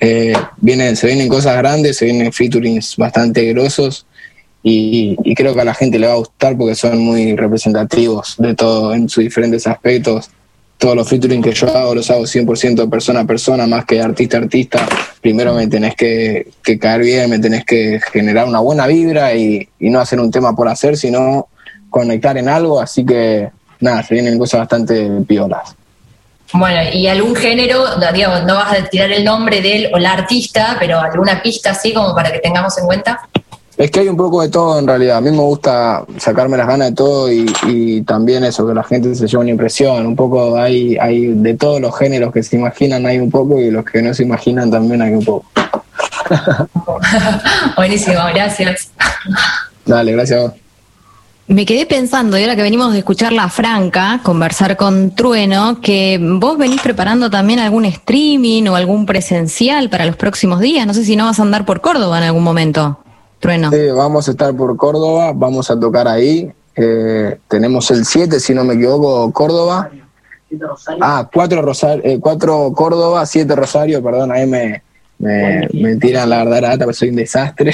eh, 0.00 0.32
vienen, 0.56 0.96
se 0.96 1.06
vienen 1.06 1.28
cosas 1.28 1.56
grandes, 1.58 1.96
se 1.98 2.06
vienen 2.06 2.32
featurings 2.32 2.96
bastante 2.96 3.44
grosos 3.52 4.04
y, 4.62 5.34
creo 5.34 5.54
que 5.54 5.60
a 5.60 5.64
la 5.64 5.74
gente 5.74 5.98
le 5.98 6.06
va 6.06 6.12
a 6.12 6.16
gustar 6.16 6.56
porque 6.56 6.74
son 6.74 6.98
muy 6.98 7.34
representativos 7.34 8.36
de 8.38 8.54
todo 8.54 8.94
en 8.94 9.08
sus 9.08 9.24
diferentes 9.24 9.66
aspectos. 9.66 10.30
Todos 10.78 10.96
los 10.96 11.08
featuring 11.08 11.42
que 11.42 11.52
yo 11.52 11.68
hago 11.76 11.94
los 11.94 12.10
hago 12.10 12.22
100% 12.22 12.88
persona 12.90 13.20
a 13.20 13.24
persona, 13.24 13.66
más 13.66 13.84
que 13.84 14.00
artista 14.00 14.36
a 14.36 14.40
artista. 14.40 14.88
Primero 15.20 15.54
me 15.54 15.66
tenés 15.66 15.94
que, 15.94 16.52
caer 16.80 17.02
bien, 17.02 17.30
me 17.30 17.38
tenés 17.38 17.64
que 17.64 18.00
generar 18.12 18.46
una 18.46 18.60
buena 18.60 18.86
vibra 18.86 19.34
y, 19.34 19.68
no 19.80 20.00
hacer 20.00 20.20
un 20.20 20.30
tema 20.30 20.54
por 20.54 20.68
hacer, 20.68 20.96
sino 20.96 21.48
conectar 21.90 22.36
en 22.38 22.48
algo. 22.48 22.80
Así 22.80 23.04
que 23.04 23.50
nada, 23.80 24.02
se 24.02 24.14
vienen 24.14 24.38
cosas 24.38 24.60
bastante 24.60 25.08
piolas. 25.26 25.76
Bueno, 26.52 26.80
y 26.92 27.06
algún 27.06 27.34
género, 27.34 27.84
digamos, 28.12 28.44
no 28.44 28.56
vas 28.56 28.78
a 28.78 28.84
tirar 28.84 29.10
el 29.10 29.24
nombre 29.24 29.60
de 29.60 29.76
él 29.76 29.90
o 29.92 29.98
la 29.98 30.12
artista, 30.12 30.76
pero 30.78 31.00
alguna 31.00 31.42
pista 31.42 31.70
así 31.70 31.94
como 31.94 32.14
para 32.14 32.30
que 32.30 32.40
tengamos 32.40 32.76
en 32.78 32.86
cuenta. 32.86 33.28
Es 33.82 33.90
que 33.90 33.98
hay 33.98 34.08
un 34.08 34.16
poco 34.16 34.40
de 34.42 34.48
todo 34.48 34.78
en 34.78 34.86
realidad. 34.86 35.16
A 35.16 35.20
mí 35.20 35.32
me 35.32 35.38
gusta 35.38 36.04
sacarme 36.16 36.56
las 36.56 36.68
ganas 36.68 36.90
de 36.90 36.94
todo 36.94 37.28
y, 37.32 38.00
también 38.06 38.44
eso, 38.44 38.64
que 38.64 38.74
la 38.74 38.84
gente 38.84 39.12
se 39.16 39.26
lleve 39.26 39.42
una 39.42 39.50
impresión. 39.50 40.06
Un 40.06 40.14
poco 40.14 40.56
hay, 40.56 40.96
hay 40.98 41.34
de 41.34 41.54
todos 41.54 41.80
los 41.80 41.98
géneros 41.98 42.32
que 42.32 42.44
se 42.44 42.54
imaginan 42.54 43.04
hay 43.06 43.18
un 43.18 43.28
poco 43.28 43.58
y 43.58 43.72
los 43.72 43.84
que 43.84 44.00
no 44.00 44.14
se 44.14 44.22
imaginan 44.22 44.70
también 44.70 45.02
hay 45.02 45.14
un 45.14 45.24
poco. 45.24 45.46
Buenísimo, 47.76 48.20
gracias. 48.32 48.92
Dale, 49.84 50.12
gracias 50.12 50.38
a 50.38 50.42
vos. 50.44 50.52
Me 51.48 51.66
quedé 51.66 51.84
pensando, 51.84 52.38
y 52.38 52.42
ahora 52.42 52.54
que 52.54 52.62
venimos 52.62 52.92
de 52.92 53.00
escuchar 53.00 53.32
La 53.32 53.48
Franca, 53.48 54.20
conversar 54.22 54.76
con 54.76 55.12
Trueno, 55.16 55.80
que 55.80 56.20
vos 56.22 56.56
venís 56.56 56.80
preparando 56.80 57.30
también 57.30 57.58
algún 57.58 57.86
streaming 57.86 58.68
o 58.68 58.76
algún 58.76 59.06
presencial 59.06 59.90
para 59.90 60.06
los 60.06 60.14
próximos 60.14 60.60
días. 60.60 60.86
No 60.86 60.94
sé 60.94 61.04
si 61.04 61.16
no 61.16 61.24
vas 61.24 61.40
a 61.40 61.42
andar 61.42 61.64
por 61.64 61.80
Córdoba 61.80 62.18
en 62.18 62.24
algún 62.24 62.44
momento. 62.44 63.00
Sí, 63.72 63.88
vamos 63.88 64.28
a 64.28 64.30
estar 64.30 64.54
por 64.54 64.76
Córdoba, 64.76 65.32
vamos 65.34 65.68
a 65.68 65.78
tocar 65.78 66.06
ahí. 66.06 66.52
Eh, 66.76 67.38
tenemos 67.48 67.90
el 67.90 68.04
7, 68.04 68.38
si 68.38 68.54
no 68.54 68.62
me 68.62 68.74
equivoco, 68.74 69.32
Córdoba. 69.32 69.90
Ah, 71.00 71.28
4 71.32 71.62
Rosario, 71.62 72.02
eh, 72.04 72.18
cuatro 72.20 72.72
Córdoba, 72.72 73.26
7 73.26 73.56
Rosario, 73.56 74.02
perdón, 74.02 74.30
ahí 74.32 74.46
me, 74.46 74.82
me, 75.18 75.96
tiran 75.96 76.30
la 76.30 76.44
verdad, 76.44 76.76
pero 76.78 76.92
soy 76.92 77.08
un 77.08 77.16
desastre. 77.16 77.72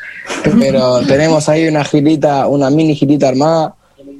pero 0.58 1.00
tenemos 1.06 1.48
ahí 1.50 1.68
una 1.68 1.84
girita, 1.84 2.46
una 2.46 2.70
mini 2.70 2.94
girita 2.94 3.28
armada. 3.28 3.74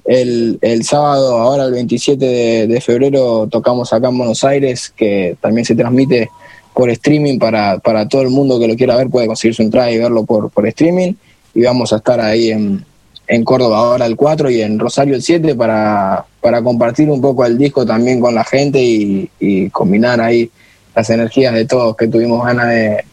El, 0.05 0.59
el 0.61 0.84
sábado, 0.84 1.38
ahora 1.38 1.64
el 1.64 1.72
27 1.72 2.24
de, 2.24 2.66
de 2.66 2.80
febrero, 2.80 3.46
tocamos 3.51 3.92
acá 3.92 4.09
en 4.09 4.18
Buenos 4.18 4.44
Aires, 4.44 4.92
que 4.94 5.36
también 5.40 5.64
se 5.64 5.74
transmite 5.74 6.28
por 6.74 6.90
streaming 6.90 7.38
para, 7.38 7.78
para 7.78 8.08
todo 8.08 8.22
el 8.22 8.30
mundo 8.30 8.58
que 8.58 8.68
lo 8.68 8.76
quiera 8.76 8.96
ver, 8.96 9.08
puede 9.08 9.26
conseguir 9.26 9.54
su 9.54 9.62
entrada 9.62 9.90
y 9.90 9.98
verlo 9.98 10.24
por, 10.24 10.50
por 10.50 10.66
streaming. 10.66 11.14
Y 11.54 11.62
vamos 11.62 11.92
a 11.92 11.96
estar 11.96 12.20
ahí 12.20 12.50
en, 12.50 12.84
en 13.30 13.44
Córdoba 13.44 13.78
ahora 13.78 14.06
el 14.06 14.16
4 14.16 14.50
y 14.50 14.60
en 14.60 14.78
Rosario 14.78 15.14
el 15.14 15.22
7 15.22 15.54
para, 15.54 16.24
para 16.40 16.62
compartir 16.62 17.08
un 17.08 17.20
poco 17.20 17.46
el 17.46 17.56
disco 17.56 17.86
también 17.86 18.20
con 18.20 18.34
la 18.34 18.42
gente 18.44 18.82
y, 18.82 19.70
combinar 19.70 20.20
ahí 20.20 20.50
las 20.96 21.08
energías 21.10 21.54
de 21.54 21.64
todos 21.64 21.96
que 21.96 22.08
tuvimos 22.08 22.44
ganas 22.44 22.68
de, 22.68 23.04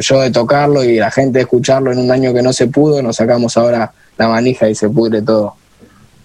yo 0.00 0.20
de 0.20 0.30
tocarlo 0.30 0.82
y 0.82 0.96
la 0.96 1.10
gente 1.10 1.38
de 1.38 1.42
escucharlo 1.42 1.92
en 1.92 1.98
un 1.98 2.10
año 2.10 2.32
que 2.32 2.42
no 2.42 2.54
se 2.54 2.68
pudo, 2.68 3.02
nos 3.02 3.16
sacamos 3.16 3.56
ahora 3.58 3.92
la 4.16 4.28
manija 4.28 4.68
y 4.68 4.74
se 4.74 4.88
pudre 4.88 5.20
todo. 5.20 5.54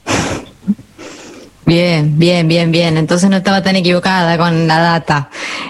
Bien, 1.66 2.18
bien, 2.18 2.48
bien, 2.48 2.72
bien. 2.72 2.98
Entonces 2.98 3.30
no 3.30 3.38
estaba 3.38 3.64
tan 3.64 3.76
equivocada 3.76 4.38
con 4.38 4.68
la 4.68 4.80
data. 4.80 5.30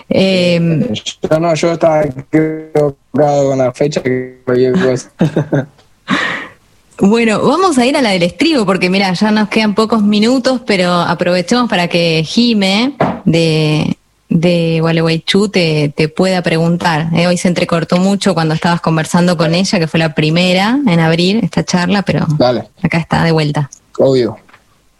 Eh, 0.09 0.59
no, 0.59 1.55
yo 1.55 1.71
estaba 1.71 2.03
equivocado 2.03 3.49
con 3.49 3.57
la 3.57 3.71
fecha 3.71 4.01
que 4.01 4.39
Bueno, 6.97 7.41
vamos 7.45 7.77
a 7.77 7.85
ir 7.85 7.97
a 7.97 8.01
la 8.01 8.11
del 8.11 8.23
estribo, 8.23 8.65
porque 8.65 8.89
mira, 8.89 9.11
ya 9.11 9.29
nos 9.31 9.49
quedan 9.49 9.75
pocos 9.75 10.01
minutos, 10.01 10.61
pero 10.65 10.93
aprovechemos 10.93 11.69
para 11.69 11.89
que 11.89 12.23
Jime 12.25 12.93
de, 13.25 13.97
de 14.29 14.79
Gualeguaychú 14.79 15.49
te, 15.49 15.93
te 15.95 16.07
pueda 16.07 16.41
preguntar. 16.41 17.07
Eh, 17.13 17.27
hoy 17.27 17.37
se 17.37 17.49
entrecortó 17.49 17.97
mucho 17.97 18.33
cuando 18.33 18.53
estabas 18.53 18.79
conversando 18.79 19.35
con 19.35 19.53
ella, 19.53 19.77
que 19.77 19.87
fue 19.87 19.99
la 19.99 20.15
primera 20.15 20.79
en 20.87 20.99
abrir 21.01 21.43
esta 21.43 21.65
charla, 21.65 22.01
pero 22.03 22.25
acá 22.81 22.97
está 22.97 23.23
de 23.23 23.31
vuelta. 23.33 23.69
Obvio. 23.97 24.37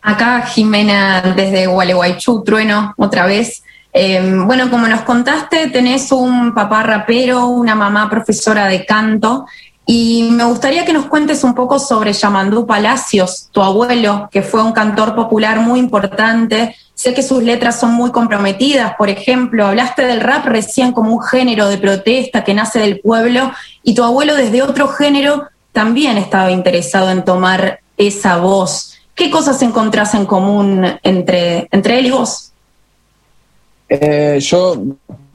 Acá 0.06 0.44
Jimena 0.44 1.34
desde 1.36 1.66
Gualeguaychú, 1.66 2.44
Trueno, 2.44 2.94
otra 2.96 3.26
vez. 3.26 3.64
Em, 3.92 4.46
bueno, 4.46 4.70
como 4.70 4.88
nos 4.88 5.02
contaste, 5.02 5.72
tenés 5.72 6.12
un 6.12 6.54
papá 6.54 6.84
rapero, 6.84 7.48
una 7.48 7.74
mamá 7.74 8.08
profesora 8.08 8.68
de 8.68 8.86
canto, 8.86 9.48
y 9.84 10.30
me 10.32 10.44
gustaría 10.44 10.86
que 10.86 10.94
nos 10.94 11.08
cuentes 11.08 11.44
un 11.44 11.56
poco 11.56 11.80
sobre 11.80 12.14
Yamandú 12.14 12.68
Palacios, 12.68 13.50
tu 13.52 13.64
abuelo, 13.64 14.30
que 14.32 14.44
fue 14.44 14.62
un 14.62 14.74
cantor 14.74 15.16
popular 15.16 15.60
muy 15.60 15.80
importante. 15.80 16.76
Sé 16.94 17.16
que 17.16 17.24
sus 17.24 17.42
letras 17.42 17.80
son 17.80 17.94
muy 17.94 18.12
comprometidas, 18.12 18.94
por 19.00 19.10
ejemplo, 19.10 19.66
hablaste 19.66 20.06
del 20.06 20.22
rap 20.22 20.46
recién 20.46 20.92
como 20.92 21.14
un 21.16 21.24
género 21.24 21.68
de 21.68 21.80
protesta 21.80 22.44
que 22.44 22.54
nace 22.54 22.78
del 22.78 23.00
pueblo, 23.00 23.52
y 23.82 23.96
tu 23.96 24.04
abuelo 24.04 24.36
desde 24.36 24.62
otro 24.62 24.88
género 24.88 25.48
también 25.72 26.20
estaba 26.20 26.52
interesado 26.52 27.10
en 27.10 27.26
tomar 27.26 27.80
esa 27.98 28.38
voz. 28.38 28.95
¿Qué 29.16 29.32
cosas 29.32 29.62
encontrás 29.62 30.14
en 30.14 30.26
común 30.26 30.86
entre, 31.02 31.70
entre 31.72 32.00
él 32.00 32.08
y 32.08 32.12
vos? 32.12 32.52
Eh, 33.88 34.40
yo 34.42 34.84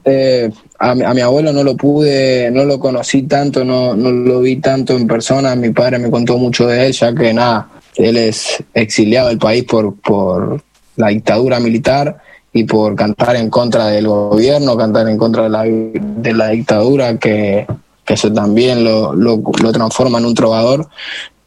eh, 0.05 0.51
a, 0.77 0.93
mi, 0.93 1.21
abuelo 1.21 1.51
no 1.51 1.63
lo 1.63 1.75
pude, 1.75 2.51
no 2.51 2.63
lo 2.63 2.79
conocí 2.79 3.23
tanto, 3.23 3.65
no, 3.65 3.95
no 3.95 4.11
lo 4.11 4.41
vi 4.41 4.57
tanto 4.57 4.95
en 4.95 5.07
persona. 5.07 5.55
Mi 5.55 5.71
padre 5.71 5.97
me 5.97 6.11
contó 6.11 6.37
mucho 6.37 6.67
de 6.67 6.85
él, 6.85 6.93
ya 6.93 7.13
que 7.15 7.33
nada, 7.33 7.69
él 7.95 8.17
es 8.17 8.63
exiliado 8.73 9.29
del 9.29 9.39
país 9.39 9.63
por, 9.63 9.95
por 9.95 10.61
la 10.95 11.07
dictadura 11.07 11.59
militar 11.59 12.17
y 12.53 12.65
por 12.65 12.95
cantar 12.95 13.35
en 13.35 13.49
contra 13.49 13.87
del 13.87 14.07
gobierno, 14.07 14.77
cantar 14.77 15.07
en 15.07 15.17
contra 15.17 15.43
de 15.43 15.49
la, 15.49 15.63
de 15.63 16.33
la 16.33 16.49
dictadura, 16.49 17.17
que, 17.17 17.65
que 18.05 18.13
eso 18.13 18.31
también 18.31 18.83
lo, 18.83 19.15
lo, 19.15 19.41
lo 19.61 19.71
transforma 19.71 20.19
en 20.19 20.25
un 20.25 20.35
trovador 20.35 20.87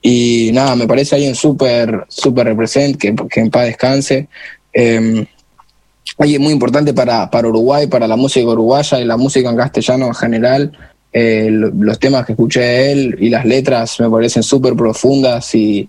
Y 0.07 0.51
nada, 0.53 0.77
me 0.77 0.87
parece 0.87 1.15
alguien 1.15 1.35
súper, 1.35 2.05
súper 2.09 2.47
represent, 2.49 2.99
que, 2.99 3.15
que 3.31 3.41
en 3.41 3.49
paz 3.49 3.65
descanse. 3.65 4.29
Eh, 4.71 5.27
alguien 6.19 6.43
muy 6.43 6.53
importante 6.53 6.93
para, 6.93 7.31
para 7.31 7.49
Uruguay, 7.49 7.87
para 7.87 8.07
la 8.07 8.15
música 8.15 8.47
uruguaya 8.47 9.01
y 9.01 9.07
la 9.07 9.17
música 9.17 9.49
en 9.49 9.57
castellano 9.57 10.07
en 10.07 10.15
general. 10.15 10.73
Eh, 11.11 11.49
los 11.51 11.99
temas 11.99 12.27
que 12.27 12.33
escuché 12.33 12.61
de 12.61 12.93
él 12.93 13.17
y 13.19 13.31
las 13.31 13.47
letras 13.47 13.99
me 13.99 14.11
parecen 14.11 14.43
súper 14.43 14.75
profundas 14.75 15.55
y, 15.55 15.89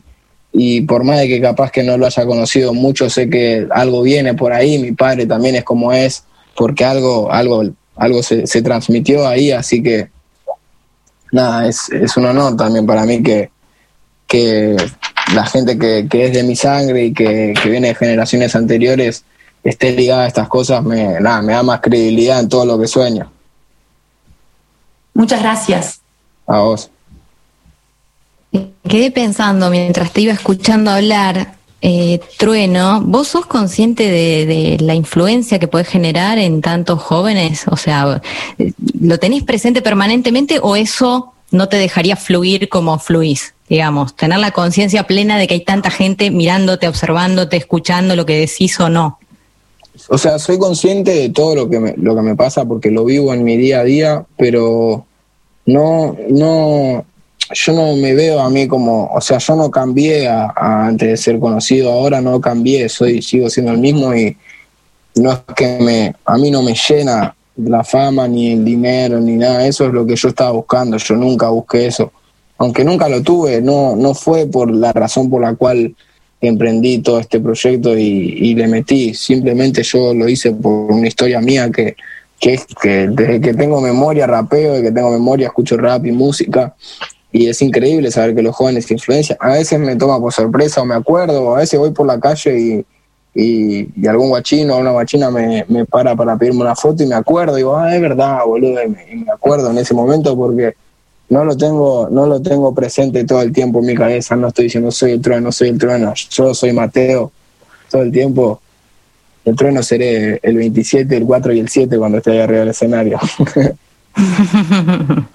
y 0.54 0.80
por 0.82 1.04
más 1.04 1.20
de 1.20 1.28
que 1.28 1.42
capaz 1.42 1.70
que 1.70 1.84
no 1.84 1.98
lo 1.98 2.06
haya 2.06 2.26
conocido 2.26 2.74
mucho, 2.74 3.10
sé 3.10 3.30
que 3.30 3.68
algo 3.70 4.02
viene 4.02 4.34
por 4.34 4.54
ahí, 4.54 4.78
mi 4.78 4.94
padre 4.94 5.26
también 5.26 5.56
es 5.56 5.66
como 5.66 5.92
es, 5.92 6.24
porque 6.56 6.86
algo, 6.86 7.30
algo, 7.34 7.64
algo 7.98 8.24
se, 8.24 8.48
se 8.48 8.62
transmitió 8.62 9.28
ahí, 9.28 9.52
así 9.52 9.84
que 9.84 10.08
nada, 11.34 11.68
es, 11.68 11.90
es 11.90 12.16
un 12.16 12.28
honor 12.28 12.56
también 12.56 12.86
para 12.86 13.06
mí 13.06 13.22
que, 13.22 13.50
que 14.28 14.76
la 15.34 15.46
gente 15.46 15.78
que, 15.78 16.08
que 16.10 16.26
es 16.26 16.34
de 16.34 16.44
mi 16.44 16.56
sangre 16.56 17.06
y 17.06 17.14
que, 17.14 17.54
que, 17.62 17.70
viene 17.70 17.90
de 17.90 17.96
generaciones 17.96 18.56
anteriores 18.56 19.24
esté 19.64 19.92
ligada 19.94 20.24
a 20.24 20.28
estas 20.28 20.48
cosas, 20.48 20.84
me, 20.84 21.20
nada, 21.20 21.42
me 21.42 21.54
da 21.54 21.64
más 21.64 21.82
credibilidad 21.82 22.40
en 22.40 22.50
todo 22.50 22.66
lo 22.66 22.80
que 22.80 22.88
sueño. 22.88 23.32
Muchas 25.14 25.42
gracias. 25.42 26.02
A 26.46 26.60
vos. 26.60 26.92
Quedé 28.88 29.12
pensando 29.12 29.70
mientras 29.70 30.12
te 30.12 30.22
iba 30.22 30.34
escuchando 30.34 30.92
hablar, 30.92 31.56
eh, 31.82 32.20
Trueno, 32.38 33.02
¿vos 33.02 33.30
sos 33.30 33.46
consciente 33.46 34.04
de, 34.04 34.46
de, 34.46 34.78
la 34.80 34.94
influencia 34.94 35.60
que 35.60 35.68
puede 35.68 35.86
generar 35.86 36.38
en 36.38 36.62
tantos 36.62 37.02
jóvenes? 37.02 37.66
O 37.68 37.78
sea, 37.78 38.22
¿lo 39.00 39.20
tenés 39.20 39.44
presente 39.44 39.82
permanentemente 39.82 40.60
o 40.62 40.76
eso 40.76 41.35
no 41.56 41.70
te 41.70 41.78
dejaría 41.78 42.16
fluir 42.16 42.70
como 42.70 43.00
fluís? 43.00 43.54
Digamos, 43.68 44.16
tener 44.16 44.40
la 44.40 44.52
conciencia 44.52 45.08
plena 45.08 45.38
de 45.38 45.48
que 45.48 45.56
hay 45.56 45.64
tanta 45.64 45.90
gente 45.90 46.30
mirándote, 46.30 46.88
observándote, 46.88 47.58
escuchando 47.58 48.16
lo 48.16 48.26
que 48.26 48.40
decís 48.40 48.80
o 48.80 48.90
no. 48.90 49.18
O 50.10 50.18
sea, 50.18 50.38
soy 50.38 50.60
consciente 50.60 51.12
de 51.12 51.30
todo 51.30 51.56
lo 51.56 51.70
que 51.70 51.80
me, 51.80 51.94
lo 51.98 52.16
que 52.16 52.22
me 52.22 52.36
pasa 52.36 52.66
porque 52.66 52.92
lo 52.92 53.06
vivo 53.06 53.34
en 53.34 53.44
mi 53.44 53.58
día 53.58 53.80
a 53.80 53.84
día, 53.84 54.26
pero 54.38 55.06
no, 55.66 56.16
no, 56.30 57.06
yo 57.54 57.74
no 57.74 57.96
me 57.96 58.14
veo 58.14 58.40
a 58.40 58.50
mí 58.50 58.68
como, 58.68 59.08
o 59.14 59.22
sea, 59.22 59.38
yo 59.38 59.56
no 59.56 59.72
cambié 59.72 60.28
a, 60.28 60.54
antes 60.56 61.10
de 61.10 61.18
ser 61.18 61.40
conocido, 61.40 61.92
ahora 61.92 62.22
no 62.22 62.42
cambié, 62.42 62.90
soy, 62.90 63.22
sigo 63.22 63.50
siendo 63.50 63.72
el 63.72 63.80
mismo 63.80 64.14
y 64.14 64.38
no 65.16 65.32
es 65.32 65.40
que 65.56 65.80
me, 65.80 66.16
a 66.26 66.38
mí 66.38 66.52
no 66.52 66.62
me 66.62 66.76
llena 66.76 67.36
la 67.58 67.84
fama 67.84 68.28
ni 68.28 68.52
el 68.52 68.66
dinero 68.66 69.20
ni 69.20 69.38
nada, 69.38 69.66
eso 69.66 69.86
es 69.86 69.94
lo 69.94 70.06
que 70.06 70.16
yo 70.16 70.30
estaba 70.30 70.52
buscando, 70.52 70.98
yo 70.98 71.16
nunca 71.16 71.50
busqué 71.50 71.88
eso, 71.88 72.12
aunque 72.58 72.84
nunca 72.84 73.10
lo 73.10 73.22
tuve, 73.22 73.62
no, 73.62 73.96
no 73.96 74.14
fue 74.14 74.48
por 74.48 74.72
la 74.72 74.92
razón 74.94 75.30
por 75.30 75.42
la 75.42 75.56
cual 75.56 75.96
emprendí 76.42 77.00
todo 77.00 77.20
este 77.20 77.40
proyecto 77.40 77.98
y, 77.98 78.04
y 78.04 78.56
le 78.56 78.68
metí, 78.68 79.14
simplemente 79.14 79.84
yo 79.84 80.14
lo 80.14 80.28
hice 80.28 80.52
por 80.52 80.92
una 80.92 81.08
historia 81.08 81.42
mía 81.42 81.70
que, 81.72 81.96
que 82.40 82.56
es 82.56 82.66
que 82.82 83.08
desde 83.08 83.42
que 83.42 83.54
tengo 83.54 83.82
memoria 83.82 84.28
rapeo, 84.28 84.74
desde 84.74 84.88
que 84.88 84.92
tengo 84.92 85.12
memoria 85.12 85.48
escucho 85.48 85.78
rap 85.78 86.06
y 86.06 86.12
música 86.12 86.76
y 87.32 87.48
es 87.48 87.62
increíble 87.62 88.12
saber 88.12 88.36
que 88.36 88.42
los 88.42 88.56
jóvenes 88.56 88.90
influencian. 88.92 89.38
A 89.42 89.50
veces 89.50 89.80
me 89.80 89.96
toma 89.96 90.20
por 90.20 90.32
sorpresa 90.32 90.82
o 90.82 90.86
me 90.86 90.96
acuerdo, 90.96 91.56
a 91.56 91.60
veces 91.60 91.80
voy 91.80 91.92
por 91.92 92.08
la 92.08 92.20
calle 92.20 92.60
y, 92.60 92.86
y, 93.36 93.90
y 94.02 94.08
algún 94.08 94.30
guachino 94.30 94.76
o 94.76 94.80
una 94.80 94.92
guachina 94.92 95.30
me, 95.30 95.66
me, 95.68 95.86
para 95.86 96.16
para 96.16 96.38
pedirme 96.38 96.62
una 96.62 96.76
foto 96.76 97.04
y 97.04 97.06
me 97.06 97.16
acuerdo, 97.16 97.58
y 97.58 97.58
digo, 97.58 97.76
ah, 97.76 97.94
es 97.94 98.02
verdad, 98.02 98.40
boludo, 98.46 98.82
y 98.82 98.88
me, 98.88 99.12
y 99.12 99.16
me, 99.18 99.32
acuerdo 99.32 99.70
en 99.70 99.78
ese 99.78 99.94
momento 99.94 100.36
porque 100.36 100.76
no 101.28 101.44
lo 101.44 101.58
tengo 101.58 102.08
no 102.10 102.28
lo 102.28 102.42
tengo 102.42 102.74
presente 102.74 103.26
todo 103.26 103.42
el 103.42 103.52
tiempo 103.52 103.80
en 103.80 103.88
mi 103.88 103.96
cabeza, 103.96 104.36
no 104.36 104.48
estoy 104.48 104.66
diciendo 104.66 104.90
soy 104.90 105.12
el 105.12 105.22
trueno, 105.22 105.52
soy 105.52 105.70
el 105.70 105.78
trueno, 105.78 106.14
yo 106.32 106.54
soy 106.54 106.72
Mateo 106.72 107.32
todo 107.90 108.02
el 108.02 108.12
tiempo. 108.12 108.62
El 109.44 109.56
trueno 109.56 109.84
seré 109.84 110.40
el 110.42 110.58
27, 110.58 111.18
el 111.18 111.26
4 111.26 111.54
y 111.54 111.60
el 111.60 111.70
7 111.70 111.98
cuando 111.98 112.18
esté 112.18 112.32
ahí 112.32 112.40
arriba 112.40 112.60
del 112.62 112.70
escenario. 112.70 113.20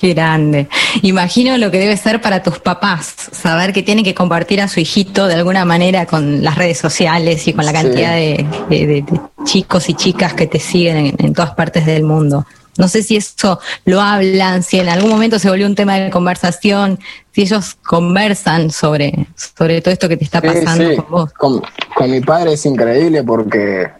Qué 0.00 0.14
grande. 0.14 0.68
Imagino 1.02 1.56
lo 1.58 1.70
que 1.70 1.78
debe 1.78 1.96
ser 1.96 2.20
para 2.20 2.42
tus 2.42 2.58
papás, 2.58 3.14
saber 3.32 3.72
que 3.72 3.82
tienen 3.82 4.04
que 4.04 4.14
compartir 4.14 4.60
a 4.60 4.68
su 4.68 4.80
hijito 4.80 5.26
de 5.26 5.34
alguna 5.34 5.64
manera 5.64 6.06
con 6.06 6.42
las 6.42 6.56
redes 6.56 6.78
sociales 6.78 7.46
y 7.48 7.52
con 7.52 7.64
la 7.64 7.72
cantidad 7.72 8.14
sí. 8.16 8.36
de, 8.68 8.86
de, 8.86 8.86
de, 8.86 9.20
chicos 9.44 9.88
y 9.88 9.94
chicas 9.94 10.34
que 10.34 10.46
te 10.46 10.58
siguen 10.58 10.96
en, 10.96 11.14
en, 11.18 11.32
todas 11.32 11.52
partes 11.54 11.86
del 11.86 12.04
mundo. 12.04 12.46
No 12.76 12.88
sé 12.88 13.02
si 13.02 13.16
eso 13.16 13.60
lo 13.84 14.00
hablan, 14.00 14.64
si 14.64 14.80
en 14.80 14.88
algún 14.88 15.10
momento 15.10 15.38
se 15.38 15.48
volvió 15.48 15.66
un 15.66 15.76
tema 15.76 15.94
de 15.94 16.10
conversación, 16.10 16.98
si 17.32 17.42
ellos 17.42 17.76
conversan 17.86 18.70
sobre, 18.70 19.28
sobre 19.36 19.80
todo 19.80 19.92
esto 19.92 20.08
que 20.08 20.16
te 20.16 20.24
está 20.24 20.40
pasando 20.40 20.84
sí, 20.84 20.90
sí. 20.90 20.96
con 20.96 21.10
vos. 21.10 21.32
Con, 21.34 21.62
con 21.94 22.10
mi 22.10 22.20
padre 22.20 22.54
es 22.54 22.66
increíble 22.66 23.22
porque 23.22 23.90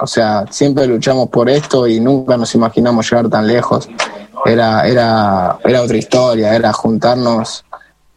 o 0.00 0.06
sea, 0.06 0.46
siempre 0.50 0.86
luchamos 0.86 1.28
por 1.28 1.50
esto 1.50 1.86
y 1.86 2.00
nunca 2.00 2.36
nos 2.36 2.54
imaginamos 2.54 3.10
llegar 3.10 3.28
tan 3.28 3.46
lejos. 3.46 3.88
Era, 4.44 4.86
era, 4.88 5.58
era 5.64 5.82
otra 5.82 5.96
historia, 5.96 6.54
era 6.54 6.72
juntarnos 6.72 7.64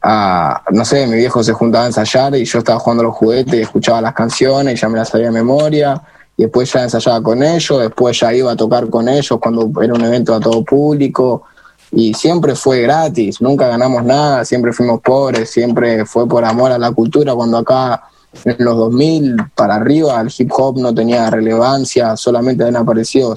a, 0.01 0.63
no 0.71 0.85
sé, 0.85 1.05
mi 1.07 1.17
viejo 1.17 1.43
se 1.43 1.53
juntaba 1.53 1.85
a 1.85 1.87
ensayar 1.87 2.35
y 2.35 2.45
yo 2.45 2.59
estaba 2.59 2.79
jugando 2.79 3.03
los 3.03 3.15
juguetes 3.15 3.53
y 3.55 3.61
escuchaba 3.61 4.01
las 4.01 4.13
canciones 4.13 4.75
y 4.75 4.77
ya 4.77 4.89
me 4.89 4.97
las 4.97 5.09
sabía 5.09 5.27
de 5.27 5.31
memoria 5.31 6.01
y 6.37 6.43
después 6.43 6.71
ya 6.71 6.83
ensayaba 6.83 7.21
con 7.21 7.43
ellos, 7.43 7.81
después 7.81 8.19
ya 8.19 8.33
iba 8.33 8.51
a 8.51 8.55
tocar 8.55 8.89
con 8.89 9.09
ellos 9.09 9.39
cuando 9.41 9.69
era 9.81 9.93
un 9.93 10.03
evento 10.03 10.33
a 10.33 10.39
todo 10.39 10.63
público 10.63 11.43
y 11.91 12.13
siempre 12.13 12.55
fue 12.55 12.81
gratis, 12.81 13.41
nunca 13.41 13.67
ganamos 13.67 14.03
nada, 14.03 14.45
siempre 14.45 14.73
fuimos 14.73 15.01
pobres, 15.01 15.49
siempre 15.49 16.05
fue 16.05 16.27
por 16.27 16.43
amor 16.45 16.71
a 16.71 16.77
la 16.77 16.91
cultura 16.91 17.33
cuando 17.33 17.57
acá 17.57 18.03
en 18.43 18.55
los 18.59 18.77
2000 18.77 19.37
para 19.55 19.75
arriba 19.75 20.19
el 20.21 20.31
hip 20.37 20.51
hop 20.55 20.77
no 20.77 20.93
tenía 20.93 21.29
relevancia, 21.29 22.15
solamente 22.17 22.63
habían 22.63 22.81
aparecido 22.81 23.35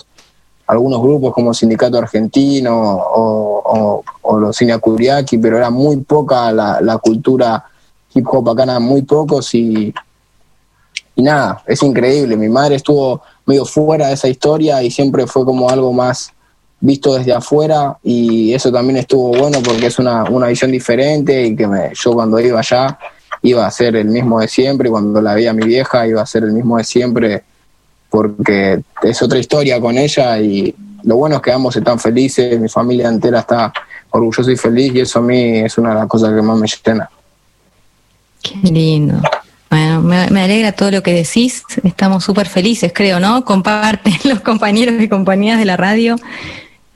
algunos 0.66 1.00
grupos 1.00 1.32
como 1.32 1.54
Sindicato 1.54 1.98
Argentino 1.98 2.76
o, 2.76 3.62
o, 3.64 4.04
o 4.22 4.38
los 4.38 4.58
Curiaki, 4.80 5.38
pero 5.38 5.56
era 5.56 5.70
muy 5.70 5.96
poca 5.98 6.52
la, 6.52 6.80
la, 6.82 6.98
cultura 6.98 7.64
hip 8.14 8.26
hop 8.30 8.50
acá, 8.50 8.64
eran 8.64 8.82
muy 8.82 9.02
pocos 9.02 9.54
y, 9.54 9.94
y 11.16 11.22
nada, 11.22 11.62
es 11.66 11.82
increíble. 11.82 12.36
Mi 12.36 12.50
madre 12.50 12.76
estuvo 12.76 13.22
medio 13.46 13.64
fuera 13.64 14.08
de 14.08 14.14
esa 14.14 14.28
historia 14.28 14.82
y 14.82 14.90
siempre 14.90 15.26
fue 15.26 15.44
como 15.44 15.70
algo 15.70 15.92
más 15.92 16.32
visto 16.80 17.14
desde 17.14 17.32
afuera 17.32 17.98
y 18.02 18.52
eso 18.52 18.70
también 18.70 18.98
estuvo 18.98 19.30
bueno 19.30 19.58
porque 19.64 19.86
es 19.86 19.98
una, 19.98 20.24
una 20.24 20.48
visión 20.48 20.70
diferente 20.70 21.46
y 21.46 21.56
que 21.56 21.66
me, 21.66 21.92
yo 21.94 22.12
cuando 22.12 22.38
iba 22.38 22.60
allá 22.60 22.98
iba 23.42 23.66
a 23.66 23.70
ser 23.70 23.96
el 23.96 24.08
mismo 24.08 24.40
de 24.40 24.48
siempre, 24.48 24.90
cuando 24.90 25.20
la 25.20 25.34
veía 25.34 25.52
mi 25.52 25.66
vieja 25.66 26.06
iba 26.06 26.22
a 26.22 26.26
ser 26.26 26.44
el 26.44 26.52
mismo 26.52 26.78
de 26.78 26.84
siempre, 26.84 27.42
porque 28.10 28.80
es 29.02 29.22
otra 29.22 29.38
historia 29.38 29.80
con 29.80 29.96
ella 29.96 30.40
y 30.40 30.74
lo 31.04 31.16
bueno 31.16 31.36
es 31.36 31.42
que 31.42 31.52
ambos 31.52 31.76
están 31.76 31.98
felices, 31.98 32.58
mi 32.58 32.68
familia 32.68 33.08
entera 33.08 33.40
está 33.40 33.72
orgullosa 34.10 34.50
y 34.50 34.56
feliz 34.56 34.94
y 34.94 35.00
eso 35.00 35.18
a 35.20 35.22
mí 35.22 35.58
es 35.58 35.78
una 35.78 35.90
de 35.90 35.94
las 35.96 36.06
cosas 36.06 36.34
que 36.34 36.42
más 36.42 36.58
me 36.58 36.66
llena. 36.66 37.08
Qué 38.42 38.56
lindo. 38.70 39.20
Bueno, 39.70 40.00
me, 40.00 40.28
me 40.30 40.42
alegra 40.42 40.72
todo 40.72 40.90
lo 40.90 41.02
que 41.02 41.12
decís, 41.12 41.62
estamos 41.84 42.24
súper 42.24 42.48
felices, 42.48 42.92
creo, 42.94 43.20
¿no? 43.20 43.44
Comparten 43.44 44.14
los 44.24 44.40
compañeros 44.40 45.00
y 45.00 45.08
compañías 45.08 45.58
de 45.58 45.64
la 45.64 45.76
radio. 45.76 46.16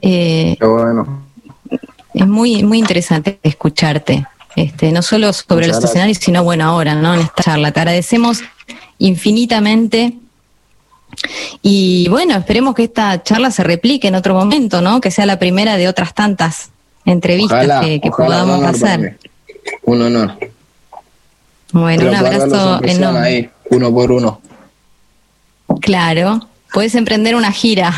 Eh, 0.00 0.56
Qué 0.58 0.66
bueno. 0.66 1.22
Es 2.14 2.26
muy, 2.26 2.62
muy 2.62 2.78
interesante 2.78 3.38
escucharte 3.42 4.26
este, 4.56 4.92
no 4.92 5.02
solo 5.02 5.32
sobre 5.32 5.66
Muchas 5.66 5.82
los 5.82 5.90
escenarios, 5.90 6.18
sino 6.18 6.44
bueno, 6.44 6.64
ahora, 6.64 6.94
¿no? 6.94 7.14
En 7.14 7.20
esta 7.20 7.42
charla. 7.42 7.72
Te 7.72 7.80
agradecemos 7.80 8.40
infinitamente. 8.98 10.14
Y 11.62 12.08
bueno, 12.08 12.36
esperemos 12.36 12.74
que 12.74 12.84
esta 12.84 13.22
charla 13.22 13.50
se 13.50 13.62
replique 13.64 14.08
en 14.08 14.14
otro 14.14 14.34
momento, 14.34 14.80
¿no? 14.80 15.00
Que 15.00 15.10
sea 15.10 15.26
la 15.26 15.38
primera 15.38 15.76
de 15.76 15.88
otras 15.88 16.14
tantas 16.14 16.70
entrevistas 17.04 17.58
ojalá, 17.64 17.80
que, 17.80 18.00
que 18.00 18.08
ojalá, 18.08 18.28
podamos 18.28 18.58
un 18.58 18.64
hacer. 18.64 19.18
Un 19.82 20.02
honor. 20.02 20.38
Bueno, 21.72 22.08
un 22.08 22.14
abrazo 22.14 22.80
enorme. 22.84 23.18
Ahí, 23.18 23.50
uno 23.70 23.92
por 23.92 24.12
uno. 24.12 24.40
Claro, 25.80 26.48
puedes 26.72 26.94
emprender 26.94 27.34
una 27.34 27.52
gira. 27.52 27.92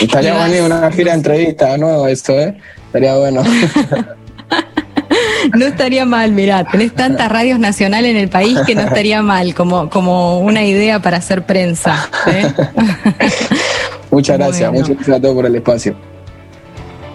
Estaría 0.00 0.34
bueno 0.38 0.66
una 0.66 0.90
gira 0.90 1.12
de 1.12 1.18
entrevista, 1.18 1.76
nuevo 1.76 2.08
esto, 2.08 2.32
¿eh? 2.32 2.56
Estaría 2.86 3.16
bueno. 3.16 3.42
no 5.52 5.66
estaría 5.66 6.04
mal, 6.04 6.32
mirá, 6.32 6.64
tenés 6.64 6.94
tantas 6.94 7.30
radios 7.30 7.58
nacionales 7.58 8.10
en 8.10 8.16
el 8.16 8.28
país 8.28 8.58
que 8.66 8.74
no 8.74 8.82
estaría 8.82 9.22
mal 9.22 9.54
como, 9.54 9.90
como 9.90 10.40
una 10.40 10.64
idea 10.64 11.00
para 11.00 11.18
hacer 11.18 11.44
prensa. 11.44 12.08
¿eh? 12.26 12.52
muchas 14.10 14.38
gracias, 14.38 14.70
bueno. 14.70 14.86
muchas 14.86 14.96
gracias 14.96 15.16
a 15.16 15.20
todos 15.20 15.34
por 15.34 15.46
el 15.46 15.54
espacio. 15.56 15.94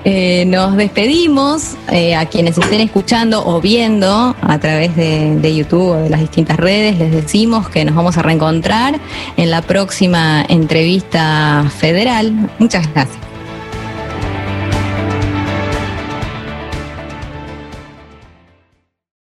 Eh, 0.06 0.46
nos 0.48 0.78
despedimos 0.78 1.76
eh, 1.92 2.16
a 2.16 2.26
quienes 2.26 2.58
estén 2.58 2.80
escuchando 2.80 3.46
o 3.46 3.60
viendo 3.60 4.34
a 4.42 4.58
través 4.58 4.96
de, 4.96 5.36
de, 5.36 5.56
YouTube 5.56 5.90
o 5.90 5.96
de 5.98 6.10
las 6.10 6.22
distintas 6.22 6.56
redes. 6.56 6.98
Les 6.98 7.12
decimos 7.12 7.68
que 7.68 7.84
nos 7.84 7.96
vamos 7.96 8.18
a 8.18 8.22
reencontrar 8.22 8.98
en 9.36 9.52
la 9.52 9.62
próxima 9.62 10.46
entrevista 10.48 11.66
federal. 11.78 12.34
Muchas 12.60 12.90
gracias. 12.94 13.29